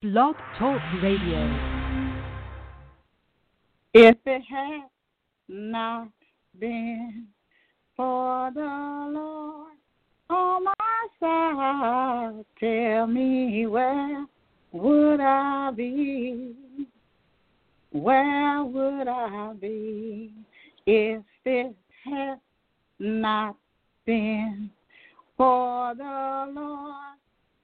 Blog 0.00 0.36
Talk 0.56 0.80
Radio. 1.02 1.42
If 3.92 4.16
it 4.26 4.42
had 4.48 4.82
not 5.48 6.06
been 6.56 7.26
for 7.96 8.52
the 8.54 8.60
Lord 8.60 9.72
on 10.30 10.62
my 10.62 11.08
side, 11.18 12.44
tell 12.60 13.08
me 13.08 13.66
where 13.66 14.24
would 14.70 15.18
I 15.18 15.72
be? 15.72 16.54
Where 17.90 18.62
would 18.62 19.08
I 19.08 19.52
be 19.54 20.30
if 20.86 21.24
it 21.44 21.74
had 22.04 22.38
not 23.00 23.56
been 24.06 24.70
for 25.36 25.92
the 25.96 26.52
Lord 26.54 27.18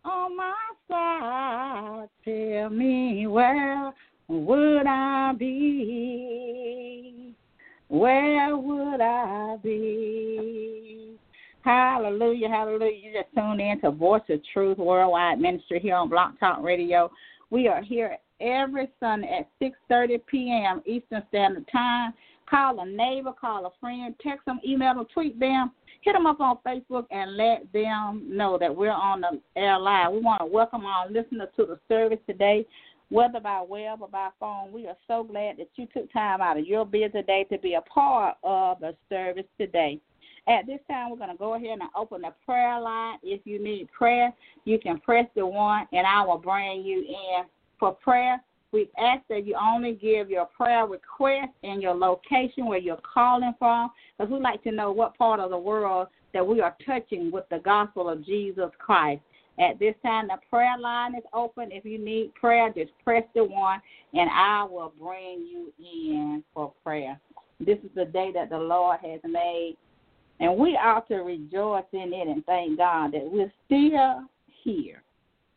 on 0.05 0.37
my 0.37 0.55
side? 0.89 2.09
Tell 2.25 2.71
me 2.71 3.27
where 3.27 3.93
would 4.29 4.87
I 4.87 5.33
be? 5.39 7.35
Where 7.89 8.57
would 8.57 9.01
I 9.01 9.57
be? 9.63 11.17
Hallelujah, 11.63 12.49
hallelujah. 12.49 12.97
You 13.03 13.13
just 13.13 13.35
tuned 13.35 13.61
in 13.61 13.81
to 13.81 13.91
Voice 13.91 14.23
of 14.29 14.41
Truth 14.53 14.79
Worldwide 14.79 15.41
Ministry 15.41 15.81
here 15.81 15.97
on 15.97 16.11
Blog 16.11 16.39
Talk 16.39 16.63
Radio. 16.63 17.11
We 17.51 17.69
are 17.69 17.83
here 17.83 18.19
every 18.41 18.91
Sunday 19.01 19.41
at 19.41 19.49
6.30 19.63 20.21
p.m. 20.27 20.83
Eastern 20.87 21.23
Standard 21.29 21.67
Time. 21.73 22.13
Call 22.49 22.81
a 22.81 22.87
neighbor, 22.87 23.33
call 23.33 23.65
a 23.65 23.71
friend, 23.81 24.15
text 24.23 24.45
them, 24.45 24.61
email 24.67 24.95
them, 24.95 25.07
tweet 25.13 25.41
them, 25.41 25.73
hit 26.05 26.13
them 26.13 26.27
up 26.27 26.39
on 26.39 26.59
Facebook, 26.67 27.07
and 27.11 27.37
let 27.37 27.73
them 27.73 28.25
know 28.29 28.59
that 28.59 28.75
we're 28.75 28.91
on 28.91 29.23
the 29.23 29.41
air 29.57 29.79
live. 29.79 30.13
We 30.13 30.21
want 30.21 30.41
to 30.41 30.47
welcome 30.47 30.85
our 30.85 31.09
listeners 31.09 31.49
to 31.57 31.65
the 31.65 31.79
service 31.89 32.19
today, 32.27 32.67
whether 33.09 33.41
by 33.41 33.63
web 33.67 34.03
or 34.03 34.09
by 34.09 34.29
phone. 34.39 34.71
We 34.71 34.87
are 34.87 34.97
so 35.09 35.25
glad 35.25 35.57
that 35.57 35.69
you 35.77 35.87
took 35.95 36.13
time 36.13 36.43
out 36.43 36.59
of 36.59 36.67
your 36.67 36.85
busy 36.85 37.23
day 37.23 37.47
to 37.51 37.59
be 37.59 37.75
a 37.75 37.81
part 37.81 38.37
of 38.45 38.81
the 38.81 38.95
service 39.09 39.47
today. 39.59 39.99
At 40.47 40.67
this 40.67 40.81
time, 40.91 41.11
we're 41.11 41.17
going 41.17 41.31
to 41.31 41.37
go 41.37 41.55
ahead 41.55 41.79
and 41.81 41.89
open 41.97 42.21
the 42.21 42.35
prayer 42.45 42.79
line. 42.79 43.17
If 43.23 43.41
you 43.45 43.63
need 43.63 43.89
prayer, 43.91 44.31
you 44.67 44.79
can 44.79 45.01
press 45.01 45.25
the 45.35 45.47
one, 45.47 45.87
and 45.93 46.07
I 46.07 46.23
will 46.23 46.37
bring 46.37 46.83
you 46.83 46.99
in 46.99 47.45
for 47.81 47.93
prayer. 47.93 48.43
We 48.75 48.91
ask 48.99 49.23
that 49.29 49.47
you 49.47 49.55
only 49.55 49.93
give 49.93 50.29
your 50.29 50.47
prayer 50.47 50.85
request 50.85 51.53
and 51.63 51.81
your 51.81 51.95
location 51.95 52.67
where 52.67 52.81
you're 52.81 52.99
calling 53.15 53.55
from, 53.57 53.93
because 54.19 54.33
we 54.33 54.41
like 54.41 54.65
to 54.65 54.73
know 54.73 54.91
what 54.91 55.17
part 55.17 55.39
of 55.39 55.51
the 55.51 55.57
world 55.59 56.09
that 56.33 56.45
we 56.45 56.61
are 56.61 56.77
touching 56.85 57.31
with 57.31 57.45
the 57.53 57.61
gospel 57.61 58.09
of 58.09 58.27
Jesus 58.27 58.71
Christ. 58.85 59.23
At 59.61 59.79
this 59.79 59.95
time, 60.03 60.27
the 60.27 60.39
prayer 60.51 60.77
line 60.77 61.15
is 61.15 61.23
open. 61.33 61.69
If 61.71 61.85
you 61.85 62.05
need 62.05 62.35
prayer, 62.35 62.73
just 62.75 62.91
press 63.05 63.23
the 63.37 63.45
one, 63.45 63.81
and 64.13 64.29
I 64.29 64.65
will 64.65 64.93
bring 65.01 65.47
you 65.49 65.73
in 65.79 66.43
for 66.53 66.73
prayer. 66.83 67.21
This 67.61 67.79
is 67.85 67.91
the 67.95 68.07
day 68.07 68.33
that 68.35 68.51
the 68.51 68.59
Lord 68.59 68.99
has 69.05 69.21
made, 69.23 69.77
and 70.41 70.57
we 70.57 70.71
ought 70.71 71.07
to 71.07 71.19
rejoice 71.19 71.85
in 71.93 72.13
it 72.13 72.27
and 72.27 72.45
thank 72.45 72.79
God 72.79 73.13
that 73.13 73.23
we're 73.25 73.53
still 73.67 74.25
here 74.65 75.05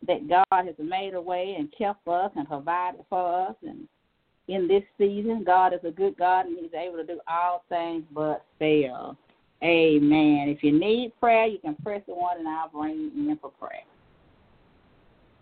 that 0.06 0.28
God 0.30 0.66
has 0.66 0.76
made 0.80 1.14
a 1.14 1.22
way 1.22 1.56
and 1.58 1.74
kept 1.78 2.08
us 2.08 2.32
and 2.36 2.48
provided 2.48 3.02
for 3.10 3.50
us. 3.50 3.56
And 3.64 3.88
in 4.48 4.68
this 4.68 4.84
season, 4.98 5.44
God 5.46 5.74
is 5.74 5.80
a 5.84 5.92
good 5.92 6.18
God 6.18 6.46
and 6.46 6.58
He's 6.60 6.74
able 6.74 6.98
to 6.98 7.06
do 7.06 7.20
all 7.28 7.64
things 7.70 8.04
but 8.14 8.46
fail. 8.60 9.18
Amen. 9.64 10.46
If 10.56 10.64
you 10.64 10.78
need 10.78 11.14
prayer, 11.20 11.48
you 11.48 11.58
can 11.58 11.76
press 11.76 12.02
the 12.08 12.14
one 12.14 12.38
and 12.38 12.48
I'll 12.48 12.70
bring 12.70 13.12
you 13.16 13.32
in 13.32 13.38
for 13.38 13.50
prayer. 13.50 13.84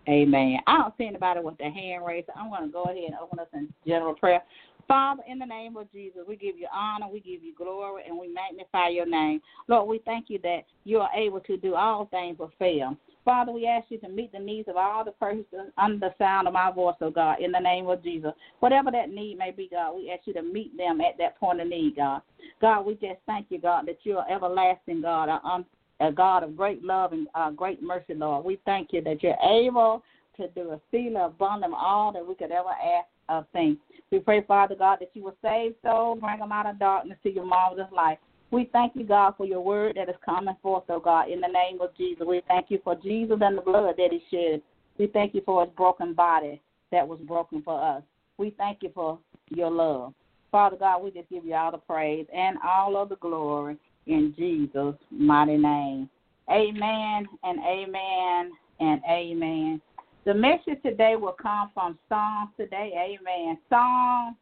Amen. 0.07 0.59
I 0.67 0.77
don't 0.77 0.93
see 0.97 1.07
anybody 1.07 1.39
with 1.41 1.57
their 1.57 1.71
hand 1.71 2.05
raised. 2.05 2.29
I'm 2.35 2.49
going 2.49 2.63
to 2.63 2.71
go 2.71 2.83
ahead 2.83 2.97
and 2.97 3.15
open 3.21 3.39
us 3.39 3.47
in 3.53 3.73
general 3.85 4.13
prayer. 4.13 4.41
Father, 4.87 5.23
in 5.27 5.39
the 5.39 5.45
name 5.45 5.77
of 5.77 5.91
Jesus, 5.91 6.21
we 6.27 6.35
give 6.35 6.57
you 6.57 6.67
honor, 6.71 7.07
we 7.11 7.19
give 7.19 7.43
you 7.43 7.55
glory, 7.55 8.03
and 8.07 8.17
we 8.17 8.27
magnify 8.27 8.89
your 8.89 9.07
name. 9.07 9.41
Lord, 9.67 9.89
we 9.89 9.99
thank 10.05 10.29
you 10.29 10.37
that 10.43 10.61
you 10.83 10.99
are 10.99 11.09
able 11.15 11.39
to 11.41 11.57
do 11.57 11.73
all 11.73 12.05
things 12.05 12.35
but 12.37 12.51
fail. 12.59 12.95
Father, 13.25 13.51
we 13.51 13.65
ask 13.65 13.87
you 13.89 13.97
to 13.97 14.07
meet 14.07 14.31
the 14.31 14.39
needs 14.39 14.69
of 14.69 14.77
all 14.77 15.03
the 15.03 15.11
persons 15.11 15.45
under 15.79 15.97
the 15.97 16.13
sound 16.19 16.47
of 16.47 16.53
my 16.53 16.71
voice, 16.71 16.95
oh 17.01 17.09
God, 17.09 17.41
in 17.41 17.51
the 17.51 17.59
name 17.59 17.87
of 17.87 18.03
Jesus. 18.03 18.31
Whatever 18.59 18.91
that 18.91 19.09
need 19.09 19.39
may 19.39 19.49
be, 19.49 19.67
God, 19.71 19.95
we 19.95 20.11
ask 20.11 20.27
you 20.27 20.33
to 20.33 20.43
meet 20.43 20.77
them 20.77 21.01
at 21.01 21.17
that 21.17 21.39
point 21.39 21.59
of 21.59 21.67
need, 21.67 21.95
God. 21.95 22.21
God, 22.61 22.85
we 22.85 22.93
just 22.93 23.19
thank 23.25 23.47
you, 23.49 23.59
God, 23.59 23.87
that 23.87 23.97
you 24.03 24.17
are 24.17 24.29
everlasting, 24.29 25.01
God, 25.01 25.29
a, 25.29 26.05
a 26.05 26.11
God 26.11 26.43
of 26.43 26.55
great 26.55 26.83
love 26.83 27.13
and 27.13 27.27
uh, 27.33 27.49
great 27.49 27.81
mercy, 27.81 28.13
Lord. 28.13 28.45
We 28.45 28.59
thank 28.63 28.93
you 28.93 29.01
that 29.01 29.23
you're 29.23 29.37
able 29.43 30.03
to 30.37 30.47
do 30.49 30.71
a 30.71 30.81
seal 30.91 31.17
abundant 31.25 31.73
all 31.75 32.11
that 32.13 32.25
we 32.25 32.35
could 32.35 32.51
ever 32.51 32.69
ask 32.69 33.07
of 33.27 33.47
things. 33.53 33.77
We 34.11 34.19
pray, 34.19 34.43
Father 34.43 34.75
God, 34.75 34.99
that 34.99 35.09
you 35.13 35.23
will 35.23 35.35
save 35.41 35.73
souls, 35.83 36.19
bring 36.19 36.39
them 36.39 36.51
out 36.51 36.67
of 36.67 36.77
darkness 36.77 37.17
to 37.23 37.33
your 37.33 37.45
marvelous 37.45 37.87
light. 37.91 38.19
We 38.55 38.69
thank 38.71 38.95
you, 38.95 39.03
God, 39.03 39.33
for 39.35 39.45
your 39.45 39.59
word 39.59 39.97
that 39.97 40.07
is 40.07 40.15
coming 40.23 40.55
forth, 40.61 40.85
oh 40.87 41.01
God, 41.01 41.29
in 41.29 41.41
the 41.41 41.47
name 41.49 41.81
of 41.81 41.89
Jesus. 41.97 42.25
We 42.25 42.41
thank 42.47 42.67
you 42.71 42.79
for 42.85 42.95
Jesus 42.95 43.37
and 43.41 43.57
the 43.57 43.61
blood 43.61 43.95
that 43.97 44.11
he 44.13 44.21
shed. 44.31 44.61
We 44.97 45.07
thank 45.07 45.35
you 45.35 45.41
for 45.45 45.65
his 45.65 45.73
broken 45.75 46.13
body 46.13 46.61
that 46.89 47.05
was 47.05 47.19
broken 47.27 47.61
for 47.63 47.83
us. 47.83 48.01
We 48.37 48.51
thank 48.51 48.81
you 48.81 48.91
for 48.95 49.19
your 49.49 49.69
love. 49.69 50.13
Father 50.53 50.77
God, 50.77 51.03
we 51.03 51.11
just 51.11 51.29
give 51.29 51.43
you 51.43 51.53
all 51.53 51.71
the 51.71 51.79
praise 51.79 52.27
and 52.33 52.57
all 52.65 52.95
of 52.95 53.09
the 53.09 53.17
glory 53.17 53.75
in 54.07 54.33
Jesus' 54.37 54.95
mighty 55.11 55.57
name. 55.57 56.09
Amen 56.49 57.27
and 57.43 57.59
amen 57.59 58.51
and 58.79 59.01
amen. 59.11 59.81
The 60.23 60.33
message 60.33 60.81
today 60.81 61.17
will 61.17 61.35
come 61.39 61.71
from 61.73 61.99
Psalms 62.07 62.51
today. 62.55 62.93
Amen. 62.95 63.57
Psalm 63.67 64.37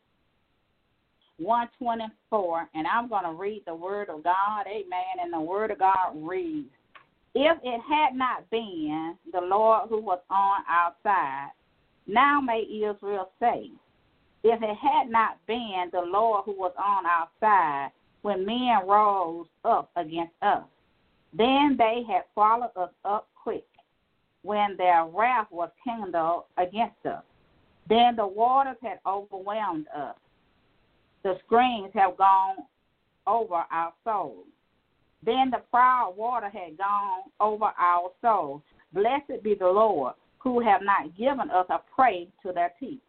124, 1.38 2.70
and 2.76 2.86
I'm 2.88 3.10
going 3.10 3.24
to 3.24 3.32
read 3.32 3.64
the 3.66 3.76
Word 3.76 4.10
of 4.10 4.24
God. 4.24 4.66
Amen. 4.68 5.22
And 5.22 5.34
the 5.34 5.40
Word 5.40 5.72
of 5.72 5.80
God 5.80 6.14
reads 6.16 6.70
If 7.34 7.58
it 7.64 7.82
had 7.88 8.16
not 8.16 8.50
been 8.52 9.16
the 9.32 9.42
Lord 9.42 9.90
who 9.90 10.02
was 10.02 10.20
on 10.30 10.62
our 10.70 10.94
side, 11.04 11.50
now 12.08 12.40
may 12.40 12.62
Israel 12.62 13.32
say, 13.40 13.70
If 14.44 14.62
it 14.62 14.78
had 14.78 15.10
not 15.10 15.38
been 15.48 15.90
the 15.92 16.02
Lord 16.02 16.44
who 16.46 16.54
was 16.54 16.74
on 16.78 17.06
our 17.06 17.28
side 17.40 17.92
when 18.22 18.46
men 18.46 18.88
rose 18.88 19.48
up 19.66 19.90
against 19.96 20.34
us, 20.42 20.64
then 21.36 21.76
they 21.78 22.04
had 22.08 22.24
followed 22.36 22.72
us 22.76 22.92
up 23.06 23.28
quick 23.42 23.66
when 24.44 24.76
their 24.78 25.06
wrath 25.06 25.48
was 25.52 25.70
kindled 25.84 26.44
against 26.58 27.06
us. 27.06 27.24
Then 27.90 28.16
the 28.16 28.28
waters 28.28 28.78
had 28.82 29.00
overwhelmed 29.06 29.88
us 29.96 30.16
the 31.24 31.38
streams 31.46 31.92
have 31.94 32.18
gone 32.18 32.58
over 33.26 33.64
our 33.72 33.94
souls. 34.04 34.46
Then 35.26 35.50
the 35.52 35.62
proud 35.72 36.16
water 36.18 36.50
had 36.50 36.78
gone 36.78 37.22
over 37.40 37.72
our 37.80 38.12
souls. 38.22 38.62
Blessed 38.94 39.42
be 39.44 39.56
the 39.56 39.68
Lord, 39.68 40.14
who 40.40 40.60
have 40.60 40.82
not 40.82 41.18
given 41.18 41.50
us 41.50 41.66
a 41.70 41.80
prey 41.96 42.28
to 42.46 42.52
their 42.52 42.74
teeth. 42.80 43.00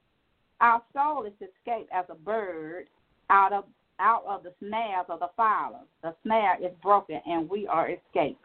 Our 0.61 0.81
soul 0.93 1.27
is 1.27 1.33
escaped 1.35 1.91
as 1.93 2.05
a 2.09 2.15
bird 2.15 2.87
out 3.31 3.53
of 3.53 3.65
out 4.01 4.25
of 4.27 4.43
the 4.43 4.53
snares 4.59 5.07
of 5.09 5.21
the 5.21 5.29
fowler. 5.37 5.81
The 6.03 6.15
snare 6.25 6.57
is 6.61 6.73
broken, 6.83 7.21
and 7.27 7.49
we 7.49 7.67
are 7.69 7.91
escaped. 7.91 8.45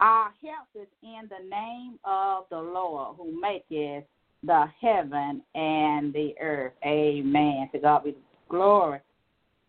Our 0.00 0.32
help 0.42 0.68
is 0.74 0.88
in 1.02 1.28
the 1.28 1.48
name 1.48 1.98
of 2.04 2.44
the 2.50 2.58
Lord, 2.58 3.16
who 3.16 3.38
maketh 3.38 4.04
the 4.42 4.64
heaven 4.80 5.42
and 5.54 6.14
the 6.14 6.34
earth. 6.40 6.72
Amen. 6.84 7.68
To 7.72 7.78
God 7.78 8.04
be 8.04 8.16
Glory 8.48 9.00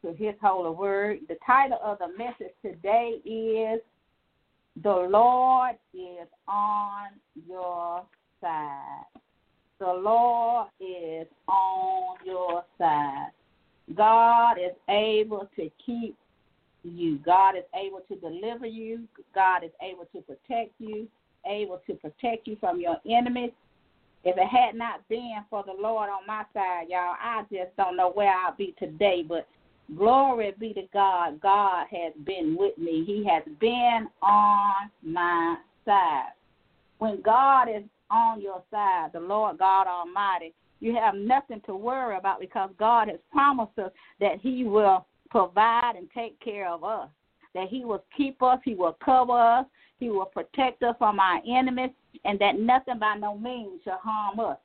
to 0.01 0.13
his 0.13 0.35
holy 0.41 0.75
word. 0.75 1.19
The 1.28 1.38
title 1.45 1.79
of 1.84 2.00
the 2.00 2.07
message 2.17 2.53
today 2.62 3.19
is 3.25 3.81
The 4.81 5.07
Lord 5.09 5.75
is 5.94 6.28
on 6.47 7.09
your 7.47 8.03
side. 8.39 9.03
The 9.79 9.85
Lord 9.85 10.68
is 10.80 11.27
on 11.48 12.18
your 12.25 12.63
side. 12.77 13.31
God 13.95 14.54
is 14.54 14.75
able 14.89 15.50
to 15.57 15.69
keep 15.86 16.15
you. 16.83 17.18
God 17.19 17.56
is 17.57 17.65
able 17.75 18.01
to 18.07 18.15
deliver 18.15 18.65
you. 18.65 19.07
God 19.36 19.63
is 19.63 19.71
able 19.81 20.06
to 20.13 20.21
protect 20.21 20.71
you, 20.80 21.07
able 21.45 21.81
to 21.88 21.95
protect 21.95 22.48
you 22.48 22.56
from 22.59 22.80
your 22.80 22.98
enemies. 23.09 23.51
If 24.24 24.38
it 24.38 24.48
had 24.48 24.75
not 24.75 25.07
been 25.07 25.38
for 25.50 25.63
the 25.66 25.74
Lord 25.74 26.10
on 26.10 26.27
my 26.27 26.44
side, 26.54 26.88
y'all, 26.89 27.16
I 27.21 27.44
just 27.51 27.75
don't 27.77 27.95
know 27.95 28.12
where 28.12 28.33
I'll 28.33 28.56
be 28.56 28.75
today. 28.77 29.24
But 29.27 29.48
glory 29.95 30.54
be 30.60 30.74
to 30.74 30.83
God. 30.94 31.39
God 31.42 31.88
has 31.89 32.13
been 32.25 32.56
with 32.57 32.77
me. 32.77 33.04
He 33.06 33.25
has 33.30 33.44
been 33.60 34.07
on 34.21 34.89
my 35.04 35.57
side. 35.86 36.33
When 36.98 37.21
God 37.21 37.69
is 37.69 37.83
on 38.12 38.42
your 38.42 38.62
side, 38.69 39.12
the 39.13 39.21
Lord 39.21 39.57
God 39.57 39.88
Almighty, 39.88 40.54
you 40.81 40.95
have 40.95 41.16
nothing 41.16 41.62
to 41.66 41.75
worry 41.75 42.18
about 42.18 42.39
because 42.39 42.69
God 42.77 43.07
has 43.07 43.19
promised 43.31 43.77
us 43.80 43.92
that 44.19 44.39
He 44.42 44.63
will 44.66 45.06
provide 45.30 45.94
and 45.95 46.10
take 46.13 46.39
care 46.42 46.69
of 46.69 46.83
us, 46.83 47.10
that 47.56 47.68
He 47.69 47.86
will 47.86 48.04
keep 48.16 48.42
us, 48.42 48.60
He 48.63 48.75
will 48.75 48.98
cover 49.04 49.40
us, 49.40 49.66
He 50.00 50.10
will 50.10 50.25
protect 50.25 50.84
us 50.84 50.96
from 50.98 51.19
our 51.19 51.42
enemies, 51.48 51.92
and 52.25 52.40
that 52.40 52.60
nothing 52.60 53.00
by 53.00 53.16
no 53.16 53.38
means 53.38 53.81
shall 53.84 54.00
harm 54.04 54.40
us. 54.40 54.57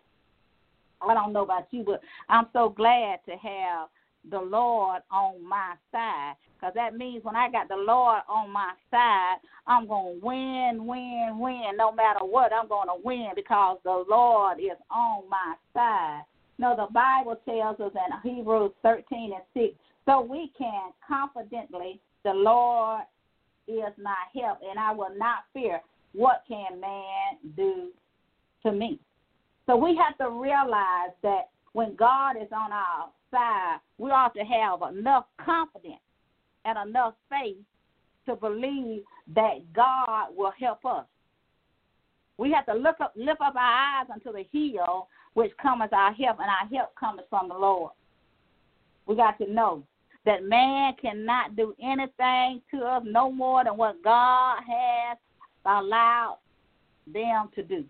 I 1.01 1.15
don't 1.15 1.33
know 1.33 1.43
about 1.43 1.67
you, 1.71 1.85
but 1.85 2.01
I'm 2.29 2.47
so 2.53 2.71
glad 2.71 3.21
to 3.27 3.33
have 3.33 3.89
the 4.31 4.41
Lord 4.41 5.03
on 5.11 5.47
my 5.47 5.75
side. 5.93 6.35
Because 6.55 6.75
that 6.77 6.97
means 6.97 7.25
when 7.25 7.37
I 7.37 7.51
got 7.51 7.69
the 7.69 7.77
Lord 7.77 8.23
on 8.29 8.51
my 8.51 8.73
side, 8.91 9.37
I'm 9.67 9.87
going 9.87 10.21
to 10.21 10.27
win, 10.27 10.87
win, 10.87 11.39
win. 11.39 11.77
No 11.77 11.93
matter 11.93 12.25
what, 12.25 12.53
I'm 12.53 12.69
going 12.69 12.89
to 12.89 13.05
win 13.05 13.33
because 13.37 13.79
the 13.85 14.05
Lord 14.09 14.59
is 14.59 14.79
on 14.91 15.29
my 15.29 15.55
side. 15.75 16.23
No, 16.59 16.75
the 16.77 16.91
Bible 16.93 17.39
tells 17.45 17.81
us 17.81 17.93
in 17.95 18.37
Hebrews 18.37 18.73
13 18.83 19.33
and 19.35 19.43
6, 19.53 19.75
so 20.07 20.21
we 20.23 20.53
can 20.57 20.93
confidently, 21.07 22.01
the 22.25 22.33
Lord 22.33 23.03
is 23.69 23.93
my 24.03 24.17
help, 24.35 24.59
and 24.69 24.79
I 24.79 24.93
will 24.93 25.17
not 25.17 25.45
fear. 25.53 25.81
What 26.13 26.43
can 26.49 26.81
man 26.81 27.39
do 27.57 27.89
to 28.65 28.73
me? 28.73 28.99
So 29.67 29.77
we 29.77 29.97
have 29.97 30.17
to 30.19 30.31
realize 30.31 31.13
that 31.23 31.49
when 31.73 31.97
God 31.97 32.37
is 32.37 32.49
on 32.53 32.73
our 32.73 33.09
side, 33.31 33.79
we 33.99 34.11
ought 34.11 34.35
to 34.35 34.45
have 34.45 34.81
enough 34.95 35.27
confidence 35.45 36.01
and 36.65 36.89
enough 36.89 37.15
faith 37.29 37.57
to 38.27 38.37
believe 38.37 39.03
that 39.35 39.73
God 39.75 40.29
will 40.37 40.53
help 40.59 40.85
us. 40.85 41.05
We 42.37 42.53
have 42.53 42.67
to 42.67 42.75
look 42.75 43.01
up, 43.01 43.13
lift 43.17 43.41
up 43.41 43.55
our 43.55 44.01
eyes 44.01 44.07
unto 44.13 44.33
the 44.33 44.45
hill, 44.53 45.09
which 45.35 45.53
cometh 45.61 45.93
our 45.93 46.13
help, 46.13 46.39
and 46.41 46.49
our 46.49 46.69
help 46.73 46.95
cometh 46.99 47.27
from 47.29 47.49
the 47.49 47.55
Lord. 47.55 47.93
We 49.07 49.17
got 49.17 49.39
to 49.39 49.53
know 49.53 49.85
that 50.25 50.45
man 50.45 50.95
cannot 51.01 51.57
do 51.57 51.75
anything 51.83 52.63
to 52.71 52.85
us 52.85 53.03
no 53.05 53.31
more 53.31 53.65
than 53.65 53.77
what 53.77 54.03
God 54.03 54.61
has 54.67 55.19
allowed 55.67 56.39
them 57.07 57.49
to 57.55 57.63
do. 57.63 57.85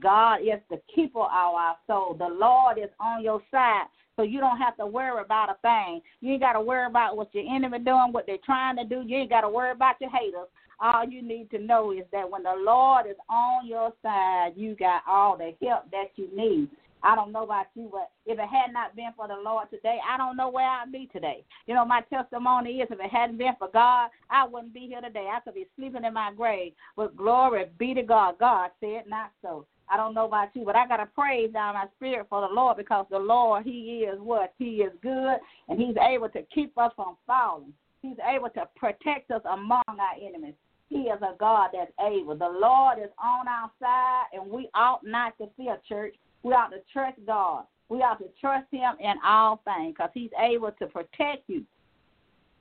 God 0.00 0.40
is 0.42 0.60
the 0.70 0.80
keeper 0.94 1.20
of 1.20 1.30
our 1.30 1.76
soul. 1.86 2.14
The 2.18 2.28
Lord 2.28 2.78
is 2.78 2.90
on 3.00 3.22
your 3.22 3.40
side. 3.50 3.86
So 4.16 4.22
you 4.22 4.40
don't 4.40 4.58
have 4.58 4.76
to 4.78 4.86
worry 4.86 5.22
about 5.22 5.48
a 5.50 5.56
thing. 5.62 6.02
You 6.20 6.32
ain't 6.32 6.42
got 6.42 6.54
to 6.54 6.60
worry 6.60 6.86
about 6.86 7.16
what 7.16 7.32
your 7.32 7.44
enemy 7.48 7.78
doing, 7.78 8.12
what 8.12 8.26
they're 8.26 8.36
trying 8.44 8.76
to 8.76 8.84
do. 8.84 9.02
You 9.06 9.18
ain't 9.18 9.30
got 9.30 9.42
to 9.42 9.48
worry 9.48 9.70
about 9.70 10.00
your 10.00 10.10
haters. 10.10 10.48
All 10.80 11.04
you 11.08 11.22
need 11.22 11.50
to 11.50 11.58
know 11.58 11.92
is 11.92 12.04
that 12.12 12.28
when 12.28 12.42
the 12.42 12.54
Lord 12.58 13.06
is 13.06 13.16
on 13.28 13.66
your 13.66 13.92
side, 14.02 14.52
you 14.56 14.76
got 14.76 15.02
all 15.08 15.36
the 15.36 15.54
help 15.64 15.90
that 15.90 16.10
you 16.16 16.28
need. 16.36 16.68
I 17.02 17.14
don't 17.14 17.32
know 17.32 17.44
about 17.44 17.66
you, 17.74 17.88
but 17.90 18.10
if 18.26 18.38
it 18.38 18.48
had 18.48 18.72
not 18.72 18.96
been 18.96 19.10
for 19.16 19.28
the 19.28 19.36
Lord 19.36 19.70
today, 19.70 19.98
I 20.08 20.16
don't 20.16 20.36
know 20.36 20.48
where 20.48 20.68
I'd 20.68 20.92
be 20.92 21.08
today. 21.12 21.44
You 21.66 21.74
know, 21.74 21.84
my 21.84 22.02
testimony 22.02 22.78
is 22.78 22.88
if 22.90 22.98
it 23.00 23.10
hadn't 23.10 23.38
been 23.38 23.54
for 23.58 23.68
God, 23.72 24.10
I 24.30 24.46
wouldn't 24.46 24.74
be 24.74 24.88
here 24.88 25.00
today. 25.00 25.28
I 25.32 25.40
could 25.40 25.54
be 25.54 25.66
sleeping 25.76 26.04
in 26.04 26.14
my 26.14 26.32
grave. 26.36 26.72
But 26.96 27.16
glory 27.16 27.66
be 27.78 27.94
to 27.94 28.02
God. 28.02 28.38
God 28.38 28.70
said 28.80 29.04
not 29.08 29.30
so. 29.42 29.66
I 29.90 29.96
don't 29.96 30.14
know 30.14 30.26
about 30.26 30.48
you, 30.54 30.64
but 30.64 30.76
I 30.76 30.86
got 30.86 30.98
to 30.98 31.06
praise 31.06 31.52
down 31.52 31.74
my 31.74 31.86
spirit 31.96 32.26
for 32.28 32.46
the 32.46 32.54
Lord 32.54 32.76
because 32.76 33.06
the 33.10 33.18
Lord, 33.18 33.64
He 33.64 34.06
is 34.10 34.18
what? 34.20 34.52
He 34.58 34.82
is 34.82 34.92
good, 35.02 35.38
and 35.68 35.80
He's 35.80 35.96
able 35.96 36.28
to 36.30 36.42
keep 36.54 36.76
us 36.76 36.92
from 36.94 37.16
falling. 37.26 37.72
He's 38.02 38.18
able 38.30 38.50
to 38.50 38.68
protect 38.76 39.30
us 39.30 39.42
among 39.50 39.82
our 39.88 40.14
enemies. 40.20 40.54
He 40.88 41.00
is 41.00 41.20
a 41.20 41.36
God 41.38 41.70
that's 41.72 41.92
able. 42.00 42.36
The 42.36 42.48
Lord 42.48 42.98
is 42.98 43.10
on 43.22 43.46
our 43.48 43.70
side, 43.80 44.24
and 44.32 44.50
we 44.50 44.68
ought 44.74 45.04
not 45.04 45.36
to 45.38 45.48
fear, 45.56 45.78
church. 45.88 46.14
We 46.42 46.52
ought 46.52 46.70
to 46.70 46.80
trust 46.92 47.18
God. 47.26 47.64
We 47.88 47.98
ought 47.98 48.18
to 48.18 48.28
trust 48.40 48.66
Him 48.70 48.94
in 49.00 49.14
all 49.24 49.60
things 49.64 49.94
because 49.96 50.10
He's 50.14 50.30
able 50.38 50.70
to 50.78 50.86
protect 50.86 51.48
you. 51.48 51.64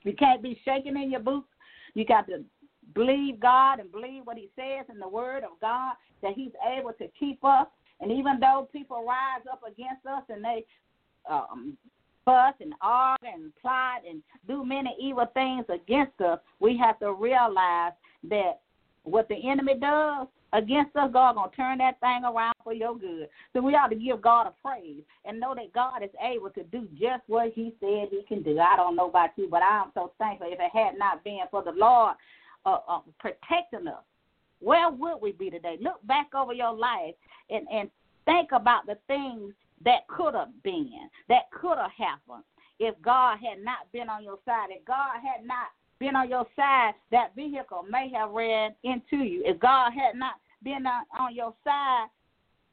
You 0.04 0.14
can't 0.14 0.42
be 0.42 0.60
shaking 0.64 0.96
in 0.96 1.12
your 1.12 1.20
boots. 1.20 1.48
You 1.94 2.06
got 2.06 2.28
to 2.28 2.44
believe 2.94 3.40
God 3.40 3.80
and 3.80 3.92
believe 3.92 4.24
what 4.24 4.38
He 4.38 4.50
says 4.56 4.86
in 4.90 5.00
the 5.00 5.08
Word 5.08 5.44
of 5.44 5.60
God 5.62 5.94
that 6.22 6.34
He's 6.34 6.52
able 6.78 6.94
to 6.94 7.08
keep 7.20 7.44
us. 7.44 7.68
And 8.00 8.12
even 8.12 8.40
though 8.40 8.70
people 8.72 9.06
rise 9.06 9.46
up 9.52 9.62
against 9.68 10.06
us 10.06 10.24
and 10.30 10.44
they 10.44 10.66
um, 11.30 11.78
fuss 12.24 12.54
and 12.62 12.74
argue 12.82 13.30
and 13.34 13.56
plot 13.62 14.02
and 14.08 14.22
do 14.48 14.64
many 14.64 14.96
evil 15.00 15.26
things 15.34 15.66
against 15.70 16.20
us, 16.22 16.40
we 16.60 16.78
have 16.78 17.00
to 17.00 17.14
realize 17.14 17.94
that 18.30 18.60
what 19.04 19.28
the 19.30 19.50
enemy 19.50 19.76
does 19.80 20.28
against 20.54 20.96
us, 20.96 21.10
God 21.12 21.36
gonna 21.36 21.52
turn 21.56 21.78
that 21.80 22.00
thing 22.00 22.24
around 22.24 22.56
for 22.64 22.74
your 22.74 22.98
good. 22.98 23.28
So 23.54 23.62
we 23.62 23.76
ought 23.76 23.88
to 23.88 23.96
give 23.96 24.22
God 24.22 24.48
a 24.48 24.54
praise 24.62 25.04
and 25.26 25.40
know 25.40 25.54
that 25.56 25.74
God 25.74 26.04
is 26.04 26.10
able 26.22 26.50
to 26.52 26.64
do 26.64 26.88
just 27.00 27.24
what 27.28 27.52
He 27.54 27.74
said 27.80 28.10
He 28.12 28.24
can 28.28 28.44
do. 28.44 28.60
I 28.60 28.76
don't 28.76 28.96
know 28.96 29.10
about 29.10 29.32
you, 29.36 29.48
but 29.50 29.62
I'm 29.62 29.92
so 29.94 30.12
thankful. 30.18 30.48
If 30.50 30.60
it 30.60 30.72
had 30.72 30.98
not 30.98 31.24
been 31.24 31.40
for 31.52 31.64
the 31.64 31.72
Lord 31.72 32.16
uh, 32.66 32.80
uh, 32.88 33.00
protecting 33.20 33.88
us, 33.88 34.04
where 34.60 34.90
would 34.90 35.22
we 35.22 35.34
be 35.34 35.50
today? 35.50 35.78
Look 35.82 36.06
back 36.08 36.34
over 36.34 36.54
your 36.54 36.74
life 36.74 37.16
and 37.50 37.68
and 37.72 37.90
think 38.26 38.52
about 38.52 38.86
the 38.86 38.98
things 39.08 39.54
that 39.84 40.08
could 40.08 40.34
have 40.34 40.52
been, 40.64 41.10
that 41.30 41.52
could 41.52 41.78
have 41.78 41.92
happened 41.98 42.44
if 42.80 43.00
God 43.02 43.38
had 43.38 43.64
not 43.64 43.92
been 43.92 44.10
on 44.10 44.24
your 44.24 44.38
side. 44.46 44.70
If 44.70 44.86
God 44.86 45.18
had 45.22 45.46
not 45.46 45.68
been 46.00 46.16
on 46.16 46.30
your 46.30 46.46
side, 46.56 46.94
that 47.12 47.36
vehicle 47.36 47.84
may 47.90 48.10
have 48.14 48.32
ran 48.32 48.74
into 48.84 49.18
you. 49.18 49.42
If 49.46 49.60
God 49.60 49.92
had 49.92 50.18
not 50.18 50.36
been 50.64 50.86
on, 50.86 51.36
your 51.36 51.54
side, 51.64 52.08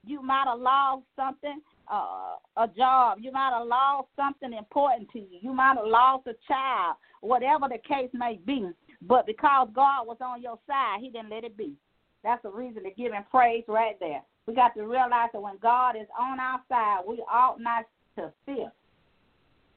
you 0.06 0.22
might 0.22 0.44
have 0.46 0.60
lost 0.60 1.04
something, 1.16 1.60
uh, 1.90 2.36
a 2.56 2.68
job. 2.76 3.18
You 3.20 3.32
might 3.32 3.52
have 3.56 3.66
lost 3.66 4.08
something 4.16 4.52
important 4.52 5.10
to 5.12 5.18
you. 5.18 5.38
You 5.40 5.52
might 5.52 5.76
have 5.76 5.86
lost 5.86 6.26
a 6.26 6.34
child, 6.46 6.96
whatever 7.20 7.68
the 7.68 7.78
case 7.86 8.10
may 8.12 8.38
be. 8.46 8.70
But 9.02 9.26
because 9.26 9.68
God 9.74 10.06
was 10.06 10.18
on 10.20 10.42
your 10.42 10.58
side, 10.66 10.98
He 11.00 11.10
didn't 11.10 11.30
let 11.30 11.44
it 11.44 11.56
be. 11.56 11.72
That's 12.22 12.42
the 12.42 12.50
reason 12.50 12.84
to 12.84 12.90
give 12.90 13.12
Him 13.12 13.24
praise 13.30 13.64
right 13.68 13.98
there. 14.00 14.22
We 14.46 14.54
got 14.54 14.74
to 14.74 14.82
realize 14.86 15.30
that 15.32 15.40
when 15.40 15.58
God 15.62 15.96
is 15.96 16.06
on 16.18 16.38
our 16.40 16.60
side, 16.68 17.00
we 17.06 17.22
ought 17.30 17.60
not 17.60 17.84
to 18.16 18.32
fear. 18.44 18.70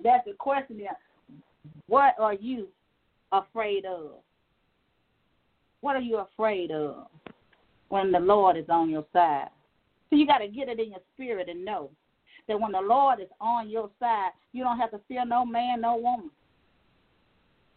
That's 0.03 0.25
the 0.25 0.33
question 0.33 0.77
there. 0.77 0.97
What 1.87 2.15
are 2.19 2.33
you 2.33 2.67
afraid 3.31 3.85
of? 3.85 4.11
What 5.81 5.95
are 5.95 6.01
you 6.01 6.17
afraid 6.17 6.71
of 6.71 7.07
when 7.89 8.11
the 8.11 8.19
Lord 8.19 8.57
is 8.57 8.69
on 8.69 8.89
your 8.89 9.05
side? 9.13 9.49
So 10.09 10.15
you 10.15 10.25
got 10.25 10.39
to 10.39 10.47
get 10.47 10.69
it 10.69 10.79
in 10.79 10.91
your 10.91 11.01
spirit 11.13 11.49
and 11.49 11.65
know 11.65 11.89
that 12.47 12.59
when 12.59 12.71
the 12.71 12.81
Lord 12.81 13.19
is 13.19 13.27
on 13.39 13.69
your 13.69 13.89
side, 13.99 14.31
you 14.53 14.63
don't 14.63 14.79
have 14.79 14.91
to 14.91 14.99
fear 15.07 15.25
no 15.25 15.45
man, 15.45 15.81
no 15.81 15.97
woman. 15.97 16.31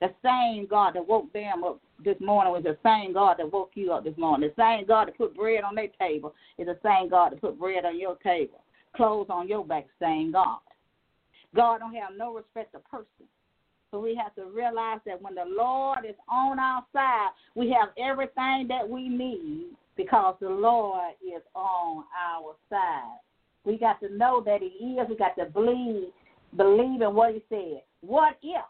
The 0.01 0.15
same 0.25 0.67
God 0.67 0.95
that 0.95 1.07
woke 1.07 1.31
them 1.33 1.63
up 1.63 1.81
this 2.03 2.17
morning 2.21 2.53
was 2.53 2.63
the 2.63 2.79
same 2.83 3.13
God 3.13 3.37
that 3.39 3.53
woke 3.53 3.73
you 3.75 3.93
up 3.93 4.05
this 4.05 4.17
morning. 4.17 4.51
The 4.57 4.63
same 4.63 4.87
God 4.87 5.09
that 5.09 5.19
put 5.19 5.37
bread 5.37 5.63
on 5.63 5.75
their 5.75 5.89
table 5.99 6.35
is 6.57 6.67
the 6.67 6.79
same 6.83 7.11
God 7.11 7.33
that 7.33 7.41
put 7.41 7.59
bread 7.59 7.85
on 7.85 8.01
your 8.01 8.17
table. 8.17 8.63
Clothes 8.97 9.27
on 9.29 9.47
your 9.47 9.65
back, 9.65 9.87
same 10.01 10.33
God. 10.33 10.59
God 11.55 11.79
don't 11.79 11.95
have 11.95 12.13
no 12.17 12.35
respect 12.35 12.75
of 12.75 12.85
person. 12.85 13.27
So 13.91 13.99
we 13.99 14.15
have 14.15 14.35
to 14.37 14.45
realize 14.45 15.01
that 15.07 15.21
when 15.21 15.35
the 15.35 15.45
Lord 15.47 16.01
is 16.09 16.15
on 16.29 16.59
our 16.59 16.85
side, 16.93 17.31
we 17.55 17.71
have 17.71 17.89
everything 17.99 18.67
that 18.69 18.89
we 18.89 19.09
need 19.09 19.71
because 19.97 20.37
the 20.41 20.49
Lord 20.49 21.15
is 21.23 21.43
on 21.55 22.05
our 22.17 22.55
side. 22.69 23.19
We 23.65 23.79
got 23.79 24.01
to 24.01 24.17
know 24.17 24.43
that 24.47 24.61
He 24.61 24.95
is. 24.95 25.09
We 25.09 25.17
got 25.17 25.37
to 25.37 25.47
believe, 25.47 26.09
believe 26.57 27.03
in 27.03 27.15
what 27.15 27.35
He 27.35 27.43
said. 27.49 27.83
What 28.01 28.37
if 28.43 28.65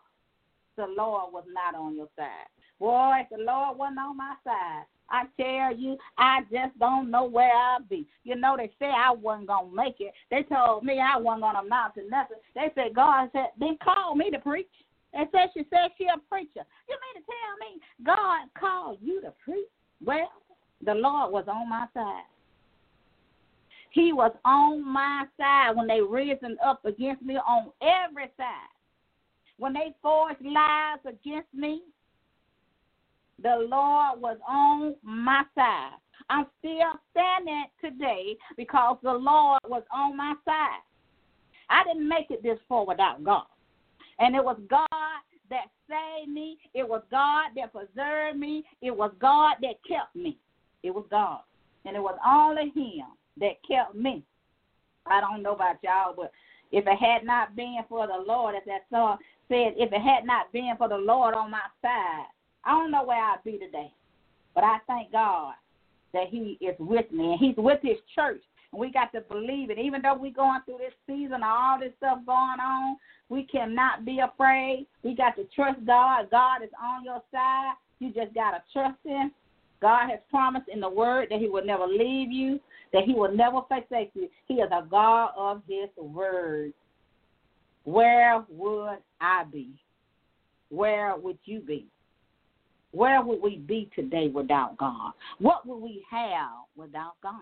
the 0.76 0.86
Lord 0.86 1.32
was 1.32 1.44
not 1.52 1.78
on 1.78 1.96
your 1.96 2.08
side? 2.16 2.48
Boy, 2.78 3.20
if 3.20 3.28
the 3.28 3.44
Lord 3.44 3.76
wasn't 3.76 3.98
on 3.98 4.16
my 4.16 4.34
side, 4.42 4.84
I 5.10 5.24
tell 5.38 5.76
you, 5.76 5.98
I 6.16 6.40
just 6.50 6.78
don't 6.78 7.10
know 7.10 7.24
where 7.24 7.52
I'll 7.54 7.82
be. 7.82 8.06
You 8.24 8.36
know, 8.36 8.56
they 8.56 8.70
said 8.78 8.92
I 8.96 9.10
wasn't 9.10 9.48
gonna 9.48 9.70
make 9.70 9.96
it. 10.00 10.14
They 10.30 10.44
told 10.44 10.84
me 10.84 10.98
I 10.98 11.18
wasn't 11.18 11.42
gonna 11.42 11.58
amount 11.58 11.94
to 11.96 12.08
nothing. 12.08 12.38
They 12.54 12.70
said 12.74 12.94
God 12.94 13.28
said, 13.32 13.48
then 13.58 13.76
call 13.82 14.14
me 14.14 14.30
to 14.30 14.38
preach. 14.38 14.68
And 15.12 15.28
said 15.32 15.50
she 15.54 15.64
said 15.70 15.90
she 15.98 16.04
a 16.04 16.18
preacher. 16.28 16.64
You 16.88 16.96
mean 16.96 17.16
to 17.16 17.26
tell 17.26 17.54
me 17.58 17.80
God 18.04 18.48
called 18.58 18.98
you 19.00 19.20
to 19.22 19.32
preach? 19.44 19.66
Well, 20.04 20.30
the 20.84 20.94
Lord 20.94 21.32
was 21.32 21.44
on 21.48 21.68
my 21.68 21.86
side. 21.94 22.24
He 23.90 24.12
was 24.12 24.32
on 24.44 24.86
my 24.86 25.24
side 25.36 25.72
when 25.74 25.88
they 25.88 26.00
risen 26.00 26.56
up 26.64 26.84
against 26.84 27.22
me 27.22 27.36
on 27.36 27.70
every 27.82 28.30
side. 28.36 28.70
When 29.58 29.72
they 29.72 29.94
forged 30.00 30.40
lies 30.42 31.00
against 31.04 31.52
me, 31.52 31.82
the 33.42 33.66
Lord 33.68 34.20
was 34.20 34.38
on 34.48 34.94
my 35.02 35.42
side. 35.54 35.96
I'm 36.28 36.46
still 36.60 36.92
standing 37.10 37.64
today 37.82 38.36
because 38.56 38.98
the 39.02 39.12
Lord 39.12 39.60
was 39.66 39.82
on 39.92 40.16
my 40.16 40.34
side. 40.44 40.80
I 41.68 41.82
didn't 41.84 42.08
make 42.08 42.30
it 42.30 42.42
this 42.42 42.58
far 42.68 42.86
without 42.86 43.24
God. 43.24 43.46
And 44.18 44.36
it 44.36 44.44
was 44.44 44.58
God 44.68 44.86
that 45.50 45.66
saved 45.88 46.30
me. 46.30 46.58
It 46.74 46.88
was 46.88 47.02
God 47.10 47.50
that 47.56 47.72
preserved 47.72 48.38
me. 48.38 48.64
It 48.80 48.96
was 48.96 49.12
God 49.20 49.56
that 49.62 49.74
kept 49.86 50.14
me. 50.14 50.38
It 50.82 50.94
was 50.94 51.04
God. 51.10 51.40
And 51.84 51.96
it 51.96 52.00
was 52.00 52.18
only 52.26 52.72
Him 52.74 53.06
that 53.38 53.58
kept 53.68 53.94
me. 53.94 54.22
I 55.06 55.20
don't 55.20 55.42
know 55.42 55.54
about 55.54 55.76
y'all, 55.82 56.14
but 56.16 56.30
if 56.72 56.86
it 56.86 56.98
had 56.98 57.24
not 57.24 57.56
been 57.56 57.78
for 57.88 58.06
the 58.06 58.22
Lord, 58.26 58.54
as 58.54 58.62
that 58.66 58.86
song 58.90 59.18
said, 59.48 59.74
if 59.76 59.92
it 59.92 60.00
had 60.00 60.24
not 60.24 60.52
been 60.52 60.74
for 60.78 60.88
the 60.88 60.96
Lord 60.96 61.34
on 61.34 61.50
my 61.50 61.58
side, 61.82 62.26
I 62.64 62.70
don't 62.70 62.90
know 62.90 63.04
where 63.04 63.18
I'd 63.18 63.42
be 63.44 63.58
today. 63.58 63.92
But 64.54 64.60
But 64.60 64.66
I 64.66 64.78
thank 64.86 65.10
God 65.10 65.54
that 66.12 66.28
He 66.28 66.58
is 66.60 66.76
with 66.78 67.10
me 67.10 67.32
and 67.32 67.40
He's 67.40 67.56
with 67.56 67.78
His 67.80 67.96
church. 68.14 68.42
And 68.72 68.80
we 68.80 68.92
got 68.92 69.10
to 69.12 69.22
believe 69.22 69.70
it. 69.70 69.78
Even 69.78 70.02
though 70.02 70.18
we're 70.20 70.32
going 70.32 70.60
through 70.66 70.78
this 70.78 70.92
season, 71.06 71.40
all 71.42 71.80
this 71.80 71.92
stuff 71.96 72.18
going 72.26 72.60
on, 72.60 72.98
we 73.30 73.44
cannot 73.44 74.04
be 74.04 74.18
afraid. 74.18 74.86
We 75.02 75.14
got 75.14 75.36
to 75.36 75.44
trust 75.54 75.86
God. 75.86 76.28
God 76.30 76.62
is 76.62 76.70
on 76.82 77.04
your 77.04 77.22
side. 77.32 77.74
You 78.00 78.12
just 78.12 78.34
got 78.34 78.50
to 78.50 78.62
trust 78.72 78.98
Him. 79.04 79.30
God 79.80 80.10
has 80.10 80.18
promised 80.28 80.68
in 80.68 80.80
the 80.80 80.90
Word 80.90 81.28
that 81.30 81.38
He 81.38 81.48
will 81.48 81.64
never 81.64 81.86
leave 81.86 82.30
you, 82.30 82.60
that 82.92 83.04
He 83.04 83.14
will 83.14 83.34
never 83.34 83.60
forsake 83.68 84.10
you. 84.14 84.28
He 84.46 84.54
is 84.54 84.70
a 84.72 84.84
God 84.84 85.30
of 85.36 85.62
His 85.68 85.88
Word. 85.96 86.74
Where 87.84 88.44
would 88.50 88.98
I 89.20 89.44
be? 89.50 89.70
Where 90.68 91.16
would 91.16 91.38
you 91.44 91.60
be? 91.60 91.86
Where 92.92 93.22
would 93.22 93.40
we 93.40 93.58
be 93.58 93.88
today 93.94 94.26
without 94.26 94.76
God? 94.76 95.12
What 95.38 95.66
would 95.66 95.78
we 95.78 96.04
have 96.10 96.66
without 96.76 97.14
God? 97.22 97.40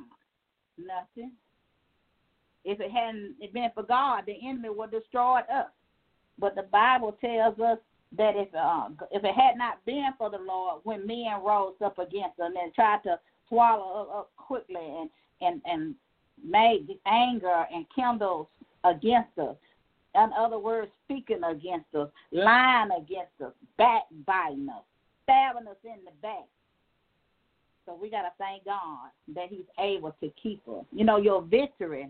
Nothing. 0.77 1.33
If 2.65 2.81
it 2.81 2.91
hadn't 2.91 3.37
been 3.55 3.71
for 3.75 3.83
God, 3.83 4.25
the 4.27 4.37
enemy 4.47 4.69
would 4.69 4.93
have 4.93 5.03
destroyed 5.03 5.45
us. 5.53 5.67
But 6.39 6.55
the 6.55 6.63
Bible 6.63 7.17
tells 7.21 7.59
us 7.59 7.79
that 8.17 8.35
if 8.37 8.49
uh, 8.55 8.89
if 9.11 9.25
it 9.25 9.35
had 9.35 9.57
not 9.57 9.85
been 9.85 10.11
for 10.17 10.31
the 10.31 10.39
Lord, 10.39 10.81
when 10.85 11.07
men 11.07 11.43
rose 11.45 11.75
up 11.85 11.99
against 11.99 12.37
them 12.39 12.55
and 12.61 12.75
tried 12.75 13.03
to 13.05 13.19
swallow 13.49 14.09
up 14.15 14.31
quickly 14.37 14.77
and 14.77 15.11
and 15.41 15.61
and 15.65 15.95
made 16.45 16.87
anger 17.07 17.67
and 17.73 17.85
kindles 17.95 18.47
against 18.85 19.37
us, 19.39 19.57
in 20.15 20.31
other 20.39 20.59
words, 20.59 20.91
speaking 21.05 21.43
against 21.45 21.95
us, 21.95 22.09
lying 22.33 22.91
against 22.97 23.41
us, 23.45 23.53
backbiting 23.77 24.69
us, 24.69 24.85
stabbing 25.25 25.69
us 25.69 25.77
in 25.85 26.05
the 26.05 26.13
back. 26.23 26.47
So 27.85 27.99
we 28.01 28.11
got 28.11 28.23
to 28.23 28.33
thank 28.39 28.65
God 28.65 29.11
that 29.35 29.49
He's 29.49 29.67
able 29.79 30.15
to 30.21 30.31
keep 30.43 30.63
us. 30.69 30.85
You 30.93 31.05
know, 31.05 31.17
your 31.19 31.43
victory 31.43 32.09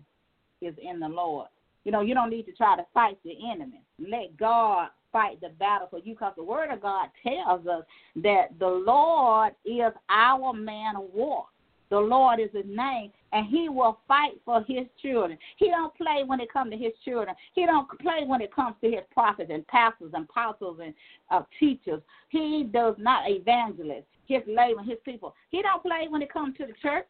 is 0.60 0.74
in 0.82 1.00
the 1.00 1.08
Lord. 1.08 1.48
You 1.84 1.92
know, 1.92 2.00
you 2.00 2.14
don't 2.14 2.30
need 2.30 2.46
to 2.46 2.52
try 2.52 2.76
to 2.76 2.84
fight 2.92 3.18
the 3.24 3.34
enemy. 3.50 3.82
Let 3.98 4.36
God 4.36 4.88
fight 5.12 5.40
the 5.40 5.48
battle 5.48 5.88
for 5.90 5.98
you 5.98 6.14
because 6.14 6.34
the 6.36 6.44
Word 6.44 6.70
of 6.70 6.82
God 6.82 7.08
tells 7.22 7.66
us 7.66 7.84
that 8.16 8.58
the 8.58 8.68
Lord 8.68 9.52
is 9.64 9.92
our 10.08 10.52
man 10.52 10.96
of 10.96 11.04
war. 11.14 11.46
The 11.90 11.98
Lord 11.98 12.38
is 12.38 12.50
his 12.52 12.66
name, 12.66 13.10
and 13.32 13.46
he 13.46 13.70
will 13.70 13.98
fight 14.06 14.32
for 14.44 14.62
his 14.68 14.86
children. 15.00 15.38
He 15.56 15.70
don't 15.70 15.94
play 15.96 16.22
when 16.26 16.38
it 16.38 16.52
comes 16.52 16.70
to 16.72 16.76
his 16.76 16.92
children. 17.02 17.34
He 17.54 17.64
don't 17.64 17.88
play 18.00 18.24
when 18.26 18.42
it 18.42 18.54
comes 18.54 18.76
to 18.82 18.90
his 18.90 19.00
prophets 19.10 19.50
and 19.52 19.66
pastors 19.68 20.12
and 20.12 20.24
apostles 20.24 20.80
and 20.82 20.92
uh, 21.30 21.42
teachers. 21.58 22.02
He 22.28 22.68
does 22.70 22.94
not 22.98 23.30
evangelists, 23.30 24.04
his 24.26 24.42
labor, 24.46 24.82
his 24.82 24.98
people. 25.04 25.34
He 25.50 25.62
don't 25.62 25.82
play 25.82 26.08
when 26.10 26.20
it 26.20 26.30
comes 26.30 26.56
to 26.58 26.66
the 26.66 26.74
church. 26.82 27.08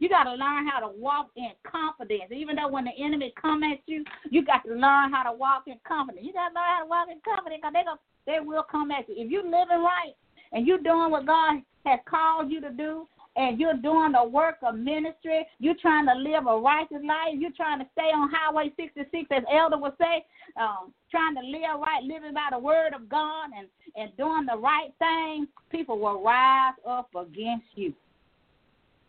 You 0.00 0.08
got 0.08 0.24
to 0.24 0.32
learn 0.32 0.66
how 0.66 0.80
to 0.80 0.88
walk 0.96 1.28
in 1.36 1.52
confidence. 1.62 2.32
Even 2.32 2.56
though 2.56 2.68
when 2.68 2.84
the 2.84 2.96
enemy 2.98 3.32
come 3.40 3.62
at 3.62 3.78
you, 3.86 4.02
you 4.30 4.44
got 4.44 4.64
to 4.64 4.70
learn 4.70 5.12
how 5.12 5.22
to 5.30 5.32
walk 5.32 5.64
in 5.66 5.76
confidence. 5.86 6.26
You 6.26 6.32
got 6.32 6.48
to 6.48 6.54
learn 6.54 6.72
how 6.76 6.82
to 6.82 6.88
walk 6.88 7.08
in 7.12 7.20
confidence 7.20 7.60
because 7.62 7.74
they, 7.76 7.84
go, 7.84 7.96
they 8.26 8.40
will 8.40 8.64
come 8.64 8.90
at 8.90 9.08
you. 9.08 9.14
If 9.18 9.30
you 9.30 9.44
living 9.44 9.84
right 9.84 10.16
and 10.52 10.66
you 10.66 10.82
doing 10.82 11.10
what 11.10 11.26
God 11.26 11.60
has 11.84 12.00
called 12.08 12.50
you 12.50 12.60
to 12.62 12.70
do, 12.70 13.06
and 13.36 13.60
you're 13.60 13.76
doing 13.76 14.12
the 14.12 14.24
work 14.24 14.56
of 14.62 14.74
ministry, 14.74 15.46
you're 15.60 15.78
trying 15.80 16.04
to 16.06 16.14
live 16.14 16.46
a 16.48 16.58
righteous 16.58 16.98
life, 17.06 17.38
you're 17.38 17.54
trying 17.56 17.78
to 17.78 17.86
stay 17.92 18.10
on 18.10 18.28
Highway 18.28 18.72
66, 18.76 19.06
as 19.30 19.44
Elder 19.52 19.78
would 19.78 19.92
say, 19.98 20.26
um, 20.60 20.92
trying 21.10 21.36
to 21.36 21.40
live 21.42 21.80
right, 21.80 22.02
living 22.02 22.34
by 22.34 22.48
the 22.50 22.58
word 22.58 22.92
of 22.92 23.08
God 23.08 23.50
and, 23.56 23.68
and 23.94 24.16
doing 24.16 24.46
the 24.46 24.58
right 24.58 24.92
thing, 24.98 25.46
people 25.70 25.98
will 25.98 26.22
rise 26.22 26.74
up 26.84 27.08
against 27.14 27.66
you. 27.76 27.94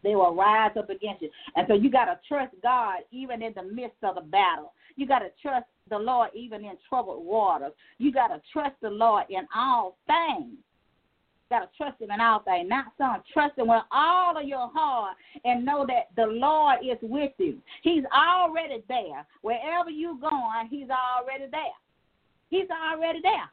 They 0.03 0.15
will 0.15 0.36
rise 0.36 0.72
up 0.77 0.89
against 0.89 1.22
you. 1.22 1.29
And 1.55 1.65
so 1.67 1.74
you 1.74 1.91
got 1.91 2.05
to 2.05 2.20
trust 2.27 2.53
God 2.63 3.00
even 3.12 3.41
in 3.41 3.53
the 3.55 3.63
midst 3.63 3.98
of 4.03 4.15
the 4.15 4.22
battle. 4.22 4.74
You 4.96 5.08
got 5.08 5.20
to 5.20 5.29
trust 5.41 5.65
the 5.89 5.98
Lord 5.98 6.29
even 6.34 6.65
in 6.65 6.74
troubled 6.89 7.25
waters. 7.25 7.72
You 7.98 8.12
got 8.12 8.27
to 8.27 8.41
trust 8.51 8.75
the 8.81 8.89
Lord 8.89 9.25
in 9.29 9.48
all 9.55 9.98
things 10.08 10.58
got 11.51 11.60
to 11.60 11.77
trust 11.77 12.01
him 12.01 12.10
in 12.10 12.22
all 12.22 12.39
things. 12.39 12.67
Not 12.67 12.86
some. 12.98 13.22
Trust 13.31 13.60
him 13.60 13.67
with 13.67 13.84
all 13.91 14.38
of 14.38 14.48
your 14.48 14.72
heart 14.74 15.17
and 15.43 15.65
know 15.65 15.86
that 15.86 16.08
the 16.15 16.31
Lord 16.31 16.79
is 16.81 16.98
with 17.01 17.34
you. 17.38 17.58
He's 17.84 18.03
already 18.15 18.84
there. 18.88 19.27
Wherever 19.41 19.91
you're 19.91 20.17
going, 20.17 20.67
he's 20.70 20.88
already 20.89 21.51
there. 21.51 21.77
He's 22.50 22.70
already 22.72 23.20
there. 23.22 23.50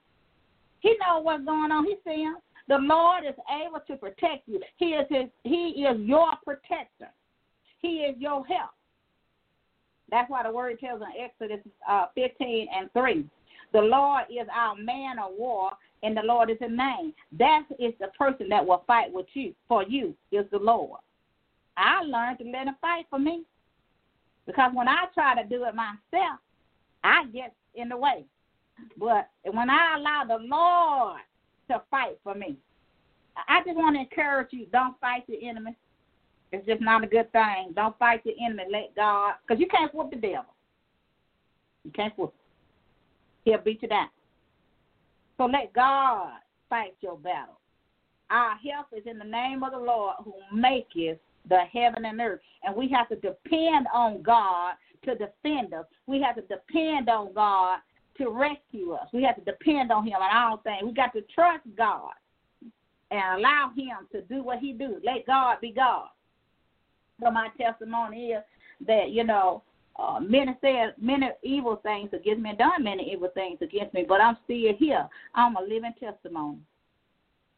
He 0.81 0.91
knows 0.91 1.25
what's 1.25 1.45
going 1.45 1.73
on. 1.73 1.85
He 1.85 1.97
sees 2.07 2.29
the 2.69 2.79
Lord 2.79 3.25
is 3.27 3.35
able 3.65 3.81
to 3.87 3.97
protect 3.97 4.47
you. 4.47 4.61
He 4.77 4.87
is 4.87 5.07
his, 5.09 5.27
he 5.43 5.87
is 5.87 5.99
your 6.01 6.33
protector. 6.45 7.11
He 7.81 7.99
is 7.99 8.17
your 8.19 8.45
help. 8.47 8.71
That's 10.11 10.31
why 10.31 10.43
the 10.43 10.53
word 10.53 10.79
tells 10.79 11.03
in 11.03 11.23
Exodus 11.23 11.65
uh, 11.89 12.07
15 12.15 12.67
and 12.75 12.91
3. 12.93 13.25
The 13.73 13.81
Lord 13.81 14.25
is 14.31 14.47
our 14.55 14.75
man 14.77 15.19
of 15.19 15.33
war, 15.37 15.73
and 16.03 16.17
the 16.17 16.23
Lord 16.23 16.51
is 16.51 16.57
his 16.61 16.71
name. 16.71 17.13
That 17.39 17.65
is 17.79 17.93
the 18.01 18.09
person 18.19 18.49
that 18.49 18.67
will 18.67 18.85
fight 18.87 19.13
with 19.13 19.27
you 19.35 19.55
for 19.67 19.83
you 19.83 20.15
is 20.33 20.47
the 20.51 20.59
Lord. 20.59 21.01
I 21.77 22.03
learned 22.03 22.39
to 22.39 22.45
let 22.45 22.67
him 22.67 22.77
fight 22.81 23.07
for 23.11 23.19
me. 23.19 23.45
Because 24.47 24.73
when 24.75 24.89
I 24.89 25.05
try 25.13 25.41
to 25.41 25.47
do 25.47 25.65
it 25.65 25.75
myself, 25.75 26.41
I 27.05 27.27
get 27.27 27.55
in 27.75 27.91
the 27.91 27.97
way. 27.97 28.25
But 28.99 29.29
when 29.45 29.69
I 29.69 29.97
allow 29.99 30.25
the 30.27 30.43
Lord 30.43 31.21
to 31.69 31.83
fight 31.91 32.19
for 32.23 32.35
me, 32.35 32.57
I 33.49 33.63
just 33.65 33.77
want 33.77 33.97
to 33.97 34.01
encourage 34.01 34.49
you 34.51 34.67
don't 34.73 34.99
fight 35.01 35.25
the 35.29 35.49
enemy. 35.49 35.77
It's 36.51 36.67
just 36.67 36.81
not 36.81 37.05
a 37.05 37.07
good 37.07 37.31
thing. 37.33 37.73
Don't 37.75 37.99
fight 37.99 38.25
the 38.25 38.35
enemy. 38.45 38.65
Let 38.71 38.95
God, 38.97 39.35
because 39.47 39.61
you 39.61 39.67
can't 39.69 39.95
whoop 39.95 40.11
the 40.11 40.17
devil. 40.17 40.55
You 41.85 41.91
can't 41.93 42.17
whoop. 42.19 42.33
Him. 43.45 43.53
He'll 43.53 43.63
beat 43.63 43.83
you 43.83 43.89
down. 43.89 44.09
So 45.37 45.45
let 45.45 45.73
God 45.73 46.33
fight 46.69 46.95
your 47.01 47.17
battle. 47.17 47.59
Our 48.31 48.57
help 48.57 48.89
is 48.97 49.05
in 49.07 49.19
the 49.19 49.25
name 49.25 49.63
of 49.63 49.73
the 49.73 49.79
Lord 49.79 50.17
who 50.25 50.35
maketh 50.53 51.19
the 51.49 51.61
heaven 51.73 52.05
and 52.05 52.21
earth. 52.21 52.41
And 52.65 52.75
we 52.75 52.89
have 52.89 53.09
to 53.09 53.17
depend 53.17 53.87
on 53.93 54.23
God 54.23 54.75
to 55.05 55.13
defend 55.15 55.73
us. 55.73 55.87
We 56.07 56.21
have 56.23 56.37
to 56.37 56.43
depend 56.43 57.09
on 57.09 57.33
God 57.33 57.79
to 58.19 58.31
rescue 58.31 58.93
us. 58.93 59.09
We 59.13 59.23
have 59.25 59.37
to 59.37 59.45
depend 59.45 59.91
on 59.91 60.05
Him 60.05 60.17
in 60.17 60.37
all 60.37 60.59
things. 60.59 60.83
We 60.85 60.93
got 60.93 61.13
to 61.15 61.23
trust 61.35 61.65
God 61.77 62.13
and 63.11 63.39
allow 63.39 63.73
Him 63.77 64.07
to 64.13 64.23
do 64.23 64.43
what 64.43 64.59
He 64.59 64.73
do. 64.73 65.01
Let 65.05 65.27
God 65.27 65.61
be 65.61 65.73
God. 65.73 66.09
So 67.23 67.31
my 67.31 67.49
testimony 67.59 68.29
is 68.29 68.43
that 68.87 69.11
you 69.11 69.25
know 69.25 69.63
uh, 69.99 70.21
many 70.21 70.57
said 70.61 70.95
many 71.01 71.29
evil 71.43 71.81
things 71.83 72.11
against 72.13 72.41
me, 72.41 72.55
done 72.57 72.85
many 72.85 73.13
evil 73.13 73.31
things 73.35 73.59
against 73.61 73.95
me, 73.95 74.05
but 74.07 74.21
I'm 74.21 74.37
still 74.45 74.73
here. 74.79 75.09
I'm 75.35 75.57
a 75.57 75.63
living 75.63 75.95
testimony. 75.99 76.59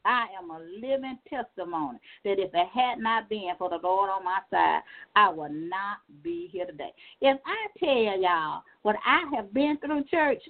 I 0.05 0.27
am 0.39 0.51
a 0.51 0.61
living 0.81 1.19
testimony 1.29 1.99
that 2.25 2.39
if 2.39 2.51
it 2.55 2.69
had 2.73 2.99
not 2.99 3.29
been 3.29 3.53
for 3.59 3.69
the 3.69 3.79
Lord 3.83 4.11
on 4.11 4.25
my 4.25 4.39
side, 4.51 4.81
I 5.15 5.29
would 5.31 5.53
not 5.53 5.99
be 6.23 6.49
here 6.51 6.67
today. 6.67 6.93
If 7.21 7.39
I 7.45 7.67
tell 7.79 8.21
y'all 8.21 8.63
what 8.83 8.97
I 9.05 9.25
have 9.35 9.53
been 9.53 9.79
through, 9.79 10.05
church, 10.05 10.43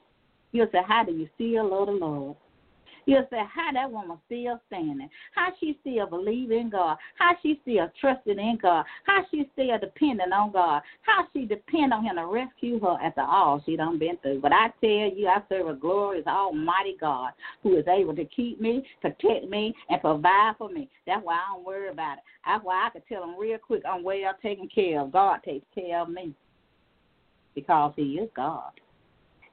you'll 0.53 0.69
say, 0.73 0.81
How 0.87 1.05
do 1.05 1.13
you 1.13 1.29
still 1.35 1.71
love 1.71 1.87
the 1.87 1.93
Lord? 1.93 2.37
You'll 3.11 3.27
say, 3.29 3.43
how 3.53 3.73
that 3.73 3.91
woman 3.91 4.19
still 4.27 4.61
standing? 4.69 5.11
How 5.35 5.49
she 5.59 5.77
still 5.81 6.07
believe 6.07 6.53
in 6.53 6.71
God? 6.71 6.97
How 7.19 7.33
she 7.43 7.59
still 7.63 7.91
trusting 8.01 8.39
in 8.39 8.57
God? 8.63 8.85
How 9.03 9.27
she 9.33 9.51
still 9.53 9.77
depending 9.81 10.33
on 10.33 10.53
God? 10.53 10.83
How 11.03 11.27
she 11.33 11.45
depend 11.45 11.93
on 11.93 12.05
Him 12.05 12.15
to 12.15 12.27
rescue 12.27 12.79
her 12.79 12.97
after 13.03 13.23
all 13.23 13.65
she 13.67 13.75
done 13.75 13.99
been 13.99 14.17
through? 14.19 14.39
But 14.41 14.53
I 14.53 14.69
tell 14.81 15.11
you, 15.13 15.27
I 15.27 15.43
serve 15.49 15.67
a 15.67 15.75
glorious 15.75 16.25
Almighty 16.29 16.97
God 17.01 17.33
who 17.65 17.77
is 17.77 17.85
able 17.89 18.15
to 18.15 18.25
keep 18.27 18.61
me, 18.61 18.87
protect 19.01 19.49
me, 19.49 19.75
and 19.89 20.01
provide 20.01 20.53
for 20.57 20.69
me. 20.69 20.89
That's 21.05 21.25
why 21.25 21.35
I 21.35 21.55
don't 21.57 21.67
worry 21.67 21.89
about 21.89 22.19
it. 22.19 22.25
That's 22.47 22.65
why 22.65 22.87
I 22.87 22.91
can 22.91 23.03
tell 23.09 23.23
them 23.23 23.37
real 23.37 23.59
quick 23.59 23.83
I'm 23.85 24.05
well 24.05 24.35
taken 24.41 24.69
care 24.73 25.01
of. 25.01 25.11
God 25.11 25.41
takes 25.45 25.67
care 25.75 25.99
of 25.99 26.11
me 26.11 26.33
because 27.57 27.93
He 27.97 28.21
is 28.21 28.31
God, 28.37 28.71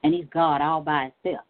and 0.03 0.13
He's 0.13 0.25
God 0.31 0.61
all 0.61 0.81
by 0.81 1.11
Himself. 1.23 1.43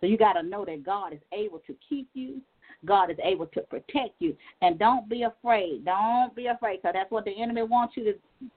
So 0.00 0.06
you 0.06 0.16
got 0.16 0.34
to 0.34 0.42
know 0.42 0.64
that 0.64 0.84
God 0.84 1.12
is 1.12 1.20
able 1.32 1.60
to 1.66 1.76
keep 1.88 2.08
you. 2.14 2.40
God 2.86 3.10
is 3.10 3.18
able 3.22 3.46
to 3.46 3.60
protect 3.62 4.14
you. 4.20 4.36
And 4.62 4.78
don't 4.78 5.08
be 5.08 5.22
afraid. 5.22 5.84
Don't 5.84 6.34
be 6.34 6.46
afraid 6.46 6.80
because 6.80 6.94
that's 6.94 7.10
what 7.10 7.24
the 7.24 7.42
enemy 7.42 7.62
wants 7.62 7.96
you 7.96 8.04
to, 8.04 8.14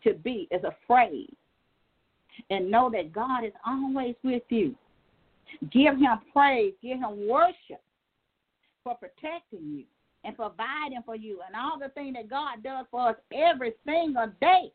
to 0.09 0.17
be, 0.19 0.47
is 0.51 0.63
afraid. 0.63 1.29
And 2.49 2.71
know 2.71 2.89
that 2.91 3.11
God 3.11 3.43
is 3.43 3.51
always 3.65 4.15
with 4.23 4.43
you. 4.49 4.75
Give 5.71 5.95
him 5.97 6.19
praise. 6.31 6.73
Give 6.81 6.99
him 6.99 7.27
worship 7.27 7.81
for 8.83 8.95
protecting 8.95 9.77
you 9.77 9.83
and 10.23 10.35
providing 10.35 11.01
for 11.05 11.15
you 11.15 11.39
and 11.45 11.55
all 11.55 11.77
the 11.77 11.89
things 11.89 12.15
that 12.15 12.29
God 12.29 12.63
does 12.63 12.85
for 12.89 13.09
us 13.09 13.15
every 13.33 13.73
single 13.85 14.31
day. 14.39 14.71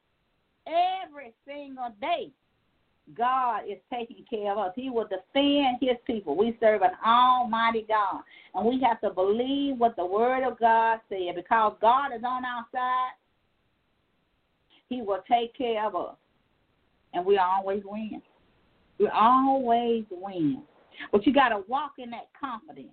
Every 0.66 1.32
single 1.46 1.94
day. 2.00 2.30
God 3.16 3.62
is 3.68 3.78
taking 3.92 4.24
care 4.28 4.52
of 4.52 4.58
us. 4.58 4.72
He 4.76 4.90
will 4.90 5.08
defend 5.08 5.78
his 5.80 5.96
people. 6.06 6.36
We 6.36 6.56
serve 6.60 6.82
an 6.82 6.90
almighty 7.06 7.86
God. 7.88 8.22
And 8.54 8.66
we 8.66 8.82
have 8.82 9.00
to 9.00 9.10
believe 9.10 9.78
what 9.78 9.96
the 9.96 10.04
word 10.04 10.46
of 10.46 10.58
God 10.58 11.00
said. 11.08 11.34
Because 11.34 11.76
God 11.80 12.08
is 12.14 12.22
on 12.24 12.44
our 12.44 12.66
side, 12.72 13.12
he 14.88 15.02
will 15.02 15.22
take 15.30 15.56
care 15.56 15.86
of 15.86 15.96
us. 15.96 16.16
And 17.14 17.24
we 17.24 17.38
always 17.38 17.82
win. 17.84 18.20
We 18.98 19.08
always 19.08 20.04
win. 20.10 20.62
But 21.12 21.26
you 21.26 21.32
got 21.32 21.50
to 21.50 21.62
walk 21.68 21.92
in 21.98 22.10
that 22.10 22.28
confidence. 22.38 22.88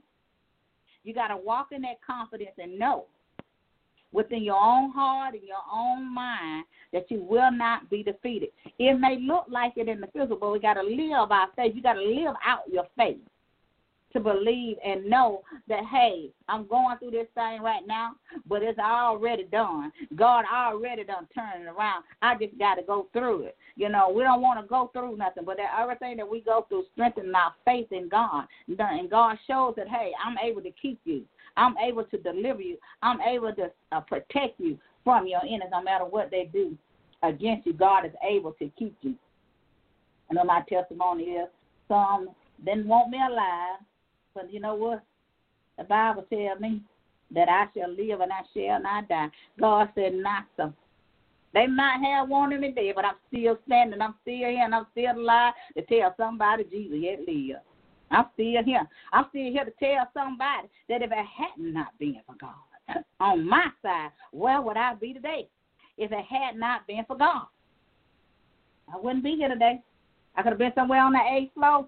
You 1.03 1.13
got 1.13 1.27
to 1.27 1.37
walk 1.37 1.67
in 1.71 1.81
that 1.81 1.97
confidence 2.05 2.51
and 2.57 2.79
know 2.79 3.05
within 4.15 4.43
your 4.43 4.55
own 4.55 4.91
heart 4.91 5.35
and 5.35 5.43
your 5.43 5.57
own 5.71 6.13
mind 6.13 6.65
that 6.93 7.11
you 7.11 7.21
will 7.21 7.51
not 7.51 7.89
be 7.89 8.01
defeated. 8.01 8.49
It 8.79 8.99
may 8.99 9.19
look 9.19 9.45
like 9.49 9.73
it 9.75 9.89
in 9.89 9.99
the 9.99 10.07
physical, 10.07 10.37
but 10.37 10.51
we 10.51 10.59
got 10.59 10.75
to 10.75 10.83
live 10.83 11.31
our 11.31 11.47
faith. 11.55 11.73
You 11.75 11.81
got 11.81 11.93
to 11.93 12.01
live 12.01 12.35
out 12.45 12.61
your 12.71 12.85
faith 12.95 13.17
to 14.13 14.21
believe 14.21 14.77
and 14.83 15.05
know 15.05 15.41
that 15.67 15.83
hey, 15.91 16.29
I'm 16.47 16.65
going 16.67 16.97
through 16.99 17.11
this 17.11 17.27
thing 17.35 17.61
right 17.61 17.85
now, 17.85 18.13
but 18.47 18.63
it's 18.63 18.79
already 18.79 19.43
done. 19.43 19.91
God 20.15 20.45
already 20.51 21.03
done 21.03 21.27
turned 21.35 21.65
it 21.65 21.67
around. 21.67 22.05
I 22.21 22.35
just 22.37 22.57
got 22.57 22.75
to 22.75 22.83
go 22.83 23.07
through 23.11 23.47
it. 23.47 23.57
You 23.75 23.89
know, 23.89 24.09
we 24.15 24.23
don't 24.23 24.41
want 24.41 24.61
to 24.61 24.67
go 24.67 24.89
through 24.93 25.17
nothing, 25.17 25.43
but 25.43 25.57
that 25.57 25.77
everything 25.77 26.15
that 26.17 26.29
we 26.29 26.39
go 26.39 26.65
through 26.69 26.85
strengthens 26.93 27.33
our 27.35 27.53
faith 27.65 27.91
in 27.91 28.07
God. 28.07 28.45
And 28.67 29.09
God 29.09 29.37
shows 29.47 29.73
that 29.75 29.89
hey, 29.89 30.11
I'm 30.25 30.37
able 30.37 30.61
to 30.61 30.71
keep 30.81 31.01
you. 31.03 31.23
I'm 31.57 31.75
able 31.77 32.03
to 32.05 32.17
deliver 32.17 32.61
you. 32.61 32.77
I'm 33.01 33.21
able 33.21 33.53
to 33.53 33.71
uh, 33.91 34.01
protect 34.01 34.59
you 34.59 34.77
from 35.03 35.27
your 35.27 35.41
enemies, 35.41 35.69
no 35.71 35.81
matter 35.81 36.05
what 36.05 36.31
they 36.31 36.49
do 36.51 36.77
against 37.23 37.67
you. 37.67 37.73
God 37.73 38.05
is 38.05 38.11
able 38.27 38.53
to 38.53 38.69
keep 38.77 38.95
you. 39.01 39.15
I 40.29 40.33
know 40.33 40.43
my 40.43 40.63
testimony 40.67 41.23
is 41.23 41.47
some 41.87 42.29
didn't 42.63 42.87
want 42.87 43.09
me 43.09 43.17
alive, 43.17 43.79
but 44.33 44.51
you 44.51 44.59
know 44.59 44.75
what? 44.75 45.03
The 45.77 45.83
Bible 45.83 46.25
tells 46.31 46.59
me 46.59 46.81
that 47.31 47.49
I 47.49 47.65
shall 47.75 47.89
live 47.89 48.21
and 48.21 48.31
I 48.31 48.41
shall 48.53 48.81
not 48.81 49.09
die. 49.09 49.29
God 49.59 49.89
said 49.95 50.13
not 50.13 50.45
so. 50.57 50.73
They 51.53 51.67
might 51.67 51.99
have 52.03 52.27
wanted 52.27 52.59
me 52.59 52.71
dead, 52.71 52.95
but 52.95 53.05
I'm 53.05 53.15
still 53.29 53.57
standing. 53.65 54.01
I'm 54.01 54.15
still 54.23 54.35
here, 54.35 54.63
and 54.63 54.75
I'm 54.75 54.87
still 54.91 55.17
alive 55.17 55.53
to 55.77 55.83
tell 55.83 56.13
somebody 56.17 56.65
Jesus 56.65 56.97
yet 56.99 57.19
lives. 57.25 57.59
I'm 58.11 58.25
still 58.33 58.63
here. 58.63 58.87
I'm 59.11 59.25
still 59.29 59.51
here 59.51 59.65
to 59.65 59.71
tell 59.79 60.09
somebody 60.13 60.67
that 60.89 61.01
if 61.01 61.11
it 61.11 61.17
had 61.17 61.57
not 61.57 61.97
been 61.99 62.21
for 62.25 62.35
God 62.39 63.03
on 63.19 63.47
my 63.47 63.67
side, 63.81 64.11
where 64.31 64.61
would 64.61 64.77
I 64.77 64.93
be 64.93 65.13
today? 65.13 65.47
If 65.97 66.11
it 66.11 66.25
had 66.25 66.55
not 66.55 66.85
been 66.87 67.03
for 67.05 67.17
God, 67.17 67.47
I 68.93 68.97
wouldn't 68.97 69.23
be 69.23 69.35
here 69.35 69.49
today. 69.49 69.81
I 70.35 70.43
could 70.43 70.51
have 70.51 70.59
been 70.59 70.73
somewhere 70.75 71.01
on 71.01 71.13
the 71.13 71.19
eighth 71.19 71.53
floor. 71.53 71.87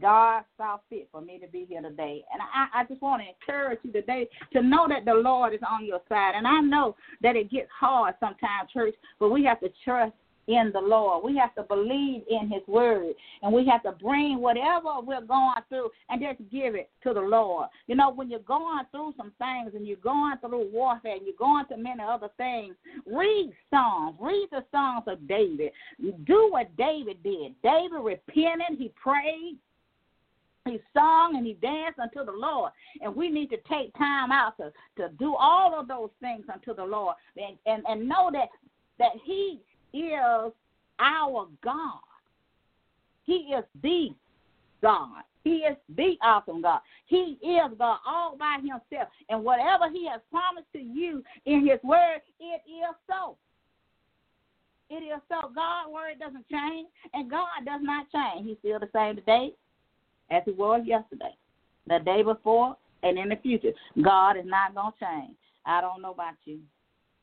God 0.00 0.44
saw 0.56 0.78
fit 0.88 1.08
for 1.10 1.20
me 1.20 1.38
to 1.38 1.48
be 1.48 1.66
here 1.68 1.82
today. 1.82 2.22
And 2.32 2.40
I, 2.42 2.80
I 2.80 2.84
just 2.84 3.02
want 3.02 3.22
to 3.22 3.28
encourage 3.28 3.80
you 3.82 3.92
today 3.92 4.28
to 4.52 4.62
know 4.62 4.86
that 4.88 5.04
the 5.04 5.14
Lord 5.14 5.52
is 5.52 5.60
on 5.68 5.84
your 5.84 6.00
side. 6.08 6.34
And 6.36 6.46
I 6.46 6.60
know 6.60 6.94
that 7.22 7.34
it 7.34 7.50
gets 7.50 7.68
hard 7.76 8.14
sometimes, 8.20 8.70
church, 8.72 8.94
but 9.18 9.30
we 9.30 9.44
have 9.44 9.58
to 9.60 9.68
trust 9.84 10.12
in 10.50 10.72
the 10.72 10.80
Lord. 10.80 11.24
We 11.24 11.36
have 11.36 11.54
to 11.54 11.62
believe 11.62 12.22
in 12.28 12.50
His 12.50 12.66
word, 12.66 13.14
and 13.42 13.52
we 13.52 13.66
have 13.66 13.82
to 13.84 13.92
bring 13.92 14.40
whatever 14.40 15.00
we're 15.02 15.20
going 15.20 15.54
through 15.68 15.90
and 16.08 16.20
just 16.20 16.38
give 16.50 16.74
it 16.74 16.90
to 17.04 17.14
the 17.14 17.20
Lord. 17.20 17.68
You 17.86 17.94
know, 17.94 18.12
when 18.12 18.30
you're 18.30 18.40
going 18.40 18.84
through 18.90 19.14
some 19.16 19.32
things 19.38 19.72
and 19.74 19.86
you're 19.86 19.96
going 19.98 20.36
through 20.38 20.70
warfare 20.72 21.16
and 21.16 21.22
you're 21.24 21.34
going 21.38 21.66
through 21.66 21.82
many 21.82 22.02
other 22.02 22.28
things, 22.36 22.74
read 23.06 23.52
Psalms, 23.70 24.16
read 24.20 24.48
the 24.50 24.64
Psalms 24.72 25.04
of 25.06 25.26
David. 25.28 25.70
Do 26.26 26.48
what 26.50 26.74
David 26.76 27.22
did. 27.22 27.54
David 27.62 28.00
repented, 28.02 28.78
he 28.78 28.92
prayed, 29.00 29.56
he 30.66 30.78
sung 30.92 31.36
and 31.36 31.46
he 31.46 31.54
danced 31.54 31.98
unto 31.98 32.24
the 32.24 32.36
Lord. 32.36 32.72
And 33.00 33.14
we 33.14 33.30
need 33.30 33.48
to 33.50 33.56
take 33.68 33.96
time 33.96 34.30
out 34.30 34.56
to, 34.58 34.72
to 34.98 35.08
do 35.18 35.34
all 35.34 35.78
of 35.78 35.88
those 35.88 36.10
things 36.20 36.44
unto 36.52 36.74
the 36.74 36.84
Lord 36.84 37.14
and, 37.36 37.56
and, 37.66 37.82
and 37.88 38.08
know 38.08 38.30
that 38.32 38.48
that 39.00 39.12
he 39.24 39.58
is 39.92 40.52
our 40.98 41.48
God. 41.62 42.00
He 43.24 43.54
is 43.56 43.64
the 43.82 44.08
God. 44.82 45.22
He 45.44 45.58
is 45.58 45.76
the 45.96 46.16
awesome 46.22 46.62
God. 46.62 46.80
He 47.06 47.38
is 47.42 47.70
God 47.78 47.98
all 48.06 48.36
by 48.38 48.56
himself. 48.58 49.08
And 49.28 49.42
whatever 49.42 49.90
he 49.90 50.06
has 50.08 50.20
promised 50.30 50.66
to 50.74 50.80
you 50.80 51.22
in 51.46 51.66
his 51.66 51.82
word, 51.82 52.20
it 52.38 52.62
is 52.68 52.94
so. 53.08 53.36
It 54.90 55.02
is 55.04 55.20
so. 55.28 55.50
God's 55.54 55.92
word 55.92 56.18
doesn't 56.18 56.48
change, 56.50 56.88
and 57.14 57.30
God 57.30 57.46
does 57.64 57.80
not 57.82 58.06
change. 58.10 58.48
He's 58.48 58.58
still 58.58 58.80
the 58.80 58.88
same 58.92 59.16
today 59.16 59.52
as 60.30 60.42
he 60.44 60.52
was 60.52 60.82
yesterday, 60.84 61.34
the 61.86 62.00
day 62.04 62.22
before, 62.22 62.76
and 63.02 63.18
in 63.18 63.28
the 63.28 63.36
future. 63.36 63.72
God 64.02 64.36
is 64.36 64.44
not 64.44 64.74
going 64.74 64.92
to 64.92 65.04
change. 65.04 65.36
I 65.64 65.80
don't 65.80 66.02
know 66.02 66.12
about 66.12 66.34
you, 66.44 66.58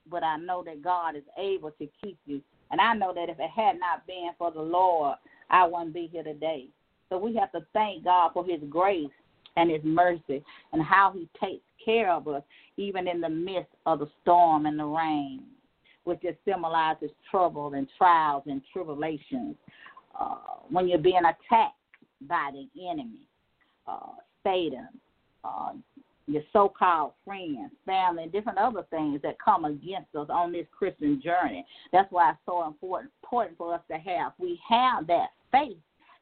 but 0.10 0.24
I 0.24 0.38
know 0.38 0.64
that 0.64 0.82
God 0.82 1.16
is 1.16 1.24
able 1.38 1.72
to 1.72 1.88
keep 2.02 2.18
you 2.26 2.42
and 2.72 2.82
I 2.82 2.94
know 2.94 3.14
that 3.14 3.30
if 3.30 3.40
it 3.40 3.50
had 3.50 3.80
not 3.80 4.06
been 4.08 4.32
for 4.38 4.52
the 4.52 4.62
Lord, 4.62 5.16
I 5.50 5.66
wouldn't 5.66 5.94
be 5.94 6.10
here 6.12 6.24
today. 6.24 6.68
So 7.10 7.18
we 7.18 7.36
have 7.36 7.52
to 7.54 7.66
thank 7.74 8.04
God 8.04 8.32
for 8.34 8.46
his 8.46 8.60
grace 8.70 9.10
and 9.56 9.72
his 9.72 9.82
mercy 9.84 10.44
and 10.74 10.84
how 10.84 11.14
he 11.14 11.28
takes 11.42 11.64
care 11.84 12.12
of 12.12 12.28
us 12.28 12.44
even 12.78 13.08
in 13.08 13.22
the 13.22 13.30
midst 13.30 13.72
of 13.86 14.00
the 14.00 14.10
storm 14.22 14.66
and 14.66 14.78
the 14.78 14.86
rain, 14.86 15.44
which 16.04 16.22
just 16.22 16.38
symbolizes 16.46 17.10
trouble 17.32 17.74
and 17.74 17.88
trials 17.98 18.44
and 18.46 18.62
tribulations. 18.72 19.56
Uh, 20.20 20.36
when 20.70 20.88
you're 20.88 20.98
being 20.98 21.18
attacked 21.18 21.76
by 22.28 22.52
the 22.52 22.68
enemy, 22.90 23.28
uh, 23.88 24.12
Satan, 24.44 24.88
uh, 25.44 25.72
your 26.28 26.44
so-called 26.52 27.14
friends, 27.26 27.72
family, 27.86 28.24
and 28.24 28.32
different 28.32 28.58
other 28.58 28.86
things 28.90 29.22
that 29.24 29.38
come 29.44 29.66
against 29.66 30.14
us 30.16 30.28
on 30.30 30.52
this 30.52 30.68
Christian 30.78 31.22
journey. 31.22 31.66
That's 31.94 32.12
why 32.12 32.32
it's 32.32 32.40
so 32.46 32.68
important 32.68 33.12
important 33.24 33.58
for 33.58 33.74
us 33.74 33.82
to 33.90 33.98
have. 33.98 34.34
We 34.38 34.60
have 34.70 35.08
that 35.08 35.28
faith 35.52 35.78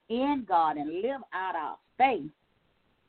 in 0.09 0.45
God 0.47 0.77
and 0.77 1.01
live 1.01 1.21
out 1.33 1.55
our 1.55 1.77
faith. 1.97 2.29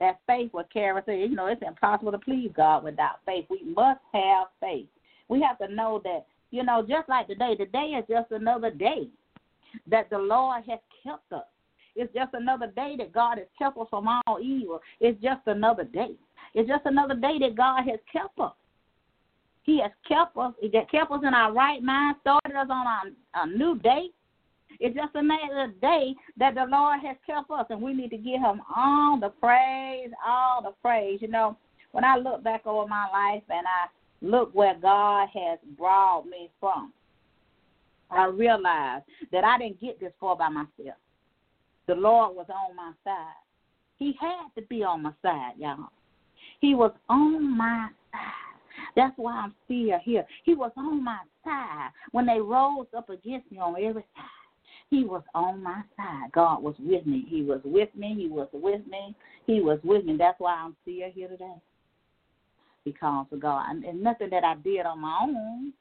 That 0.00 0.20
faith 0.26 0.52
will 0.52 0.64
carry 0.72 0.98
us. 0.98 1.04
You 1.06 1.34
know, 1.34 1.46
it's 1.46 1.62
impossible 1.66 2.12
to 2.12 2.18
please 2.18 2.50
God 2.54 2.84
without 2.84 3.20
faith. 3.24 3.46
We 3.48 3.62
must 3.64 4.00
have 4.12 4.48
faith. 4.60 4.86
We 5.28 5.40
have 5.42 5.58
to 5.58 5.74
know 5.74 6.00
that, 6.04 6.26
you 6.50 6.62
know, 6.62 6.84
just 6.86 7.08
like 7.08 7.26
today, 7.28 7.54
today 7.56 7.96
is 7.98 8.04
just 8.08 8.30
another 8.30 8.70
day 8.70 9.08
that 9.90 10.10
the 10.10 10.18
Lord 10.18 10.64
has 10.68 10.78
kept 11.02 11.32
us. 11.32 11.44
It's 11.94 12.12
just 12.14 12.34
another 12.34 12.66
day 12.66 12.94
that 12.98 13.12
God 13.12 13.38
has 13.38 13.46
kept 13.58 13.78
us 13.78 13.86
from 13.88 14.06
all 14.06 14.38
evil. 14.40 14.80
It's 15.00 15.20
just 15.22 15.40
another 15.46 15.84
day. 15.84 16.12
It's 16.56 16.68
just 16.68 16.86
another 16.86 17.14
day 17.14 17.38
that 17.40 17.54
God 17.54 17.82
has 17.86 18.00
kept 18.10 18.40
us. 18.40 18.54
He 19.64 19.78
has 19.82 19.90
kept 20.08 20.38
us. 20.38 20.54
He 20.58 20.70
kept 20.70 21.10
us 21.10 21.20
in 21.22 21.34
our 21.34 21.52
right 21.52 21.82
mind, 21.82 22.16
started 22.22 22.56
us 22.56 22.68
on 22.70 22.86
a, 22.86 23.40
a 23.42 23.46
new 23.46 23.78
day. 23.78 24.06
It's 24.80 24.96
just 24.96 25.14
another 25.14 25.74
day 25.82 26.14
that 26.38 26.54
the 26.54 26.64
Lord 26.64 27.00
has 27.04 27.16
kept 27.26 27.50
us, 27.50 27.66
and 27.68 27.82
we 27.82 27.92
need 27.92 28.08
to 28.08 28.16
give 28.16 28.40
Him 28.40 28.62
all 28.74 29.20
the 29.20 29.28
praise, 29.28 30.10
all 30.26 30.62
the 30.62 30.72
praise. 30.80 31.18
You 31.20 31.28
know, 31.28 31.58
when 31.92 32.04
I 32.04 32.16
look 32.16 32.42
back 32.42 32.66
over 32.66 32.88
my 32.88 33.06
life 33.12 33.42
and 33.50 33.66
I 33.66 33.88
look 34.22 34.54
where 34.54 34.78
God 34.80 35.28
has 35.34 35.58
brought 35.76 36.24
me 36.24 36.48
from, 36.58 36.90
I 38.10 38.26
realize 38.26 39.02
that 39.30 39.44
I 39.44 39.58
didn't 39.58 39.80
get 39.80 40.00
this 40.00 40.12
far 40.18 40.36
by 40.36 40.48
myself. 40.48 40.96
The 41.86 41.94
Lord 41.94 42.34
was 42.34 42.46
on 42.48 42.74
my 42.74 42.92
side. 43.04 43.42
He 43.98 44.14
had 44.18 44.48
to 44.58 44.66
be 44.68 44.82
on 44.82 45.02
my 45.02 45.12
side, 45.22 45.52
y'all. 45.58 45.90
He 46.60 46.74
was 46.74 46.92
on 47.08 47.56
my 47.56 47.88
side. 48.12 48.90
That's 48.94 49.14
why 49.16 49.32
I'm 49.32 49.54
still 49.64 49.98
here. 50.02 50.26
He 50.44 50.54
was 50.54 50.72
on 50.76 51.04
my 51.04 51.18
side 51.44 51.90
when 52.12 52.26
they 52.26 52.40
rose 52.40 52.86
up 52.96 53.10
against 53.10 53.50
me 53.50 53.58
on 53.58 53.76
every 53.76 54.04
side. 54.14 54.24
He 54.88 55.04
was 55.04 55.22
on 55.34 55.62
my 55.62 55.82
side. 55.96 56.30
God 56.32 56.62
was 56.62 56.74
with 56.78 57.06
me. 57.06 57.26
He 57.28 57.42
was 57.42 57.60
with 57.64 57.88
me. 57.96 58.14
He 58.16 58.28
was 58.28 58.48
with 58.52 58.86
me. 58.86 59.14
He 59.46 59.60
was 59.60 59.78
with 59.82 60.04
me. 60.04 60.16
That's 60.16 60.38
why 60.38 60.54
I'm 60.54 60.76
still 60.82 61.10
here 61.12 61.28
today. 61.28 61.54
Because 62.84 63.26
of 63.32 63.40
God. 63.40 63.68
And 63.68 64.02
nothing 64.02 64.30
that 64.30 64.44
I 64.44 64.54
did 64.54 64.86
on 64.86 65.00
my 65.00 65.18
own. 65.22 65.72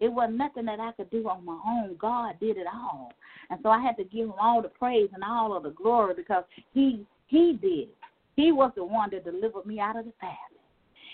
It 0.00 0.08
wasn't 0.12 0.38
nothing 0.38 0.66
that 0.66 0.80
I 0.80 0.90
could 0.92 1.10
do 1.10 1.28
on 1.28 1.44
my 1.44 1.58
own. 1.66 1.96
God 1.98 2.34
did 2.40 2.56
it 2.56 2.66
all. 2.66 3.12
And 3.48 3.60
so 3.62 3.68
I 3.68 3.80
had 3.80 3.96
to 3.98 4.04
give 4.04 4.26
him 4.26 4.34
all 4.40 4.60
the 4.60 4.68
praise 4.68 5.08
and 5.14 5.22
all 5.22 5.56
of 5.56 5.62
the 5.62 5.70
glory 5.70 6.14
because 6.14 6.44
he 6.72 7.06
he 7.28 7.58
did. 7.60 7.88
He 8.36 8.52
was 8.52 8.72
the 8.74 8.84
one 8.84 9.10
that 9.12 9.24
delivered 9.24 9.66
me 9.66 9.80
out 9.80 9.96
of 9.98 10.04
the 10.04 10.12
valley. 10.20 10.34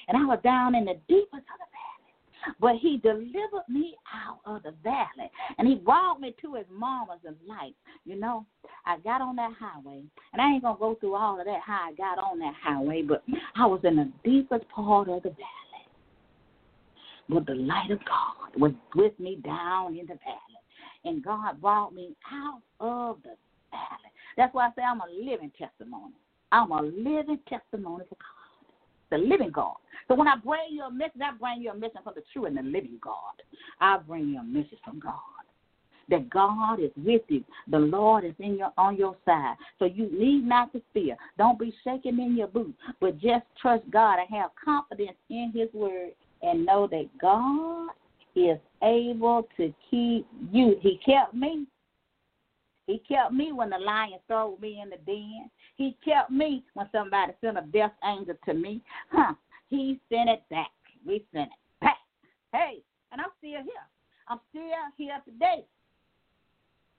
And 0.08 0.16
I 0.16 0.24
was 0.24 0.38
down 0.42 0.74
in 0.74 0.84
the 0.84 0.98
deepest 1.08 1.34
of 1.34 1.58
the 1.58 1.70
valley. 1.70 2.54
But 2.58 2.76
he 2.76 2.96
delivered 2.96 3.68
me 3.68 3.94
out 4.14 4.38
of 4.46 4.62
the 4.62 4.74
valley. 4.82 5.30
And 5.58 5.68
he 5.68 5.74
brought 5.74 6.20
me 6.20 6.34
to 6.40 6.54
his 6.54 6.64
mama's 6.72 7.18
light. 7.46 7.74
You 8.06 8.18
know, 8.18 8.46
I 8.86 8.96
got 8.98 9.20
on 9.20 9.36
that 9.36 9.52
highway. 9.60 10.02
And 10.32 10.40
I 10.40 10.50
ain't 10.52 10.62
going 10.62 10.76
to 10.76 10.80
go 10.80 10.94
through 10.98 11.16
all 11.16 11.38
of 11.38 11.44
that 11.44 11.60
how 11.64 11.90
I 11.90 11.94
got 11.94 12.18
on 12.18 12.38
that 12.38 12.54
highway. 12.62 13.02
But 13.02 13.22
I 13.56 13.66
was 13.66 13.80
in 13.84 13.96
the 13.96 14.10
deepest 14.24 14.66
part 14.70 15.08
of 15.08 15.22
the 15.22 15.30
valley. 15.30 15.86
But 17.28 17.46
the 17.46 17.54
light 17.54 17.90
of 17.90 17.98
God 18.06 18.58
was 18.60 18.72
with 18.94 19.18
me 19.20 19.38
down 19.44 19.96
in 19.96 20.06
the 20.06 20.14
valley. 20.14 20.60
and 21.04 21.22
God 21.24 21.60
brought 21.60 21.94
me 21.94 22.16
out 22.32 22.62
of 22.80 23.18
the 23.22 23.36
valley. 23.70 24.10
That's 24.36 24.54
why 24.54 24.66
I 24.66 24.70
say 24.76 24.82
I'm 24.82 25.00
a 25.00 25.06
living 25.10 25.52
testimony. 25.58 26.14
I'm 26.52 26.72
a 26.72 26.82
living 26.82 27.38
testimony 27.48 28.04
for 28.08 28.16
God, 28.16 28.66
the 29.10 29.18
living 29.18 29.50
God. 29.50 29.76
So 30.08 30.14
when 30.14 30.28
I 30.28 30.36
bring 30.36 30.70
you 30.70 30.82
a 30.82 30.90
message, 30.90 31.20
I 31.22 31.36
bring 31.38 31.62
you 31.62 31.70
a 31.70 31.74
message 31.74 32.02
from 32.02 32.14
the 32.16 32.22
true 32.32 32.46
and 32.46 32.56
the 32.56 32.62
living 32.62 32.98
God. 33.02 33.42
I 33.80 33.98
bring 33.98 34.28
you 34.28 34.40
a 34.40 34.44
message 34.44 34.78
from 34.84 34.98
God 34.98 35.14
that 36.10 36.28
God 36.28 36.80
is 36.80 36.90
with 36.96 37.22
you. 37.28 37.44
The 37.68 37.78
Lord 37.78 38.24
is 38.24 38.34
in 38.38 38.58
your 38.58 38.72
on 38.76 38.96
your 38.96 39.16
side. 39.24 39.54
So 39.78 39.86
you 39.86 40.10
need 40.12 40.46
not 40.46 40.72
to 40.72 40.82
fear. 40.92 41.16
Don't 41.38 41.58
be 41.58 41.72
shaking 41.84 42.18
in 42.18 42.36
your 42.36 42.48
boots, 42.48 42.78
but 43.00 43.18
just 43.18 43.46
trust 43.60 43.84
God 43.90 44.18
and 44.18 44.28
have 44.36 44.50
confidence 44.62 45.16
in 45.30 45.52
his 45.54 45.68
word 45.72 46.10
and 46.42 46.66
know 46.66 46.86
that 46.88 47.08
God 47.20 47.90
is 48.34 48.58
able 48.82 49.48
to 49.56 49.72
keep 49.90 50.26
you. 50.52 50.76
He 50.80 51.00
kept 51.04 51.34
me. 51.34 51.66
He 52.86 53.00
kept 53.08 53.32
me 53.32 53.52
when 53.52 53.70
the 53.70 53.78
lion 53.78 54.18
threw 54.26 54.58
me 54.60 54.80
in 54.82 54.90
the 54.90 54.96
den. 55.06 55.48
He 55.80 55.96
kept 56.04 56.30
me 56.30 56.62
when 56.74 56.86
somebody 56.92 57.32
sent 57.40 57.56
a 57.56 57.62
death 57.62 57.92
angel 58.04 58.34
to 58.44 58.52
me. 58.52 58.82
Huh. 59.10 59.32
He 59.70 59.98
sent 60.10 60.28
it 60.28 60.42
back. 60.50 60.70
We 61.06 61.24
sent 61.32 61.48
it 61.48 61.80
back. 61.80 61.96
Hey, 62.52 62.82
and 63.10 63.18
I'm 63.18 63.30
still 63.38 63.62
here. 63.62 63.86
I'm 64.28 64.40
still 64.50 64.62
here 64.98 65.16
today 65.24 65.64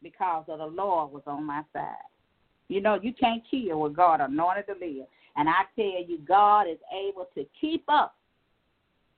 because 0.01 0.45
of 0.47 0.57
the 0.57 0.65
Lord 0.65 1.11
was 1.11 1.21
on 1.27 1.45
my 1.45 1.61
side. 1.73 1.93
You 2.69 2.81
know, 2.81 2.97
you 2.99 3.13
can't 3.13 3.43
kill 3.51 3.81
what 3.81 3.95
God 3.95 4.19
anointed 4.19 4.65
to 4.65 4.73
live. 4.73 5.05
And 5.35 5.47
I 5.47 5.61
tell 5.75 6.03
you, 6.03 6.17
God 6.27 6.63
is 6.63 6.79
able 6.91 7.27
to 7.35 7.45
keep 7.59 7.83
up 7.87 8.15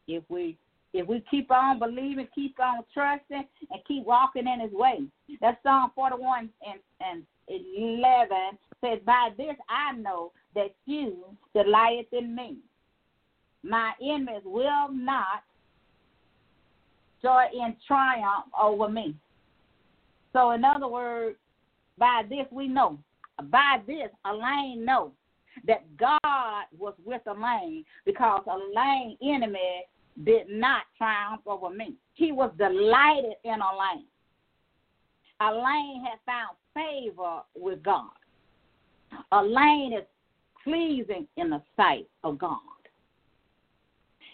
if 0.09 0.25
we 0.27 0.57
if 0.91 1.07
we 1.07 1.23
keep 1.31 1.49
on 1.51 1.79
believing, 1.79 2.27
keep 2.35 2.59
on 2.59 2.83
trusting, 2.93 3.45
and 3.71 3.81
keep 3.87 4.05
walking 4.05 4.45
in 4.45 4.59
His 4.59 4.73
way. 4.73 5.05
That's 5.39 5.57
Psalm 5.63 5.91
41 5.95 6.49
and, 6.67 6.79
and 6.99 7.23
11 7.47 8.29
says, 8.81 8.99
By 9.05 9.29
this 9.37 9.55
I 9.69 9.95
know 9.97 10.31
that 10.55 10.73
you 10.85 11.25
delight 11.53 12.07
in 12.11 12.35
me. 12.35 12.57
My 13.63 13.93
enemies 14.01 14.41
will 14.45 14.89
not 14.91 15.43
joy 17.21 17.45
in 17.53 17.75
triumph 17.87 18.45
over 18.61 18.89
me. 18.89 19.15
So, 20.33 20.51
in 20.51 20.65
other 20.65 20.87
words, 20.87 21.37
by 21.97 22.23
this 22.29 22.45
we 22.51 22.67
know. 22.67 22.99
By 23.49 23.81
this, 23.87 24.09
Elaine 24.25 24.83
know 24.83 25.11
that 25.65 25.83
God 25.97 26.65
was 26.77 26.93
with 27.05 27.21
Elaine 27.27 27.85
because 28.05 28.41
Elaine's 28.47 29.17
enemy 29.23 29.85
did 30.23 30.47
not 30.49 30.83
triumph 30.97 31.41
over 31.45 31.69
me. 31.69 31.93
He 32.13 32.31
was 32.31 32.51
delighted 32.57 33.33
in 33.43 33.55
Elaine. 33.55 34.05
Elaine 35.41 36.03
had 36.05 36.19
found 36.25 36.55
favor 36.73 37.41
with 37.55 37.83
God. 37.83 38.11
Elaine 39.31 39.93
is 39.93 40.05
pleasing 40.63 41.27
in 41.37 41.49
the 41.49 41.61
sight 41.75 42.07
of 42.23 42.37
God. 42.37 42.59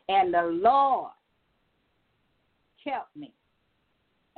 And 0.07 0.33
the 0.33 0.43
Lord 0.43 1.11
kept 2.83 3.15
me 3.15 3.31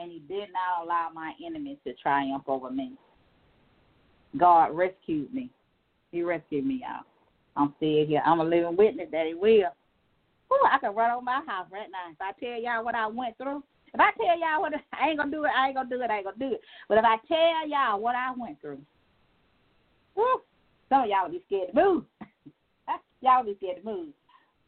and 0.02 0.12
he 0.12 0.20
did 0.20 0.50
not 0.52 0.84
allow 0.84 1.10
my 1.14 1.34
enemies 1.46 1.78
to 1.86 1.94
triumph 1.94 2.44
over 2.48 2.72
me. 2.72 2.94
God 4.38 4.72
rescued 4.72 5.34
me. 5.34 5.50
He 6.12 6.24
rescued 6.24 6.66
me 6.66 6.84
out. 6.88 7.06
I'm 7.56 7.74
still 7.78 8.06
here. 8.06 8.22
I'm 8.26 8.40
a 8.40 8.44
living 8.44 8.76
witness 8.76 9.10
that 9.12 9.28
he 9.28 9.34
will. 9.34 9.70
Ooh, 10.52 10.68
I 10.70 10.78
can 10.80 10.96
run 10.96 11.12
over 11.12 11.22
my 11.22 11.42
house 11.46 11.68
right 11.72 11.88
now. 11.92 12.12
If 12.12 12.20
I 12.20 12.32
tell 12.40 12.60
y'all 12.60 12.84
what 12.84 12.96
I 12.96 13.08
went 13.08 13.38
through, 13.38 13.64
if 13.94 14.00
I 14.00 14.12
tell 14.18 14.40
y'all 14.40 14.62
what 14.62 14.74
I 14.94 15.10
ain't 15.10 15.18
gonna 15.18 15.32
do 15.32 15.44
it, 15.46 15.52
I 15.56 15.68
ain't 15.68 15.76
gonna 15.76 15.90
do 15.90 16.02
it, 16.02 16.10
I 16.10 16.18
ain't 16.18 16.26
gonna 16.26 16.38
do 16.38 16.54
it. 16.56 16.62
But 16.88 16.98
if 16.98 17.06
I 17.06 17.18
tell 17.28 17.68
y'all 17.68 18.00
what 18.00 18.16
I 18.16 18.34
went 18.38 18.60
through, 18.62 18.82
woo, 20.16 20.42
some 20.90 21.04
of 21.04 21.10
y'all 21.10 21.26
will 21.26 21.32
be 21.32 21.44
scared 21.48 21.70
to 21.74 21.76
move. 21.76 22.04
y'all 23.22 23.44
will 23.44 23.54
be 23.54 23.58
scared 23.58 23.78
to 23.78 23.86
move. 23.86 24.10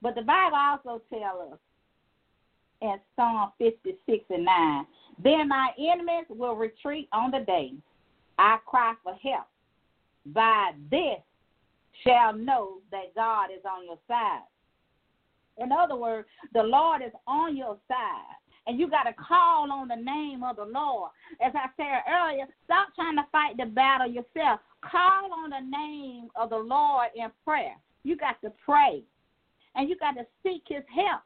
But 0.02 0.16
the 0.16 0.22
Bible 0.22 0.58
also 0.58 1.02
tells 1.10 1.54
us 1.54 1.60
in 2.82 2.96
Psalm 3.16 3.52
56 3.58 4.26
and 4.30 4.46
9 4.46 4.86
then 5.24 5.48
my 5.48 5.70
enemies 5.78 6.26
will 6.30 6.56
retreat 6.56 7.08
on 7.14 7.32
the 7.32 7.40
day 7.40 7.74
I 8.38 8.58
cry 8.66 8.94
for 9.04 9.14
help. 9.16 9.48
By 10.26 10.72
this 10.90 11.20
shall 12.04 12.34
know 12.34 12.80
that 12.92 13.14
God 13.16 13.50
is 13.56 13.64
on 13.70 13.86
your 13.86 14.00
side. 14.08 14.44
In 15.60 15.72
other 15.72 15.96
words, 15.96 16.28
the 16.54 16.64
Lord 16.64 17.02
is 17.02 17.12
on 17.28 17.56
your 17.56 17.78
side. 17.88 18.36
And 18.66 18.80
you 18.80 18.90
got 18.90 19.04
to 19.04 19.14
call 19.14 19.72
on 19.72 19.90
the 19.90 19.96
name 19.96 20.44
of 20.44 20.56
the 20.56 20.66
Lord. 20.66 21.12
As 21.42 21.52
I 21.56 21.68
said 21.76 22.04
earlier, 22.10 22.46
stop 22.66 22.96
trying 22.96 23.18
to 23.18 23.26
fight 23.32 23.58
the 23.58 23.66
battle 23.66 24.08
yourself. 24.08 24.62
Call 24.82 25.34
on 25.34 25.50
the 25.50 25.78
name 25.78 26.30
of 26.36 26.50
the 26.50 26.58
Lord 26.58 27.10
in 27.16 27.28
prayer. 27.44 27.76
You 28.04 28.16
got 28.16 28.42
to 28.42 28.52
pray. 28.66 29.04
And 29.76 29.90
you 29.90 29.98
got 29.98 30.14
to 30.14 30.26
seek 30.44 30.64
his 30.68 30.84
help. 30.94 31.22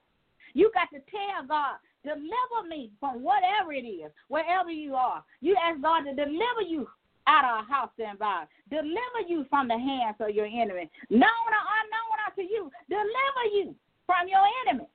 You 0.54 0.72
got 0.74 0.90
to 0.90 1.04
tell 1.12 1.48
God, 1.48 1.78
Deliver 2.08 2.70
me 2.70 2.92
from 3.02 3.22
whatever 3.22 3.74
it 3.74 3.84
is, 3.84 4.12
wherever 4.30 4.72
you 4.72 4.96
are. 4.96 5.24
You 5.42 5.58
ask 5.62 5.82
God 5.82 6.04
to 6.04 6.16
deliver 6.16 6.64
you 6.66 6.88
out 7.28 7.44
of 7.44 7.66
a 7.66 7.68
house 7.68 7.90
body. 8.18 8.48
Deliver 8.70 9.28
you 9.28 9.46
from 9.50 9.68
the 9.68 9.78
hands 9.78 10.16
of 10.22 10.30
your 10.30 10.46
enemy. 10.46 10.90
Known 11.10 11.52
or 11.52 11.66
unknown 11.84 12.18
unto 12.26 12.42
you. 12.44 12.72
Deliver 12.88 13.46
you 13.54 13.76
from 14.06 14.30
your 14.30 14.46
enemy. 14.66 14.88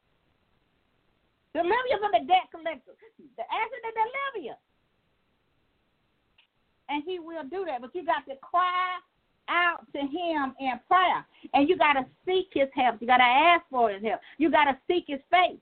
Deliver 1.54 1.86
you 1.90 1.98
from 2.00 2.12
the 2.12 2.26
debt 2.26 2.48
collector. 2.50 2.92
Ask 2.96 3.70
him 3.72 3.82
to 3.84 3.92
deliver 3.92 4.40
you. 4.46 4.54
And 6.88 7.02
he 7.04 7.18
will 7.18 7.44
do 7.44 7.64
that. 7.66 7.80
But 7.80 7.94
you 7.94 8.04
got 8.04 8.24
to 8.26 8.36
cry 8.40 8.98
out 9.48 9.86
to 9.92 10.00
him 10.00 10.54
in 10.60 10.80
prayer. 10.88 11.24
And 11.52 11.68
you 11.68 11.76
got 11.76 11.94
to 11.94 12.06
seek 12.24 12.48
his 12.52 12.68
help. 12.74 13.00
You 13.00 13.06
got 13.06 13.18
to 13.18 13.24
ask 13.24 13.64
for 13.70 13.90
his 13.90 14.02
help. 14.02 14.20
You 14.38 14.50
got 14.50 14.64
to 14.64 14.76
seek 14.88 15.04
his 15.06 15.20
face 15.30 15.60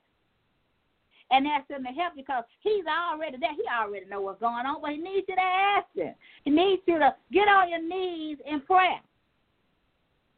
and 1.31 1.46
ask 1.46 1.70
him 1.70 1.85
to 1.85 1.90
help 1.90 2.14
because 2.16 2.44
he's 2.61 2.85
already 2.87 3.37
there. 3.38 3.55
He 3.55 3.62
already 3.70 4.07
know 4.07 4.20
what's 4.20 4.40
going 4.40 4.66
on, 4.66 4.81
but 4.83 4.90
he 4.90 4.96
needs 4.98 5.26
you 5.29 5.37
to 5.37 5.42
ask 5.42 5.87
him. 5.94 6.14
He 6.44 6.50
needs 6.50 6.83
you 6.87 6.98
to 6.98 7.14
get 7.33 7.48
on 7.48 7.68
your 7.70 7.83
knees 7.83 8.38
in 8.46 8.61
prayer. 8.61 9.00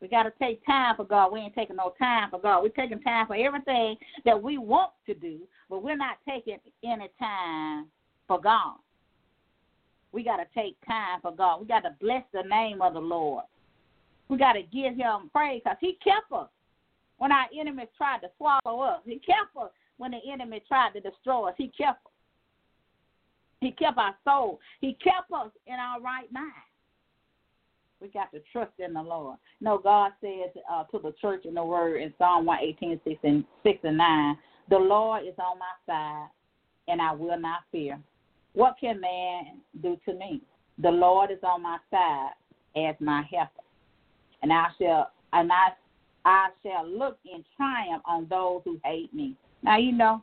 We 0.03 0.09
got 0.09 0.25
to 0.25 0.33
take 0.41 0.67
time 0.67 0.97
for 0.97 1.05
God. 1.05 1.33
We 1.33 1.39
ain't 1.39 1.55
taking 1.55 1.77
no 1.77 1.95
time 1.97 2.29
for 2.31 2.41
God. 2.41 2.63
We're 2.65 2.71
taking 2.71 3.01
time 3.03 3.29
for 3.29 3.37
everything 3.37 3.97
that 4.25 4.43
we 4.43 4.59
want 4.59 4.91
to 5.07 5.15
do, 5.15 5.39
but 5.71 5.85
we're 5.85 5.97
not 5.97 6.17
taking 6.29 6.59
any 6.85 7.09
time 7.21 7.87
for 8.27 8.41
God. 8.41 8.79
We 10.11 10.25
got 10.25 10.39
to 10.39 10.47
take 10.57 10.77
time 10.85 11.21
for 11.23 11.31
God. 11.31 11.61
We 11.61 11.69
got 11.69 11.85
to 11.85 11.95
bless 12.01 12.25
the 12.33 12.43
name 12.43 12.83
of 12.83 12.95
the 12.95 13.01
Lord. 13.01 13.45
We 14.29 14.39
got 14.39 14.55
to 14.55 14.63
give 14.63 14.97
him 14.97 15.31
praise 15.33 15.63
because 15.63 15.79
he 15.81 15.97
kept 16.03 16.33
us 16.33 16.49
when 17.19 17.31
our 17.31 17.47
enemies 17.57 17.87
tried 17.97 18.23
to 18.23 18.29
swallow 18.39 18.81
us. 18.81 19.03
He 19.05 19.21
kept 19.21 19.57
us 19.57 19.71
when 19.99 20.11
the 20.11 20.21
enemy 20.31 20.65
tried 20.67 20.95
to 20.95 21.01
destroy 21.01 21.51
us. 21.51 21.55
He 21.57 21.69
kept 21.69 22.05
us. 22.05 22.13
He 23.61 23.71
kept 23.71 23.99
our 23.99 24.17
soul. 24.25 24.59
He 24.81 24.95
kept 24.95 25.31
us 25.33 25.53
in 25.69 25.75
our 25.75 26.01
right 26.01 26.31
mind. 26.33 26.51
We 28.03 28.09
got 28.09 28.33
to 28.33 28.41
trust 28.53 28.73
in 28.81 28.95
the 28.95 29.01
Lord. 29.01 29.39
No, 29.61 29.79
God 29.79 30.11
says 30.21 30.51
uh, 30.71 30.83
to 30.85 30.99
the 30.99 31.15
church 31.21 31.45
in 31.45 31.55
the 31.55 31.65
word 31.65 32.03
in 32.03 32.13
Psalm 32.19 32.45
118, 32.45 33.01
6 33.05 33.21
and, 33.23 33.45
6 33.63 33.79
and 33.85 33.97
9, 33.97 34.39
the 34.71 34.77
Lord 34.77 35.23
is 35.23 35.35
on 35.39 35.59
my 35.61 35.73
side, 35.87 36.29
and 36.89 37.01
I 37.01 37.13
will 37.13 37.39
not 37.39 37.61
fear. 37.71 38.01
What 38.55 38.75
can 38.81 39.01
man 39.01 39.61
do 39.83 39.97
to 40.05 40.15
me? 40.15 40.43
The 40.79 40.91
Lord 40.91 41.31
is 41.31 41.39
on 41.45 41.63
my 41.63 41.79
side 41.91 42.31
as 42.77 42.97
my 42.99 43.23
helper. 43.33 43.63
And 44.43 44.53
I 44.53 44.67
shall 44.81 45.13
and 45.33 45.53
I 45.53 45.69
I 46.25 46.49
shall 46.63 46.87
look 46.87 47.19
in 47.25 47.45
triumph 47.57 48.03
on 48.05 48.27
those 48.29 48.63
who 48.65 48.81
hate 48.85 49.15
me. 49.15 49.37
Now 49.63 49.79
you 49.79 49.93
know 49.93 50.23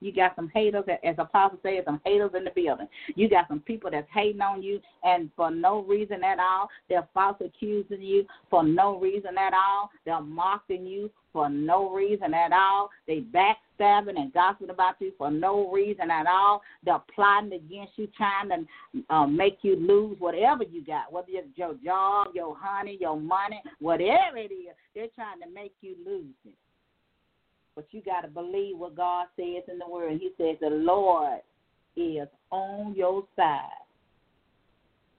you 0.00 0.12
got 0.12 0.36
some 0.36 0.50
haters, 0.54 0.84
as 1.04 1.14
Apostle 1.18 1.58
says, 1.62 1.84
some 1.84 2.00
haters 2.04 2.32
in 2.36 2.44
the 2.44 2.50
building. 2.50 2.88
You 3.14 3.28
got 3.28 3.48
some 3.48 3.60
people 3.60 3.90
that's 3.90 4.08
hating 4.12 4.40
on 4.40 4.62
you, 4.62 4.80
and 5.02 5.30
for 5.36 5.50
no 5.50 5.82
reason 5.84 6.22
at 6.22 6.38
all, 6.38 6.68
they're 6.88 7.08
false 7.14 7.36
accusing 7.44 8.02
you 8.02 8.26
for 8.50 8.62
no 8.62 8.98
reason 8.98 9.38
at 9.38 9.52
all. 9.54 9.90
They're 10.04 10.20
mocking 10.20 10.86
you 10.86 11.10
for 11.32 11.48
no 11.48 11.90
reason 11.90 12.34
at 12.34 12.52
all. 12.52 12.90
They 13.06 13.20
backstabbing 13.20 14.18
and 14.18 14.32
gossiping 14.32 14.70
about 14.70 14.96
you 15.00 15.12
for 15.16 15.30
no 15.30 15.70
reason 15.70 16.10
at 16.10 16.26
all. 16.26 16.62
They're 16.84 17.02
plotting 17.14 17.52
against 17.52 17.92
you, 17.96 18.08
trying 18.16 18.48
to 18.48 19.14
uh, 19.14 19.26
make 19.26 19.58
you 19.62 19.76
lose 19.76 20.16
whatever 20.18 20.64
you 20.64 20.84
got, 20.84 21.12
whether 21.12 21.28
it's 21.30 21.56
your 21.56 21.74
job, 21.84 22.28
your 22.34 22.56
honey, 22.58 22.98
your 23.00 23.18
money, 23.18 23.62
whatever 23.80 24.36
it 24.36 24.52
is. 24.52 24.74
They're 24.94 25.08
trying 25.14 25.40
to 25.40 25.54
make 25.54 25.74
you 25.80 25.94
lose 26.04 26.34
it. 26.44 26.54
But 27.76 27.86
you 27.90 28.00
got 28.00 28.22
to 28.22 28.28
believe 28.28 28.78
what 28.78 28.96
God 28.96 29.26
says 29.36 29.62
in 29.70 29.78
the 29.78 29.88
Word. 29.88 30.18
He 30.18 30.30
says 30.38 30.56
the 30.60 30.70
Lord 30.70 31.40
is 31.94 32.26
on 32.50 32.94
your 32.96 33.24
side, 33.36 33.68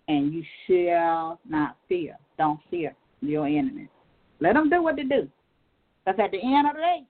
and 0.07 0.33
you 0.33 0.43
shall 0.65 1.39
not 1.47 1.77
fear. 1.87 2.17
Don't 2.37 2.59
fear 2.69 2.95
your 3.21 3.45
enemies. 3.45 3.89
Let 4.39 4.53
them 4.53 4.69
do 4.69 4.81
what 4.81 4.95
they 4.95 5.03
do. 5.03 5.29
Because 6.03 6.19
at 6.19 6.31
the 6.31 6.41
end 6.41 6.67
of 6.67 6.75
the 6.75 6.81
day, 6.81 7.03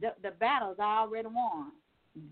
the, 0.00 0.08
the 0.22 0.34
battle's 0.36 0.78
already 0.78 1.28
won. 1.28 1.72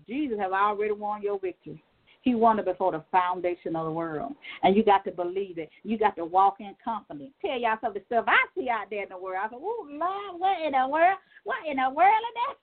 Jesus 0.07 0.37
have 0.39 0.51
already 0.51 0.93
won 0.93 1.21
your 1.21 1.39
victory. 1.39 1.83
He 2.25 2.33
won 2.33 2.57
it 2.57 2.65
before 2.65 2.91
the 2.91 3.03
foundation 3.11 3.75
of 3.75 3.85
the 3.85 3.91
world. 3.91 4.33
And 4.63 4.75
you 4.75 4.83
got 4.83 5.05
to 5.05 5.11
believe 5.11 5.59
it. 5.59 5.69
You 5.83 5.99
got 5.99 6.15
to 6.15 6.25
walk 6.25 6.55
in 6.59 6.73
confidence. 6.83 7.29
Tell 7.39 7.57
y'all 7.57 7.77
some 7.79 7.89
of 7.89 7.93
the 7.93 8.01
stuff 8.07 8.25
I 8.27 8.41
see 8.57 8.67
out 8.67 8.89
there 8.89 9.03
in 9.03 9.09
the 9.09 9.17
world. 9.17 9.45
I 9.45 9.47
said, 9.47 9.61
oh, 9.61 9.85
Lord, 9.87 10.41
what 10.41 10.57
in 10.65 10.73
the 10.73 10.89
world? 10.89 11.19
What 11.43 11.61
in 11.69 11.77
the 11.77 11.87
world 11.93 12.25
is 12.25 12.35
that? 12.41 12.57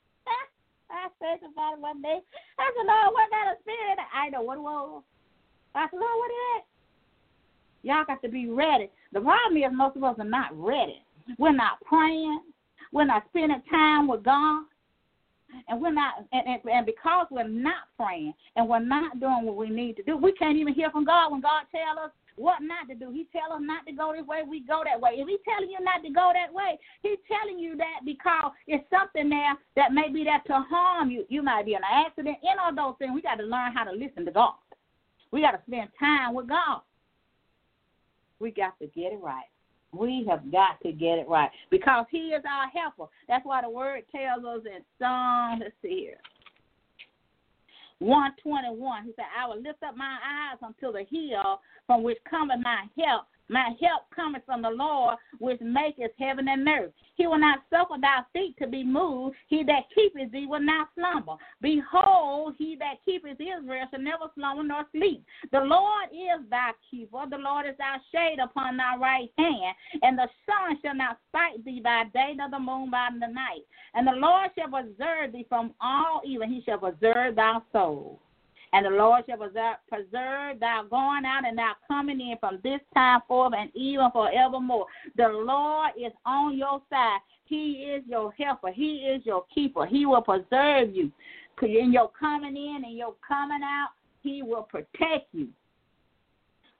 I 0.91 1.07
said 1.15 1.47
about 1.47 1.75
it 1.75 1.79
one 1.79 2.01
day. 2.01 2.19
I 2.59 2.71
said, 2.75 2.85
Lord, 2.85 3.15
what 3.15 3.31
kind 3.31 3.55
of 3.55 3.61
spirit? 3.63 4.03
I 4.13 4.29
know 4.29 4.43
what 4.43 4.59
it 4.59 4.67
was. 4.67 5.01
I 5.75 5.87
said, 5.87 5.99
Lord, 5.99 6.19
what 6.19 6.27
is 6.27 6.43
that? 6.51 6.63
Y'all 7.87 8.05
got 8.05 8.21
to 8.21 8.29
be 8.29 8.49
ready. 8.51 8.91
The 9.13 9.21
problem 9.21 9.55
is 9.55 9.71
most 9.71 9.95
of 9.95 10.03
us 10.03 10.19
are 10.19 10.27
not 10.27 10.51
ready. 10.51 10.99
We're 11.39 11.55
not 11.55 11.79
praying. 11.87 12.41
We're 12.91 13.07
not 13.07 13.23
spending 13.31 13.63
time 13.71 14.09
with 14.09 14.23
God 14.23 14.65
and 15.67 15.81
we're 15.81 15.93
not 15.93 16.25
and, 16.31 16.47
and, 16.47 16.61
and 16.71 16.85
because 16.85 17.27
we're 17.31 17.47
not 17.47 17.89
praying 17.97 18.33
and 18.55 18.67
we're 18.67 18.79
not 18.79 19.19
doing 19.19 19.43
what 19.43 19.55
we 19.55 19.69
need 19.69 19.95
to 19.97 20.03
do, 20.03 20.17
we 20.17 20.31
can't 20.33 20.57
even 20.57 20.73
hear 20.73 20.89
from 20.91 21.05
God 21.05 21.31
when 21.31 21.41
God 21.41 21.63
tells 21.71 22.05
us 22.05 22.11
what 22.35 22.61
not 22.61 22.87
to 22.89 22.95
do. 22.95 23.11
He 23.11 23.27
tells 23.31 23.53
us 23.53 23.61
not 23.61 23.85
to 23.85 23.93
go 23.93 24.13
this 24.15 24.25
way, 24.25 24.41
we 24.47 24.61
go 24.61 24.81
that 24.85 24.99
way. 24.99 25.11
If 25.17 25.27
he's 25.27 25.39
telling 25.45 25.69
you 25.69 25.79
not 25.81 26.03
to 26.03 26.09
go 26.09 26.31
that 26.33 26.53
way, 26.53 26.79
he's 27.01 27.19
telling 27.27 27.59
you 27.59 27.77
that 27.77 28.01
because 28.05 28.51
it's 28.67 28.85
something 28.89 29.29
there 29.29 29.53
that 29.75 29.93
may 29.93 30.09
be 30.09 30.23
there 30.23 30.41
to 30.47 30.65
harm 30.69 31.11
you. 31.11 31.25
You 31.29 31.43
might 31.43 31.65
be 31.65 31.73
in 31.73 31.81
an 31.85 32.05
accident, 32.07 32.37
in 32.41 32.57
all 32.59 32.73
those 32.73 32.97
things. 32.97 33.11
We 33.13 33.21
got 33.21 33.35
to 33.35 33.43
learn 33.43 33.73
how 33.73 33.83
to 33.83 33.91
listen 33.91 34.25
to 34.25 34.31
God. 34.31 34.55
We 35.31 35.41
got 35.41 35.51
to 35.51 35.61
spend 35.67 35.89
time 35.99 36.33
with 36.33 36.47
God. 36.47 36.81
We 38.39 38.51
got 38.51 38.77
to 38.79 38.87
get 38.87 39.13
it 39.13 39.19
right. 39.21 39.45
We 39.93 40.25
have 40.29 40.51
got 40.51 40.81
to 40.83 40.91
get 40.91 41.19
it 41.19 41.27
right 41.27 41.49
because 41.69 42.05
He 42.09 42.29
is 42.29 42.43
our 42.49 42.69
helper. 42.69 43.11
That's 43.27 43.45
why 43.45 43.61
the 43.61 43.69
word 43.69 44.03
tells 44.11 44.43
us 44.45 44.65
in 44.65 44.83
Psalm, 44.99 45.59
let's 45.59 45.73
see 45.81 46.07
here, 46.07 46.17
121. 47.99 49.05
He 49.05 49.11
said, 49.15 49.25
I 49.37 49.47
will 49.47 49.61
lift 49.61 49.83
up 49.83 49.95
my 49.95 50.17
eyes 50.25 50.57
unto 50.61 50.91
the 50.91 51.05
hill 51.09 51.61
from 51.87 52.03
which 52.03 52.17
cometh 52.29 52.59
my 52.63 52.85
help. 52.97 53.25
My 53.53 53.69
help 53.79 54.09
cometh 54.15 54.41
from 54.47 54.63
the 54.63 54.71
Lord, 54.71 55.15
which 55.37 55.61
maketh 55.61 56.09
heaven 56.17 56.47
and 56.47 56.67
earth. 56.67 56.91
He 57.13 57.27
will 57.27 57.37
not 57.37 57.59
suffer 57.69 58.01
thy 58.01 58.21
feet 58.33 58.55
to 58.57 58.67
be 58.67 58.83
moved. 58.83 59.35
He 59.47 59.63
that 59.65 59.83
keepeth 59.93 60.31
thee 60.31 60.47
will 60.47 60.59
not 60.59 60.87
slumber. 60.95 61.35
Behold, 61.61 62.55
he 62.57 62.75
that 62.77 62.95
keepeth 63.05 63.39
Israel 63.39 63.85
shall 63.91 64.01
never 64.01 64.25
slumber 64.33 64.63
nor 64.63 64.85
sleep. 64.91 65.23
The 65.51 65.59
Lord 65.59 66.09
is 66.11 66.49
thy 66.49 66.71
keeper. 66.89 67.25
The 67.29 67.37
Lord 67.37 67.67
is 67.67 67.77
thy 67.77 67.97
shade 68.11 68.39
upon 68.43 68.77
thy 68.77 68.97
right 68.97 69.29
hand. 69.37 69.75
And 70.01 70.17
the 70.17 70.27
sun 70.47 70.79
shall 70.81 70.95
not 70.95 71.19
smite 71.29 71.63
thee 71.63 71.79
by 71.79 72.05
day, 72.11 72.33
nor 72.35 72.49
the 72.49 72.57
moon 72.57 72.89
by 72.89 73.09
the 73.13 73.27
night. 73.27 73.67
And 73.93 74.07
the 74.07 74.13
Lord 74.13 74.49
shall 74.57 74.69
preserve 74.69 75.31
thee 75.31 75.45
from 75.47 75.75
all 75.79 76.21
evil. 76.25 76.47
He 76.47 76.63
shall 76.65 76.79
preserve 76.79 77.35
thy 77.35 77.59
soul. 77.71 78.19
And 78.73 78.87
the 78.87 78.89
Lord 78.89 79.23
shall 79.29 79.37
preserve 79.37 80.59
thou 80.59 80.83
going 80.89 81.25
out 81.25 81.45
and 81.45 81.57
thou 81.57 81.73
coming 81.87 82.19
in 82.19 82.37
from 82.39 82.59
this 82.63 82.79
time 82.95 83.21
forth 83.27 83.53
and 83.55 83.69
even 83.75 84.09
forevermore. 84.11 84.87
The 85.15 85.27
Lord 85.27 85.91
is 85.95 86.11
on 86.25 86.57
your 86.57 86.81
side. 86.89 87.19
He 87.45 87.93
is 87.95 88.03
your 88.07 88.31
helper. 88.31 88.71
He 88.71 89.05
is 89.07 89.23
your 89.25 89.45
keeper. 89.53 89.85
He 89.85 90.07
will 90.07 90.23
preserve 90.23 90.93
you. 90.93 91.11
In 91.61 91.93
your 91.93 92.09
coming 92.19 92.57
in 92.57 92.83
and 92.83 92.97
your 92.97 93.13
coming 93.25 93.61
out, 93.63 93.89
He 94.21 94.41
will 94.41 94.63
protect 94.63 95.27
you. 95.33 95.49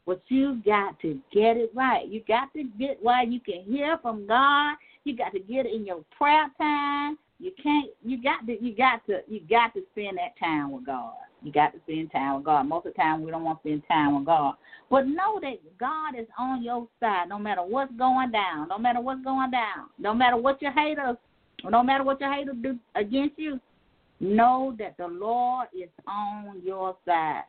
But 0.06 0.22
you've 0.28 0.66
got 0.66 1.00
to 1.02 1.20
get 1.32 1.58
it 1.58 1.72
right. 1.76 2.08
You 2.08 2.24
got 2.28 2.52
to 2.54 2.64
get 2.80 2.98
why 3.02 3.22
you 3.22 3.40
can 3.40 3.64
hear 3.64 3.98
from 4.02 4.28
God. 4.28 4.76
You 5.04 5.16
got 5.16 5.32
to 5.34 5.40
get 5.40 5.68
it 5.68 5.74
in 5.74 5.86
your 5.86 6.04
prayer 6.18 6.48
time. 6.58 7.18
You 7.40 7.52
can't. 7.62 7.92
You 8.04 8.22
got 8.22 8.46
to. 8.48 8.62
You 8.62 8.76
got 8.76 9.06
to. 9.06 9.20
You 9.28 9.42
got 9.48 9.74
to 9.76 9.84
spend 9.92 10.18
that 10.18 10.38
time 10.44 10.72
with 10.72 10.88
God. 10.88 11.14
You 11.44 11.52
got 11.52 11.74
to 11.74 11.80
spend 11.82 12.12
time 12.12 12.38
with 12.38 12.46
God. 12.46 12.64
Most 12.64 12.86
of 12.88 12.94
the 12.94 12.98
time, 13.02 13.22
we 13.22 13.30
don't 13.30 13.44
want 13.44 13.62
to 13.62 13.70
spend 13.70 13.84
time 13.88 14.16
with 14.16 14.26
God. 14.26 14.56
But 14.90 15.08
know 15.08 15.40
that 15.42 15.58
God 15.78 16.18
is 16.18 16.28
on 16.40 16.64
your 16.64 16.88
side 17.00 17.28
no 17.28 17.38
matter 17.38 17.62
what's 17.62 17.92
going 17.98 18.32
down, 18.32 18.70
no 18.70 18.78
matter 18.78 19.02
what's 19.02 19.24
going 19.24 19.52
down, 19.52 19.90
no 19.98 20.14
matter 20.14 20.38
what 20.38 20.62
your 20.62 20.72
haters, 20.72 21.18
no 21.64 21.84
matter 21.84 22.04
what 22.04 22.22
your 22.22 22.34
haters 22.34 22.56
do 22.62 22.80
against 22.96 23.38
you. 23.38 23.60
Know 24.20 24.74
that 24.80 24.96
the 24.98 25.08
Lord 25.08 25.68
is 25.74 25.90
on 26.08 26.62
your 26.64 26.96
side. 27.06 27.44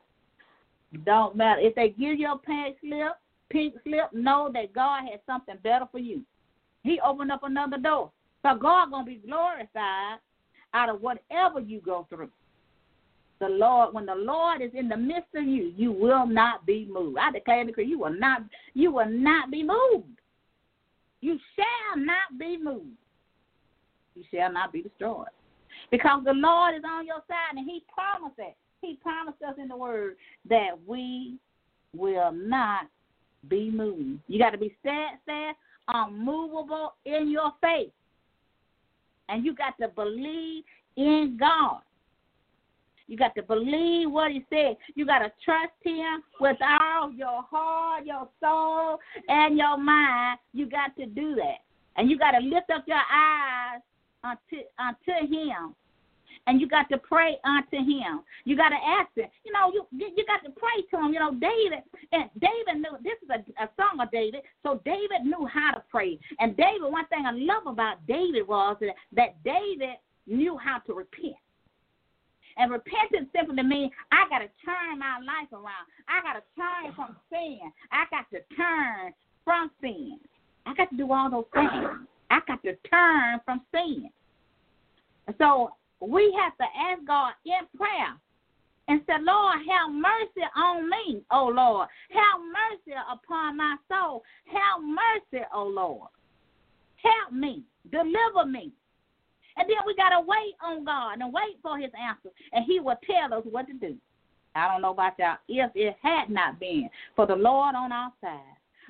Don't 1.04 1.36
matter 1.36 1.60
if 1.60 1.74
they 1.76 1.90
give 1.90 2.18
you 2.18 2.32
a 2.32 2.38
pink 2.38 2.76
slip, 2.80 3.12
pink 3.50 3.74
slip. 3.84 4.12
Know 4.12 4.50
that 4.52 4.72
God 4.72 5.02
has 5.10 5.20
something 5.26 5.56
better 5.62 5.86
for 5.92 5.98
you. 5.98 6.22
He 6.82 6.98
opened 7.00 7.30
up 7.30 7.44
another 7.44 7.78
door, 7.78 8.10
so 8.42 8.56
God 8.56 8.90
gonna 8.90 9.04
be 9.04 9.20
glorified 9.24 10.18
out 10.72 10.88
of 10.88 11.00
whatever 11.00 11.60
you 11.60 11.80
go 11.80 12.06
through 12.10 12.30
the 13.40 13.48
Lord, 13.48 13.94
when 13.94 14.06
the 14.06 14.14
Lord 14.14 14.62
is 14.62 14.70
in 14.74 14.88
the 14.88 14.96
midst 14.96 15.34
of 15.34 15.44
you, 15.44 15.72
you 15.76 15.92
will 15.92 16.26
not 16.26 16.64
be 16.66 16.88
moved. 16.90 17.18
I 17.18 17.32
declare 17.32 17.60
and 17.60 17.68
decree, 17.68 17.86
you 17.86 17.98
will 17.98 18.16
not, 18.16 18.42
you 18.74 18.92
will 18.92 19.08
not 19.08 19.50
be 19.50 19.62
moved. 19.62 20.20
You 21.20 21.38
shall 21.56 22.04
not 22.04 22.38
be 22.38 22.56
moved. 22.56 22.96
You 24.14 24.22
shall 24.32 24.52
not 24.52 24.72
be 24.72 24.82
destroyed. 24.82 25.28
Because 25.90 26.22
the 26.24 26.32
Lord 26.32 26.74
is 26.76 26.82
on 26.88 27.06
your 27.06 27.22
side 27.28 27.56
and 27.56 27.68
He 27.68 27.82
promised 27.92 28.38
it. 28.38 28.56
He 28.80 28.98
promised 29.02 29.42
us 29.42 29.54
in 29.58 29.68
the 29.68 29.76
Word 29.76 30.16
that 30.48 30.70
we 30.86 31.36
will 31.96 32.32
not 32.32 32.86
be 33.48 33.70
moved. 33.70 34.20
You 34.28 34.38
got 34.38 34.50
to 34.50 34.58
be 34.58 34.76
steadfast, 34.80 35.56
unmovable 35.88 36.94
in 37.04 37.30
your 37.30 37.52
faith. 37.60 37.92
And 39.28 39.44
you 39.44 39.54
got 39.54 39.76
to 39.80 39.88
believe 39.88 40.64
in 40.96 41.36
God. 41.38 41.80
You 43.06 43.16
got 43.16 43.34
to 43.34 43.42
believe 43.42 44.10
what 44.10 44.30
he 44.30 44.44
said. 44.50 44.76
You 44.94 45.04
got 45.04 45.18
to 45.18 45.32
trust 45.44 45.72
him 45.82 46.22
with 46.40 46.56
all 46.62 47.12
your 47.12 47.42
heart, 47.42 48.06
your 48.06 48.28
soul, 48.40 48.98
and 49.28 49.56
your 49.58 49.76
mind. 49.76 50.38
You 50.52 50.66
got 50.66 50.96
to 50.96 51.06
do 51.06 51.34
that. 51.34 51.58
And 51.96 52.10
you 52.10 52.18
got 52.18 52.32
to 52.32 52.40
lift 52.40 52.70
up 52.70 52.84
your 52.86 52.96
eyes 52.96 53.80
unto, 54.22 54.62
unto 54.78 55.32
him. 55.32 55.74
And 56.46 56.60
you 56.60 56.68
got 56.68 56.88
to 56.90 56.98
pray 56.98 57.36
unto 57.44 57.76
him. 57.76 58.20
You 58.44 58.56
got 58.56 58.70
to 58.70 58.76
ask 58.76 59.08
him. 59.16 59.28
You 59.44 59.52
know, 59.52 59.72
you 59.72 59.86
you 59.92 60.24
got 60.26 60.44
to 60.44 60.50
pray 60.50 60.82
to 60.90 60.98
him. 60.98 61.12
You 61.14 61.20
know, 61.20 61.32
David 61.32 61.78
and 62.12 62.28
David 62.38 62.82
knew 62.82 62.98
this 63.02 63.16
is 63.22 63.30
a, 63.30 63.64
a 63.64 63.68
song 63.76 64.00
of 64.00 64.10
David. 64.10 64.42
So 64.62 64.80
David 64.84 65.24
knew 65.24 65.46
how 65.46 65.70
to 65.72 65.82
pray. 65.90 66.18
And 66.40 66.54
David, 66.56 66.82
one 66.82 67.06
thing 67.06 67.24
I 67.26 67.32
love 67.32 67.66
about 67.66 68.06
David 68.06 68.46
was 68.46 68.76
that, 68.80 68.94
that 69.12 69.42
David 69.42 69.96
knew 70.26 70.58
how 70.58 70.80
to 70.80 70.92
repent. 70.92 71.36
And 72.56 72.70
repentance 72.70 73.28
simply 73.34 73.62
means 73.62 73.92
I 74.12 74.28
got 74.28 74.38
to 74.38 74.48
turn 74.64 74.98
my 74.98 75.18
life 75.18 75.52
around. 75.52 75.86
I 76.08 76.22
got 76.22 76.34
to 76.34 76.44
turn 76.54 76.94
from 76.94 77.16
sin. 77.30 77.60
I 77.90 78.04
got 78.10 78.30
to 78.30 78.40
turn 78.56 79.12
from 79.44 79.70
sin. 79.80 80.18
I 80.66 80.74
got 80.74 80.90
to 80.90 80.96
do 80.96 81.12
all 81.12 81.30
those 81.30 81.44
things. 81.52 82.06
I 82.30 82.40
got 82.46 82.62
to 82.62 82.74
turn 82.88 83.40
from 83.44 83.62
sin. 83.72 84.08
So 85.38 85.70
we 86.00 86.34
have 86.40 86.56
to 86.58 86.64
ask 86.64 87.04
God 87.06 87.32
in 87.44 87.66
prayer 87.76 88.14
and 88.88 89.00
say, 89.06 89.14
Lord, 89.20 89.56
have 89.58 89.92
mercy 89.92 90.46
on 90.56 90.88
me, 90.88 91.22
oh 91.30 91.50
Lord. 91.54 91.88
Have 92.10 92.40
mercy 92.40 92.96
upon 93.10 93.56
my 93.56 93.76
soul. 93.88 94.22
Have 94.46 94.82
mercy, 94.82 95.44
oh 95.52 95.66
Lord. 95.66 96.08
Help 96.96 97.32
me. 97.32 97.62
Deliver 97.90 98.46
me. 98.46 98.72
And 99.56 99.68
then 99.68 99.76
we 99.86 99.94
got 99.94 100.10
to 100.10 100.20
wait 100.20 100.54
on 100.62 100.84
God 100.84 101.18
and 101.20 101.32
wait 101.32 101.56
for 101.62 101.78
his 101.78 101.90
answer, 101.94 102.30
and 102.52 102.64
he 102.64 102.80
will 102.80 102.98
tell 103.06 103.38
us 103.38 103.44
what 103.50 103.66
to 103.66 103.72
do. 103.74 103.96
I 104.54 104.68
don't 104.68 104.82
know 104.82 104.92
about 104.92 105.18
y'all. 105.18 105.36
If 105.48 105.70
it 105.74 105.96
had 106.02 106.30
not 106.30 106.60
been 106.60 106.88
for 107.16 107.26
the 107.26 107.34
Lord 107.34 107.74
on 107.74 107.92
our 107.92 108.12
side, 108.20 108.40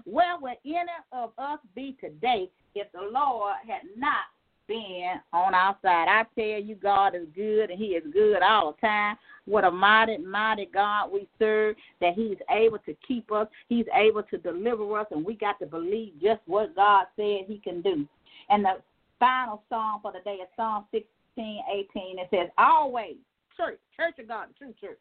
where 0.04 0.38
would 0.40 0.56
any 0.64 0.80
of 1.12 1.32
us 1.38 1.58
be 1.74 1.96
today 2.00 2.50
if 2.74 2.90
the 2.92 3.00
Lord 3.00 3.54
had 3.66 3.82
not 3.96 4.24
been 4.66 5.20
on 5.32 5.54
our 5.54 5.76
side? 5.82 6.08
I 6.08 6.24
tell 6.34 6.60
you, 6.60 6.74
God 6.74 7.14
is 7.14 7.26
good, 7.34 7.70
and 7.70 7.78
He 7.78 7.88
is 7.88 8.04
good 8.12 8.42
all 8.42 8.72
the 8.72 8.86
time. 8.86 9.16
What 9.46 9.64
a 9.64 9.70
mighty, 9.70 10.18
mighty 10.18 10.68
God 10.72 11.10
we 11.12 11.28
serve, 11.38 11.76
that 12.00 12.14
He's 12.14 12.38
able 12.50 12.78
to 12.80 12.94
keep 13.06 13.30
us, 13.32 13.48
He's 13.68 13.86
able 13.94 14.22
to 14.24 14.38
deliver 14.38 14.98
us, 14.98 15.06
and 15.10 15.24
we 15.24 15.34
got 15.34 15.58
to 15.60 15.66
believe 15.66 16.12
just 16.22 16.40
what 16.46 16.74
God 16.74 17.06
said 17.16 17.44
He 17.46 17.60
can 17.62 17.80
do. 17.80 18.06
And 18.50 18.64
the 18.64 18.76
final 19.24 19.62
song 19.70 20.00
for 20.02 20.12
the 20.12 20.20
day 20.20 20.34
is 20.34 20.48
Psalm 20.54 20.84
16, 20.92 21.06
18. 21.38 22.18
It 22.18 22.28
says, 22.30 22.50
Always, 22.58 23.16
church, 23.56 23.78
church 23.96 24.18
of 24.18 24.28
God, 24.28 24.48
true 24.58 24.74
church. 24.78 24.98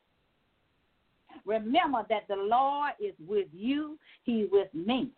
Remember 1.46 2.06
that 2.10 2.28
the 2.30 2.36
Lord 2.36 2.92
is 3.02 3.14
with 3.28 3.48
you, 3.52 3.98
He's 4.24 4.48
with 4.50 4.74
me, 4.74 5.10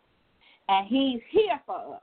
and 0.70 0.88
He's 0.88 1.22
here 1.30 1.60
for 1.68 1.96
us. 1.96 2.02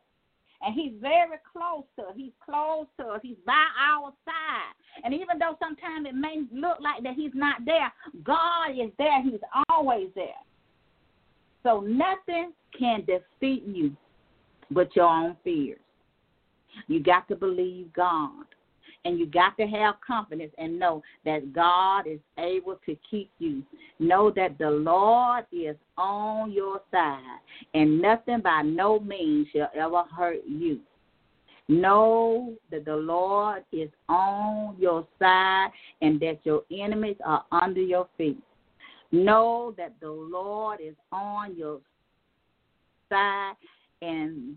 And 0.65 0.77
he's 0.77 0.93
very 1.01 1.39
close 1.53 1.83
to 1.99 2.03
us. 2.05 2.13
He's 2.15 2.31
close 2.45 2.87
to 3.01 3.07
us. 3.07 3.21
He's 3.21 3.37
by 3.45 3.65
our 3.93 4.13
side. 4.25 5.03
And 5.03 5.13
even 5.13 5.41
though 5.41 5.57
sometimes 5.59 6.07
it 6.09 6.15
may 6.15 6.45
look 6.53 6.79
like 6.79 7.03
that 7.03 7.15
he's 7.17 7.33
not 7.35 7.65
there, 7.65 7.93
God 8.23 8.71
is 8.71 8.93
there. 8.97 9.21
He's 9.25 9.41
always 9.69 10.11
there. 10.15 10.29
So 11.65 11.81
nothing 11.81 12.53
can 12.79 13.05
defeat 13.05 13.65
you 13.67 13.97
but 14.71 14.95
your 14.95 15.07
own 15.07 15.37
fears. 15.43 15.81
You 16.87 17.03
got 17.03 17.29
to 17.29 17.37
believe 17.37 17.93
God. 17.93 18.45
And 19.05 19.19
you 19.19 19.27
got 19.27 19.57
to 19.57 19.67
have 19.67 19.97
confidence 20.07 20.53
and 20.59 20.79
know 20.79 21.03
that 21.25 21.53
God 21.53 22.07
is 22.07 22.21
able 22.39 22.79
to 22.87 22.97
keep 23.11 23.31
you. 23.41 23.65
Know 23.99 24.31
that 24.37 24.59
the 24.59 24.71
Lord 24.71 25.45
is 25.51 25.77
on 25.99 26.53
your 26.53 26.81
side, 26.93 27.41
and 27.75 28.01
nothing 28.01 28.41
by 28.43 28.63
no 28.63 29.01
means 29.01 29.49
shall 29.53 29.71
ever 29.75 30.05
hurt 30.17 30.43
you. 30.47 30.79
Know 31.69 32.55
that 32.71 32.85
the 32.85 32.97
Lord 32.97 33.65
is 33.73 33.89
on 34.09 34.77
your 34.79 35.07
side 35.19 35.71
and 36.01 36.21
that 36.21 36.41
your 36.45 36.63
enemies 36.71 37.17
are 37.25 37.45
under 37.51 37.81
your 37.81 38.09
feet. 38.19 38.43
Know 39.11 39.75
that 39.77 39.95
the 40.01 40.11
Lord 40.11 40.81
is 40.81 40.95
on 41.13 41.57
your 41.57 41.81
side 43.09 43.55
and 44.01 44.57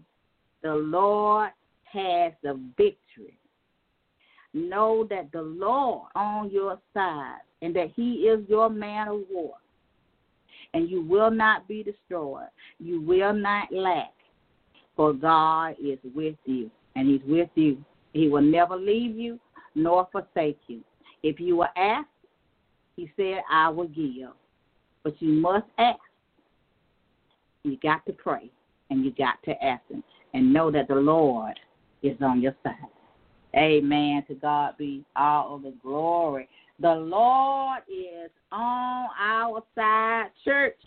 the 0.62 0.74
Lord 0.74 1.52
has 1.92 2.34
the 2.44 2.60
victory. 2.78 3.38
Know 4.54 5.06
that 5.10 5.32
the 5.32 5.42
Lord 5.42 6.08
on 6.16 6.50
your 6.50 6.80
side 6.94 7.40
and 7.62 7.76
that 7.76 7.92
he 7.96 8.28
is 8.28 8.48
your 8.48 8.70
man 8.70 9.08
of 9.10 9.22
war. 9.30 9.56
And 10.74 10.90
you 10.90 11.02
will 11.02 11.32
not 11.32 11.68
be 11.68 11.84
destroyed. 11.84 12.48
You 12.80 13.02
will 13.02 13.34
not 13.34 13.72
lack. 13.72 14.14
For 14.96 15.14
God 15.14 15.76
is 15.84 16.00
with 16.14 16.36
you 16.46 16.72
and 16.96 17.10
he's 17.10 17.22
with 17.28 17.50
you. 17.56 17.84
He 18.14 18.30
will 18.30 18.42
never 18.42 18.78
leave 18.78 19.18
you 19.18 19.40
nor 19.76 20.08
forsake 20.12 20.60
you. 20.68 20.82
If 21.22 21.40
you 21.40 21.58
will 21.58 21.68
ask, 21.76 22.08
he 22.96 23.12
said, 23.18 23.42
I 23.52 23.70
will 23.70 23.90
give. 23.90 24.30
But 25.04 25.22
you 25.22 25.34
must 25.34 25.66
ask. 25.78 26.00
You 27.64 27.78
got 27.84 28.06
to 28.06 28.14
pray 28.14 28.50
and 28.90 29.04
you 29.04 29.12
got 29.12 29.42
to 29.46 29.64
ask 29.64 29.82
him 29.90 30.04
and 30.34 30.54
know 30.54 30.72
that 30.72 30.88
the 30.88 30.96
Lord 30.96 31.60
is 32.08 32.18
on 32.22 32.42
your 32.42 32.56
side. 32.64 32.76
Amen. 33.56 34.24
To 34.28 34.36
God 34.36 34.78
be 34.78 35.04
all 35.16 35.56
of 35.56 35.64
the 35.64 35.74
glory. 35.82 36.48
The 36.80 36.94
Lord 36.94 37.80
is 37.88 38.30
on 38.52 39.08
our 39.18 39.64
side, 39.76 40.28
church. 40.44 40.78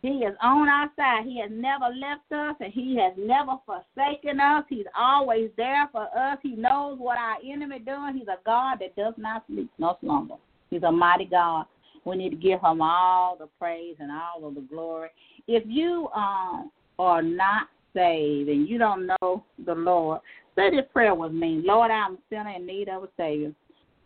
He 0.00 0.18
is 0.18 0.34
on 0.42 0.68
our 0.68 0.90
side. 0.96 1.24
He 1.24 1.40
has 1.40 1.50
never 1.50 1.86
left 1.86 2.30
us 2.30 2.56
and 2.60 2.72
he 2.72 2.96
has 2.98 3.14
never 3.16 3.56
forsaken 3.64 4.38
us. 4.38 4.64
He's 4.68 4.84
always 4.96 5.50
there 5.56 5.88
for 5.90 6.06
us. 6.16 6.38
He 6.42 6.54
knows 6.56 6.98
what 6.98 7.16
our 7.16 7.38
enemy 7.44 7.78
doing. 7.78 8.14
He's 8.14 8.28
a 8.28 8.38
God 8.44 8.80
that 8.80 8.94
does 8.96 9.14
not 9.16 9.44
sleep 9.46 9.70
no 9.78 9.96
slumber. 10.02 10.34
He's 10.68 10.82
a 10.82 10.92
mighty 10.92 11.24
God. 11.24 11.64
We 12.04 12.16
need 12.16 12.30
to 12.30 12.36
give 12.36 12.60
him 12.60 12.82
all 12.82 13.36
the 13.36 13.48
praise 13.58 13.96
and 13.98 14.10
all 14.12 14.46
of 14.46 14.54
the 14.54 14.60
glory. 14.60 15.08
If 15.48 15.62
you 15.66 16.08
um, 16.14 16.70
are 16.98 17.22
not 17.22 17.68
saved 17.94 18.48
and 18.48 18.68
you 18.68 18.78
don't 18.78 19.06
know 19.06 19.44
the 19.64 19.74
Lord, 19.74 20.20
say 20.56 20.70
this 20.70 20.86
prayer 20.92 21.14
with 21.14 21.32
me. 21.32 21.62
Lord, 21.64 21.90
I'm 21.90 22.18
still 22.26 22.44
in 22.54 22.66
need 22.66 22.88
of 22.88 23.04
a 23.04 23.08
Savior. 23.16 23.52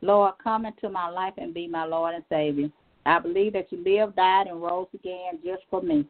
Lord, 0.01 0.35
come 0.43 0.67
into 0.67 0.89
my 0.89 1.09
life 1.09 1.35
and 1.39 1.53
be 1.53 1.67
my 1.67 1.85
Lord 1.85 2.15
and 2.15 2.25
Savior. 2.29 2.69
I 3.07 3.19
believe 3.19 3.55
that 3.55 3.73
you 3.73 3.79
lived, 3.79 4.17
died, 4.17 4.47
and 4.47 4.63
rose 4.63 4.87
again 4.95 5.39
just 5.45 5.63
for 5.71 5.83
me. 5.83 6.07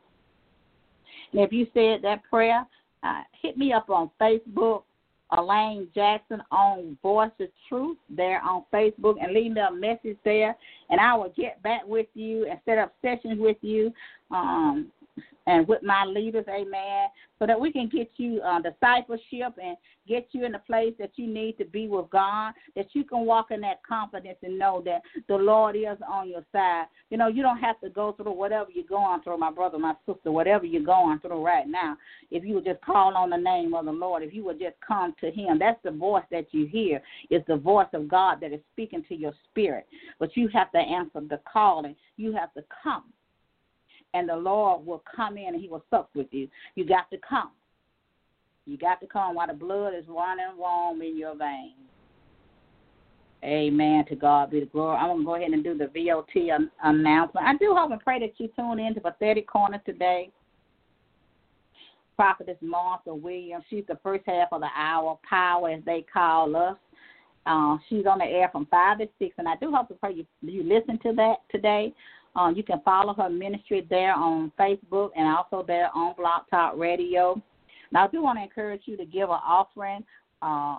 And 1.33 1.41
if 1.41 1.53
you 1.53 1.67
said 1.73 2.03
that 2.03 2.23
prayer, 2.29 2.67
uh, 3.03 3.23
hit 3.41 3.57
me 3.57 3.73
up 3.73 3.89
on 3.89 4.11
Facebook, 4.21 4.83
Elaine 5.37 5.89
Jackson 5.95 6.43
on 6.51 6.97
Voice 7.03 7.31
of 7.41 7.49
Truth 7.69 7.99
there 8.09 8.43
on 8.43 8.65
Facebook, 8.73 9.17
and 9.23 9.33
leave 9.33 9.53
me 9.53 9.61
a 9.61 9.71
message 9.71 10.17
there, 10.25 10.57
and 10.91 11.01
I 11.01 11.15
will 11.15 11.33
get 11.37 11.63
back 11.63 11.83
with 11.87 12.07
you 12.15 12.47
and 12.51 12.59
set 12.65 12.79
up 12.79 12.95
sessions 13.03 13.39
with 13.39 13.59
you. 13.61 13.93
Um, 14.31 14.91
and 15.49 15.67
with 15.67 15.83
my 15.83 16.05
leaders, 16.05 16.45
amen, 16.47 17.09
so 17.39 17.47
that 17.47 17.59
we 17.59 17.73
can 17.73 17.89
get 17.89 18.11
you 18.19 18.39
uh, 18.43 18.61
discipleship 18.61 19.55
and 19.63 19.79
get 20.07 20.29
you 20.33 20.45
in 20.45 20.53
the 20.53 20.59
place 20.59 20.93
that 20.99 21.13
you 21.17 21.27
need 21.27 21.57
to 21.57 21.65
be 21.65 21.89
with 21.89 22.11
God, 22.11 22.53
that 22.77 22.89
you 22.93 23.03
can 23.03 23.25
walk 23.25 23.47
in 23.51 23.63
that 23.63 23.81
confidence 23.89 24.37
and 24.43 24.59
know 24.59 24.83
that 24.85 25.01
the 25.27 25.37
Lord 25.37 25.75
is 25.75 25.97
on 26.07 26.29
your 26.29 26.45
side. 26.53 26.85
You 27.09 27.17
know, 27.17 27.29
you 27.29 27.43
don't 27.43 27.59
have 27.59 27.81
to 27.81 27.89
go 27.89 28.13
through 28.13 28.33
whatever 28.33 28.69
you're 28.71 28.85
going 28.85 29.23
through, 29.23 29.39
my 29.39 29.51
brother, 29.51 29.79
my 29.79 29.95
sister, 30.05 30.31
whatever 30.31 30.67
you're 30.67 30.83
going 30.83 31.19
through 31.21 31.43
right 31.43 31.67
now. 31.67 31.97
If 32.31 32.45
you 32.45 32.57
would 32.57 32.67
just 32.67 32.83
call 32.83 33.17
on 33.17 33.31
the 33.31 33.37
name 33.39 33.73
of 33.73 33.87
the 33.87 33.93
Lord, 33.93 34.23
if 34.23 34.35
you 34.35 34.45
would 34.45 34.59
just 34.59 34.77
come 34.87 35.15
to 35.23 35.31
Him, 35.31 35.59
that's 35.59 35.83
the 35.83 35.93
voice 35.93 36.25
that 36.31 36.49
you 36.51 36.67
hear. 36.67 37.01
It's 37.31 37.47
the 37.47 37.57
voice 37.57 37.89
of 37.95 38.07
God 38.07 38.39
that 38.43 38.53
is 38.53 38.61
speaking 38.75 39.03
to 39.09 39.15
your 39.15 39.33
spirit. 39.49 39.87
But 40.19 40.37
you 40.37 40.49
have 40.49 40.71
to 40.73 40.79
answer 40.79 41.21
the 41.21 41.41
calling. 41.51 41.97
You 42.19 42.35
have 42.35 42.53
to 42.53 42.65
come 42.83 43.05
and 44.15 44.29
the 44.29 44.37
Lord 44.37 44.87
will 44.87 45.03
come 45.15 45.37
in 45.37 45.55
and 45.55 45.61
He 45.61 45.69
will 45.69 45.85
sup 45.91 46.11
with 46.15 46.29
you. 46.31 46.49
You 46.75 46.85
got 46.85 47.11
to 47.11 47.19
come. 47.29 47.51
You 48.67 48.77
got 48.77 49.01
to 49.01 49.07
come 49.07 49.35
while 49.35 49.47
the 49.47 49.55
blood 49.55 49.95
is 49.95 50.05
running 50.09 50.57
warm 50.57 51.01
in 51.03 51.17
your 51.17 51.37
veins. 51.37 51.75
Amen. 53.45 54.05
To 54.09 54.17
God 54.17 54.51
be 54.51 54.61
the 54.61 54.67
glory. 54.67 54.97
I'm 54.97 55.09
going 55.09 55.19
to 55.21 55.25
go 55.25 55.35
ahead 55.37 55.51
and 55.53 55.63
do 55.63 55.79
the 55.79 55.87
VOT 55.87 56.51
an- 56.51 56.71
announcement. 56.83 57.47
I 57.47 57.57
do 57.57 57.75
hope 57.77 57.93
and 57.93 58.01
pray 58.01 58.19
that 58.21 58.33
you 58.39 58.49
tune 58.57 58.81
in 58.81 58.95
to 58.95 59.01
Prophetic 59.01 59.47
Corner 59.47 59.81
today. 59.87 60.31
Prophetess 62.17 62.57
Martha 62.61 63.15
Williams. 63.15 63.63
She's 63.71 63.85
the 63.87 63.99
first 64.03 64.25
half 64.27 64.49
of 64.51 64.61
the 64.61 64.69
hour, 64.77 65.19
power 65.29 65.71
as 65.71 65.85
they 65.87 66.05
call 66.13 66.57
us. 66.57 66.77
Uh, 67.47 67.79
she's 67.89 68.07
on 68.07 68.19
the 68.19 68.25
air 68.25 68.51
from 68.51 68.67
5 68.67 68.99
to 68.99 69.09
6, 69.19 69.35
and 69.39 69.49
I 69.49 69.55
do 69.57 69.73
hope 69.73 69.89
and 69.89 70.01
pray 70.01 70.13
you, 70.13 70.27
you 70.43 70.65
listen 70.65 70.99
to 71.05 71.13
that 71.15 71.37
today. 71.51 71.95
Um, 72.39 72.55
you 72.55 72.63
can 72.63 72.81
follow 72.85 73.15
her 73.15 73.29
ministry 73.29 73.85
there 73.91 74.15
on 74.15 74.53
Facebook 74.57 75.11
and 75.17 75.27
also 75.27 75.65
there 75.67 75.91
on 75.93 76.15
Blog 76.17 76.43
Talk 76.49 76.75
Radio. 76.77 77.43
Now, 77.91 78.05
I 78.05 78.09
do 78.09 78.23
want 78.23 78.39
to 78.39 78.45
encourage 78.45 78.83
you 78.85 78.97
to 78.97 79.05
give 79.05 79.29
an 79.29 79.41
offering 79.45 80.05
uh, 80.41 80.77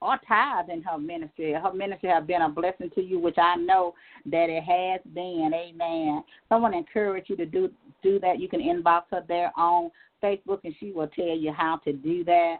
or 0.00 0.20
tithe 0.28 0.70
in 0.70 0.82
her 0.82 0.98
ministry. 0.98 1.52
Her 1.52 1.72
ministry 1.72 2.10
has 2.10 2.24
been 2.24 2.42
a 2.42 2.48
blessing 2.48 2.90
to 2.94 3.02
you, 3.02 3.18
which 3.18 3.38
I 3.38 3.56
know 3.56 3.92
that 4.26 4.48
it 4.48 4.62
has 4.62 5.00
been. 5.12 5.50
Amen. 5.52 6.22
So 6.48 6.54
I 6.54 6.58
want 6.58 6.74
to 6.74 6.78
encourage 6.78 7.24
you 7.28 7.36
to 7.36 7.46
do 7.46 7.70
do 8.04 8.20
that. 8.20 8.38
You 8.38 8.48
can 8.48 8.60
inbox 8.60 9.02
her 9.10 9.24
there 9.26 9.50
on 9.56 9.90
Facebook, 10.22 10.60
and 10.62 10.74
she 10.78 10.92
will 10.92 11.08
tell 11.08 11.36
you 11.36 11.52
how 11.52 11.78
to 11.84 11.92
do 11.92 12.22
that. 12.24 12.58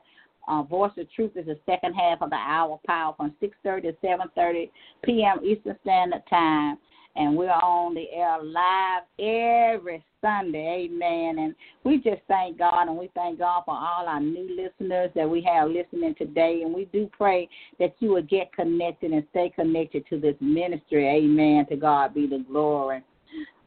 Uh, 0.48 0.64
Voice 0.64 0.90
of 0.98 1.06
Truth 1.12 1.36
is 1.36 1.46
the 1.46 1.58
second 1.66 1.94
half 1.94 2.20
of 2.20 2.30
the 2.30 2.36
hour 2.36 2.80
power 2.84 3.14
from 3.16 3.32
6:30 3.40 3.82
to 3.82 3.92
7:30 4.04 4.70
p.m. 5.04 5.38
Eastern 5.44 5.78
Standard 5.82 6.22
Time 6.28 6.78
and 7.16 7.36
we're 7.36 7.50
on 7.50 7.94
the 7.94 8.06
air 8.12 8.42
live 8.42 9.02
every 9.18 10.02
Sunday. 10.20 10.88
Amen. 10.90 11.38
And 11.38 11.54
we 11.84 11.96
just 11.96 12.22
thank 12.28 12.58
God 12.58 12.88
and 12.88 12.96
we 12.96 13.10
thank 13.14 13.38
God 13.38 13.62
for 13.64 13.74
all 13.74 14.06
our 14.06 14.20
new 14.20 14.48
listeners 14.56 15.10
that 15.14 15.28
we 15.28 15.42
have 15.42 15.70
listening 15.70 16.14
today. 16.16 16.62
And 16.64 16.74
we 16.74 16.86
do 16.86 17.10
pray 17.16 17.48
that 17.78 17.94
you 17.98 18.10
will 18.10 18.22
get 18.22 18.52
connected 18.52 19.12
and 19.12 19.24
stay 19.30 19.50
connected 19.54 20.06
to 20.10 20.20
this 20.20 20.36
ministry. 20.40 21.08
Amen. 21.08 21.66
To 21.70 21.76
God 21.76 22.14
be 22.14 22.26
the 22.26 22.44
glory. 22.48 23.02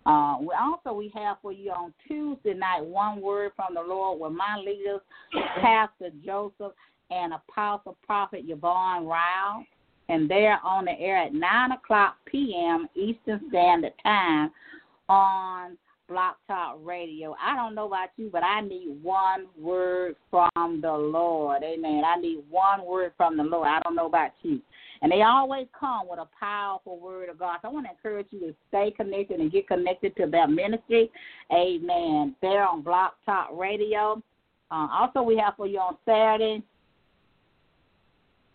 Uh, 0.05 0.35
we 0.41 0.49
also 0.59 0.93
we 0.93 1.11
have 1.15 1.37
for 1.41 1.53
you 1.53 1.71
on 1.71 1.93
Tuesday 2.07 2.53
night 2.53 2.83
one 2.83 3.21
word 3.21 3.51
from 3.55 3.73
the 3.73 3.81
Lord 3.81 4.19
with 4.19 4.33
my 4.33 4.57
leaders, 4.57 4.99
Pastor 5.61 6.09
Joseph 6.25 6.73
and 7.09 7.33
Apostle 7.33 7.97
Prophet 8.05 8.43
Yvonne 8.45 9.05
Rao 9.05 9.63
and 10.09 10.29
they're 10.29 10.59
on 10.63 10.85
the 10.85 10.99
air 10.99 11.17
at 11.17 11.33
9 11.33 11.71
o'clock 11.71 12.17
p.m. 12.25 12.87
Eastern 12.95 13.41
Standard 13.49 13.93
Time 14.03 14.51
on 15.09 15.77
Blog 16.09 16.35
Talk 16.47 16.77
Radio. 16.83 17.35
I 17.41 17.55
don't 17.55 17.75
know 17.75 17.87
about 17.87 18.09
you, 18.17 18.29
but 18.31 18.43
I 18.43 18.61
need 18.61 18.97
one 19.01 19.45
word 19.57 20.15
from 20.29 20.81
the 20.81 20.91
Lord. 20.91 21.63
Amen. 21.63 22.03
I 22.05 22.19
need 22.19 22.43
one 22.49 22.85
word 22.85 23.13
from 23.15 23.37
the 23.37 23.43
Lord. 23.43 23.67
I 23.67 23.79
don't 23.83 23.95
know 23.95 24.07
about 24.07 24.31
you. 24.41 24.61
And 25.01 25.11
they 25.11 25.21
always 25.21 25.67
come 25.77 26.07
with 26.09 26.19
a 26.19 26.27
powerful 26.39 26.99
word 26.99 27.29
of 27.29 27.39
God. 27.39 27.59
So 27.61 27.69
I 27.69 27.71
want 27.71 27.85
to 27.87 27.91
encourage 27.91 28.27
you 28.31 28.39
to 28.41 28.55
stay 28.69 28.93
connected 28.95 29.39
and 29.39 29.51
get 29.51 29.67
connected 29.67 30.15
to 30.17 30.27
their 30.27 30.47
ministry. 30.47 31.09
Amen. 31.51 32.35
They're 32.41 32.67
on 32.67 32.81
Blog 32.81 33.11
Talk 33.25 33.49
Radio. 33.53 34.21
Uh, 34.71 34.87
also, 34.91 35.21
we 35.21 35.37
have 35.37 35.55
for 35.55 35.67
you 35.67 35.79
on 35.79 35.97
Saturday 36.05 36.63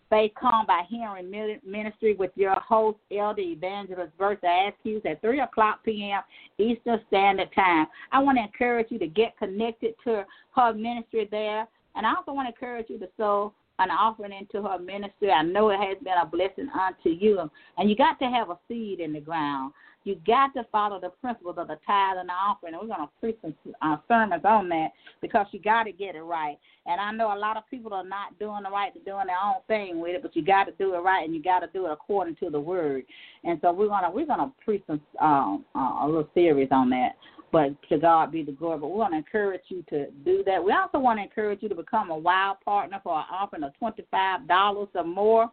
Faith 0.09 0.31
Come 0.39 0.65
by 0.65 0.83
Hearing 0.89 1.29
Ministry 1.63 2.15
with 2.15 2.31
your 2.35 2.55
host, 2.55 2.97
Elder 3.15 3.41
Evangelist 3.41 4.17
Bertha 4.17 4.47
Askews 4.47 5.05
at 5.05 5.21
3 5.21 5.41
o'clock 5.41 5.83
p.m. 5.83 6.21
Eastern 6.57 6.99
Standard 7.07 7.49
Time. 7.53 7.85
I 8.11 8.19
want 8.19 8.39
to 8.39 8.43
encourage 8.43 8.87
you 8.89 8.97
to 8.99 9.07
get 9.07 9.37
connected 9.37 9.93
to 10.05 10.25
her 10.55 10.73
ministry 10.73 11.27
there. 11.29 11.67
And 11.95 12.07
I 12.07 12.15
also 12.15 12.33
want 12.33 12.47
to 12.47 12.53
encourage 12.53 12.87
you 12.89 12.97
to 12.99 13.07
sow 13.17 13.53
an 13.77 13.91
offering 13.91 14.33
into 14.33 14.67
her 14.67 14.79
ministry. 14.79 15.29
I 15.31 15.43
know 15.43 15.69
it 15.69 15.77
has 15.77 15.97
been 16.03 16.17
a 16.21 16.25
blessing 16.25 16.69
unto 16.73 17.09
you. 17.09 17.49
And 17.77 17.89
you 17.89 17.95
got 17.95 18.17
to 18.19 18.25
have 18.25 18.49
a 18.49 18.57
seed 18.67 18.99
in 18.99 19.13
the 19.13 19.21
ground. 19.21 19.73
You 20.05 20.15
got 20.25 20.53
to 20.53 20.65
follow 20.71 20.99
the 20.99 21.09
principles 21.09 21.55
of 21.57 21.67
the 21.67 21.77
tithe 21.85 22.17
and 22.17 22.29
the 22.29 22.33
offering. 22.33 22.73
And 22.73 22.81
we're 22.81 22.95
going 22.95 23.07
to 23.07 23.13
preach 23.19 23.37
some 23.41 23.53
uh, 23.81 23.97
sermons 24.07 24.43
on 24.45 24.69
that 24.69 24.89
because 25.21 25.45
you 25.51 25.59
got 25.59 25.83
to 25.83 25.91
get 25.91 26.15
it 26.15 26.21
right. 26.21 26.57
And 26.85 27.01
I 27.01 27.11
know 27.11 27.35
a 27.35 27.37
lot 27.37 27.57
of 27.57 27.63
people 27.69 27.93
are 27.93 28.03
not 28.03 28.37
doing 28.39 28.63
the 28.63 28.69
right, 28.69 28.91
they're 28.93 29.13
doing 29.13 29.27
their 29.27 29.37
own 29.37 29.61
thing 29.67 29.99
with 29.99 30.15
it, 30.15 30.21
but 30.21 30.35
you 30.35 30.43
got 30.43 30.65
to 30.65 30.71
do 30.79 30.95
it 30.95 30.99
right 30.99 31.25
and 31.25 31.35
you 31.35 31.43
got 31.43 31.59
to 31.59 31.67
do 31.67 31.85
it 31.85 31.91
according 31.91 32.37
to 32.37 32.49
the 32.49 32.59
word. 32.59 33.03
And 33.43 33.59
so 33.61 33.71
we're 33.71 33.87
gonna 33.87 34.09
we're 34.09 34.25
gonna 34.25 34.51
preach 34.63 34.83
some 34.87 35.01
um, 35.21 35.65
uh, 35.75 36.05
a 36.05 36.05
little 36.07 36.29
series 36.33 36.69
on 36.71 36.89
that. 36.91 37.15
But 37.51 37.69
to 37.89 37.97
God 37.97 38.31
be 38.31 38.43
the 38.43 38.51
glory. 38.51 38.79
But 38.79 38.89
we 38.89 38.97
want 38.97 39.13
to 39.13 39.17
encourage 39.17 39.61
you 39.69 39.83
to 39.89 40.07
do 40.23 40.43
that. 40.45 40.63
We 40.63 40.71
also 40.71 40.99
want 40.99 41.19
to 41.19 41.23
encourage 41.23 41.63
you 41.63 41.69
to 41.69 41.75
become 41.75 42.11
a 42.11 42.17
wild 42.17 42.57
partner 42.63 42.99
for 43.03 43.17
an 43.17 43.25
offering 43.31 43.63
of 43.63 43.71
$25 43.81 44.87
or 44.93 45.03
more. 45.03 45.43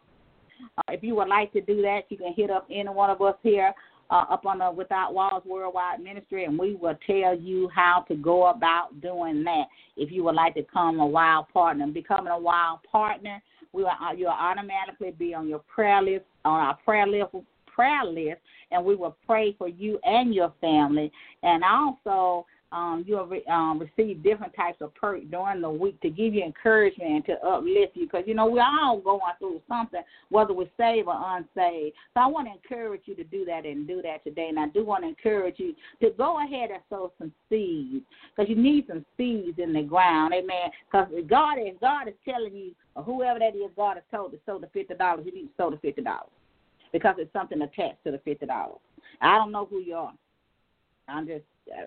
Uh, 0.77 0.81
if 0.89 1.03
you 1.03 1.15
would 1.15 1.27
like 1.27 1.51
to 1.53 1.61
do 1.61 1.81
that, 1.81 2.01
you 2.09 2.17
can 2.17 2.33
hit 2.33 2.51
up 2.51 2.67
any 2.71 2.89
one 2.89 3.09
of 3.09 3.21
us 3.21 3.35
here 3.41 3.73
uh, 4.09 4.25
up 4.29 4.45
on 4.45 4.59
the 4.59 4.71
Without 4.71 5.13
Walls 5.13 5.43
Worldwide 5.45 6.01
Ministry, 6.01 6.45
and 6.45 6.57
we 6.57 6.75
will 6.75 6.97
tell 7.05 7.37
you 7.37 7.69
how 7.73 8.05
to 8.07 8.15
go 8.15 8.47
about 8.47 9.01
doing 9.01 9.43
that. 9.43 9.65
If 9.95 10.11
you 10.11 10.23
would 10.23 10.35
like 10.35 10.55
to 10.55 10.61
become 10.61 10.99
a 10.99 11.05
wild 11.05 11.49
partner, 11.49 11.87
becoming 11.87 12.31
a 12.31 12.39
wild 12.39 12.79
partner, 12.89 13.41
we 13.73 13.83
will 13.83 13.89
uh, 13.89 14.13
you'll 14.13 14.29
automatically 14.29 15.11
be 15.11 15.33
on 15.33 15.47
your 15.47 15.59
prayer 15.59 16.01
list 16.01 16.25
on 16.45 16.59
our 16.59 16.77
prayer 16.85 17.05
list 17.05 17.33
prayer 17.77 18.03
list, 18.03 18.41
and 18.71 18.83
we 18.83 18.95
will 18.95 19.15
pray 19.25 19.53
for 19.57 19.67
you 19.67 19.99
and 20.03 20.33
your 20.33 20.51
family. 20.59 21.11
And 21.43 21.63
also, 21.63 22.45
um, 22.71 23.05
you'll 23.07 23.25
re- 23.25 23.45
um, 23.49 23.79
receive 23.79 24.23
different 24.23 24.53
types 24.55 24.81
of 24.81 24.93
perks 24.95 25.25
during 25.31 25.61
the 25.61 25.69
week 25.69 25.99
to 26.01 26.09
give 26.09 26.33
you 26.33 26.43
encouragement 26.43 27.25
to 27.27 27.33
uplift 27.45 27.95
you 27.95 28.05
because 28.05 28.23
you 28.27 28.33
know 28.33 28.45
we're 28.45 28.61
all 28.61 28.99
going 28.99 29.21
through 29.39 29.61
something, 29.69 30.01
whether 30.29 30.53
we're 30.53 30.69
saved 30.77 31.07
or 31.07 31.15
unsaved. 31.15 31.95
So 32.13 32.19
I 32.19 32.27
want 32.27 32.47
to 32.47 32.53
encourage 32.53 33.03
you 33.05 33.15
to 33.15 33.23
do 33.23 33.45
that 33.45 33.65
and 33.65 33.87
do 33.87 34.01
that 34.01 34.23
today. 34.23 34.47
And 34.49 34.59
I 34.59 34.67
do 34.67 34.83
want 34.83 35.03
to 35.03 35.09
encourage 35.09 35.59
you 35.59 35.75
to 36.01 36.09
go 36.17 36.43
ahead 36.43 36.71
and 36.71 36.81
sow 36.89 37.13
some 37.17 37.31
seeds 37.49 38.05
because 38.35 38.49
you 38.49 38.61
need 38.61 38.85
some 38.87 39.05
seeds 39.15 39.59
in 39.59 39.71
the 39.71 39.83
ground, 39.83 40.33
amen. 40.33 40.71
Because 40.91 41.07
God 41.29 41.57
is 41.59 41.75
God 41.79 42.09
is 42.09 42.15
telling 42.27 42.53
you, 42.53 42.71
or 42.95 43.03
whoever 43.03 43.39
that 43.39 43.55
is, 43.55 43.71
God 43.77 43.95
has 43.95 44.03
told 44.11 44.31
to 44.33 44.39
sow 44.45 44.59
the 44.59 44.67
fifty 44.67 44.93
dollars. 44.93 45.25
You 45.25 45.33
need 45.33 45.47
to 45.47 45.53
sow 45.57 45.71
the 45.71 45.77
fifty 45.77 46.01
dollars 46.01 46.31
because 46.91 47.15
it's 47.17 47.31
something 47.31 47.61
attached 47.61 48.03
to 48.03 48.11
the 48.11 48.19
fifty 48.19 48.45
dollars. 48.45 48.79
I 49.21 49.37
don't 49.37 49.53
know 49.53 49.65
who 49.65 49.79
you 49.79 49.95
are. 49.95 50.13
I'm 51.07 51.25
just 51.25 51.45
uh, 51.71 51.85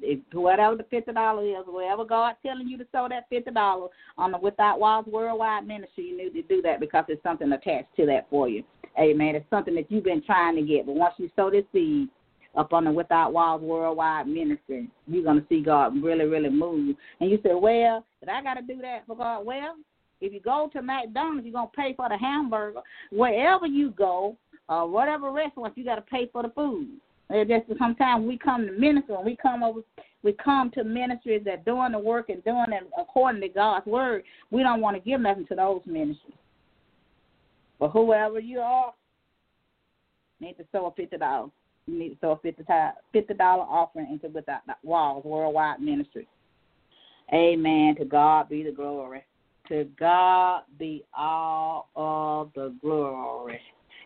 if, 0.00 0.20
whatever 0.32 0.76
the 0.76 0.84
fifty 0.84 1.12
dollars 1.12 1.56
is, 1.58 1.64
wherever 1.66 2.04
God 2.04 2.36
telling 2.44 2.68
you 2.68 2.78
to 2.78 2.86
sow 2.92 3.06
that 3.08 3.28
fifty 3.28 3.50
dollars 3.50 3.90
on 4.18 4.32
the 4.32 4.38
Without 4.38 4.80
Walls 4.80 5.06
Worldwide 5.06 5.66
Ministry, 5.66 6.04
you 6.04 6.16
need 6.16 6.32
to 6.34 6.42
do 6.42 6.62
that 6.62 6.80
because 6.80 7.04
it's 7.08 7.22
something 7.22 7.52
attached 7.52 7.94
to 7.96 8.06
that 8.06 8.26
for 8.30 8.48
you. 8.48 8.62
Amen. 8.98 9.34
It's 9.34 9.48
something 9.50 9.74
that 9.74 9.90
you've 9.90 10.04
been 10.04 10.22
trying 10.22 10.56
to 10.56 10.62
get, 10.62 10.86
but 10.86 10.94
once 10.94 11.14
you 11.18 11.30
sow 11.34 11.50
this 11.50 11.64
seed 11.72 12.08
up 12.56 12.72
on 12.72 12.84
the 12.84 12.92
Without 12.92 13.32
Walls 13.32 13.62
Worldwide 13.62 14.28
Ministry, 14.28 14.88
you're 15.06 15.24
gonna 15.24 15.44
see 15.48 15.62
God 15.62 16.00
really, 16.02 16.24
really 16.24 16.50
move. 16.50 16.96
And 17.20 17.30
you 17.30 17.38
say, 17.42 17.54
well, 17.54 18.04
did 18.20 18.28
I 18.28 18.42
got 18.42 18.54
to 18.54 18.62
do 18.62 18.80
that 18.82 19.04
for 19.06 19.16
God? 19.16 19.44
Well, 19.44 19.76
if 20.20 20.32
you 20.32 20.40
go 20.40 20.70
to 20.72 20.80
McDonald's, 20.80 21.44
you're 21.44 21.52
gonna 21.52 21.70
pay 21.74 21.94
for 21.94 22.08
the 22.08 22.16
hamburger. 22.16 22.80
Wherever 23.10 23.66
you 23.66 23.90
go, 23.90 24.36
uh, 24.68 24.84
whatever 24.84 25.30
restaurant, 25.30 25.76
you 25.76 25.84
got 25.84 25.96
to 25.96 26.02
pay 26.02 26.28
for 26.32 26.42
the 26.42 26.48
food. 26.50 26.88
Just 27.42 27.78
sometimes 27.78 28.26
we 28.26 28.38
come 28.38 28.66
to 28.66 28.72
ministry 28.72 29.14
and 29.16 29.24
we 29.24 29.36
come 29.36 29.62
over, 29.64 29.80
we 30.22 30.32
come 30.32 30.70
to 30.72 30.84
ministries 30.84 31.42
that 31.44 31.64
doing 31.64 31.92
the 31.92 31.98
work 31.98 32.28
and 32.28 32.44
doing 32.44 32.66
it 32.68 32.88
according 32.96 33.40
to 33.40 33.48
God's 33.48 33.86
word. 33.86 34.22
We 34.50 34.62
don't 34.62 34.80
want 34.80 34.96
to 34.96 35.00
give 35.00 35.20
nothing 35.20 35.46
to 35.48 35.54
those 35.56 35.80
ministries. 35.84 36.38
But 37.80 37.90
whoever 37.90 38.38
you 38.38 38.60
are, 38.60 38.94
need 40.40 40.56
to 40.58 40.64
sow 40.70 40.86
a 40.86 40.90
fifty 40.92 41.16
dollars. 41.16 41.50
You 41.86 41.98
need 41.98 42.08
to 42.10 42.16
sow 42.20 42.32
a 42.32 42.92
fifty 43.12 43.34
dollar 43.34 43.64
offering 43.64 44.08
into 44.10 44.28
Without 44.28 44.62
Walls 44.82 45.24
Worldwide 45.24 45.80
Ministry. 45.80 46.28
Amen. 47.32 47.96
To 47.98 48.04
God 48.04 48.48
be 48.48 48.62
the 48.62 48.70
glory. 48.70 49.24
To 49.68 49.88
God 49.98 50.62
be 50.78 51.04
all 51.16 51.88
of 51.96 52.50
the 52.54 52.74
glory. 52.80 53.60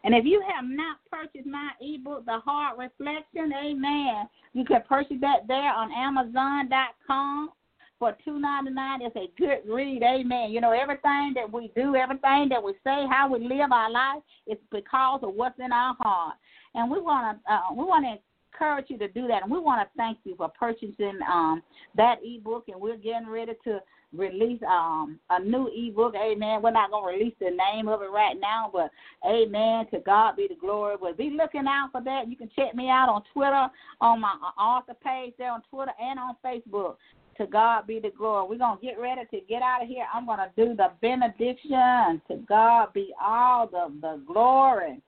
And 0.04 0.14
if 0.14 0.24
you 0.24 0.42
have 0.54 0.64
not 0.64 0.98
purchased 1.10 1.46
my 1.46 1.70
ebook, 1.80 2.24
The 2.26 2.38
Heart 2.38 2.78
Reflection, 2.78 3.52
amen, 3.52 4.28
you 4.52 4.64
can 4.64 4.82
purchase 4.88 5.18
that 5.20 5.46
there 5.48 5.72
on 5.72 5.90
Amazon.com 5.92 7.50
for 7.98 8.16
two 8.24 8.38
ninety 8.38 8.70
nine. 8.70 9.02
It's 9.02 9.16
a 9.16 9.28
good 9.36 9.58
read, 9.68 10.02
amen. 10.02 10.52
You 10.52 10.60
know, 10.60 10.70
everything 10.70 11.32
that 11.34 11.52
we 11.52 11.72
do, 11.74 11.96
everything 11.96 12.48
that 12.50 12.62
we 12.62 12.72
say, 12.84 13.06
how 13.10 13.28
we 13.32 13.40
live 13.40 13.72
our 13.72 13.90
life, 13.90 14.22
is 14.46 14.58
because 14.70 15.20
of 15.22 15.34
what's 15.34 15.58
in 15.58 15.72
our 15.72 15.96
heart. 16.00 16.36
And 16.74 16.90
we 16.90 17.00
want 17.00 17.38
to 17.44 17.52
uh, 17.52 17.74
we 17.74 17.84
want 17.84 18.04
to 18.04 18.16
encourage 18.58 18.86
you 18.88 18.98
to 18.98 19.08
do 19.08 19.26
that. 19.28 19.42
And 19.42 19.50
we 19.50 19.58
want 19.58 19.80
to 19.80 19.96
thank 19.96 20.18
you 20.24 20.34
for 20.36 20.48
purchasing 20.48 21.18
um, 21.30 21.62
that 21.96 22.16
ebook. 22.24 22.64
And 22.68 22.80
we're 22.80 22.96
getting 22.96 23.28
ready 23.28 23.52
to 23.64 23.80
release 24.14 24.60
um 24.66 25.18
a 25.28 25.38
new 25.38 25.68
ebook. 25.74 26.14
Amen. 26.14 26.62
We're 26.62 26.70
not 26.70 26.90
gonna 26.90 27.06
release 27.06 27.34
the 27.40 27.50
name 27.50 27.88
of 27.88 28.00
it 28.00 28.10
right 28.10 28.36
now, 28.40 28.70
but 28.72 28.90
amen. 29.28 29.86
To 29.92 30.00
God 30.00 30.36
be 30.36 30.48
the 30.48 30.54
glory. 30.54 30.96
But 30.98 31.18
be 31.18 31.30
looking 31.30 31.66
out 31.68 31.90
for 31.92 32.02
that. 32.02 32.28
You 32.28 32.36
can 32.36 32.50
check 32.56 32.74
me 32.74 32.88
out 32.88 33.10
on 33.10 33.22
Twitter, 33.34 33.68
on 34.00 34.20
my 34.20 34.34
uh, 34.42 34.60
author 34.60 34.94
page 35.04 35.34
there 35.38 35.52
on 35.52 35.62
Twitter 35.70 35.92
and 36.00 36.18
on 36.18 36.36
Facebook. 36.44 36.96
To 37.36 37.46
God 37.46 37.86
be 37.86 38.00
the 38.00 38.10
glory. 38.16 38.48
We're 38.48 38.58
gonna 38.58 38.80
get 38.80 38.98
ready 38.98 39.20
to 39.30 39.40
get 39.46 39.62
out 39.62 39.82
of 39.82 39.88
here. 39.88 40.06
I'm 40.12 40.26
gonna 40.26 40.50
do 40.56 40.74
the 40.74 40.90
benediction. 41.02 42.22
To 42.28 42.36
God 42.48 42.92
be 42.94 43.12
all 43.20 43.66
the, 43.66 43.92
the 44.00 44.22
glory. 44.26 45.02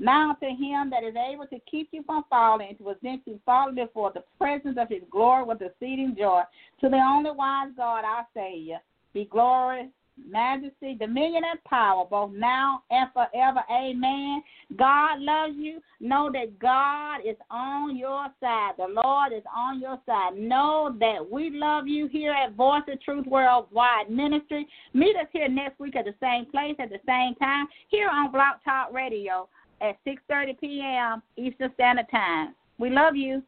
Now 0.00 0.34
to 0.40 0.46
him 0.46 0.88
that 0.90 1.04
is 1.04 1.14
able 1.14 1.46
to 1.48 1.58
keep 1.70 1.90
you 1.92 2.02
from 2.04 2.24
falling 2.30 2.68
and 2.70 2.78
to 2.78 2.84
present 2.84 3.20
you 3.26 3.38
falling 3.44 3.74
before 3.74 4.10
the 4.14 4.24
presence 4.38 4.78
of 4.80 4.88
his 4.88 5.02
glory 5.10 5.44
with 5.44 5.60
exceeding 5.60 6.16
joy. 6.18 6.40
To 6.80 6.88
the 6.88 6.96
only 6.96 7.30
wise 7.30 7.68
God, 7.76 8.04
our 8.06 8.26
Savior, 8.34 8.78
be 9.12 9.26
glory, 9.26 9.90
majesty, 10.26 10.94
dominion, 10.94 11.42
and 11.50 11.62
power, 11.64 12.06
both 12.08 12.32
now 12.32 12.82
and 12.90 13.10
forever. 13.12 13.60
Amen. 13.70 14.42
God 14.78 15.20
loves 15.20 15.54
you. 15.56 15.80
Know 16.00 16.30
that 16.32 16.58
God 16.58 17.18
is 17.28 17.36
on 17.50 17.94
your 17.94 18.28
side. 18.40 18.72
The 18.78 18.86
Lord 18.88 19.34
is 19.34 19.42
on 19.54 19.80
your 19.80 20.00
side. 20.06 20.34
Know 20.34 20.96
that 20.98 21.30
we 21.30 21.50
love 21.50 21.86
you 21.86 22.08
here 22.08 22.32
at 22.32 22.54
Voice 22.54 22.82
of 22.90 23.02
Truth 23.02 23.26
Worldwide 23.26 24.08
Ministry. 24.08 24.66
Meet 24.94 25.16
us 25.16 25.26
here 25.30 25.48
next 25.48 25.78
week 25.78 25.94
at 25.94 26.06
the 26.06 26.14
same 26.20 26.46
place 26.46 26.76
at 26.78 26.88
the 26.88 27.00
same 27.06 27.34
time 27.34 27.66
here 27.88 28.08
on 28.08 28.32
Blog 28.32 28.56
Talk 28.64 28.92
Radio 28.94 29.48
at 29.80 29.96
6:30 30.06 30.60
p.m. 30.60 31.22
Eastern 31.36 31.72
Standard 31.74 32.06
Time. 32.10 32.54
We 32.78 32.90
love 32.90 33.16
you. 33.16 33.42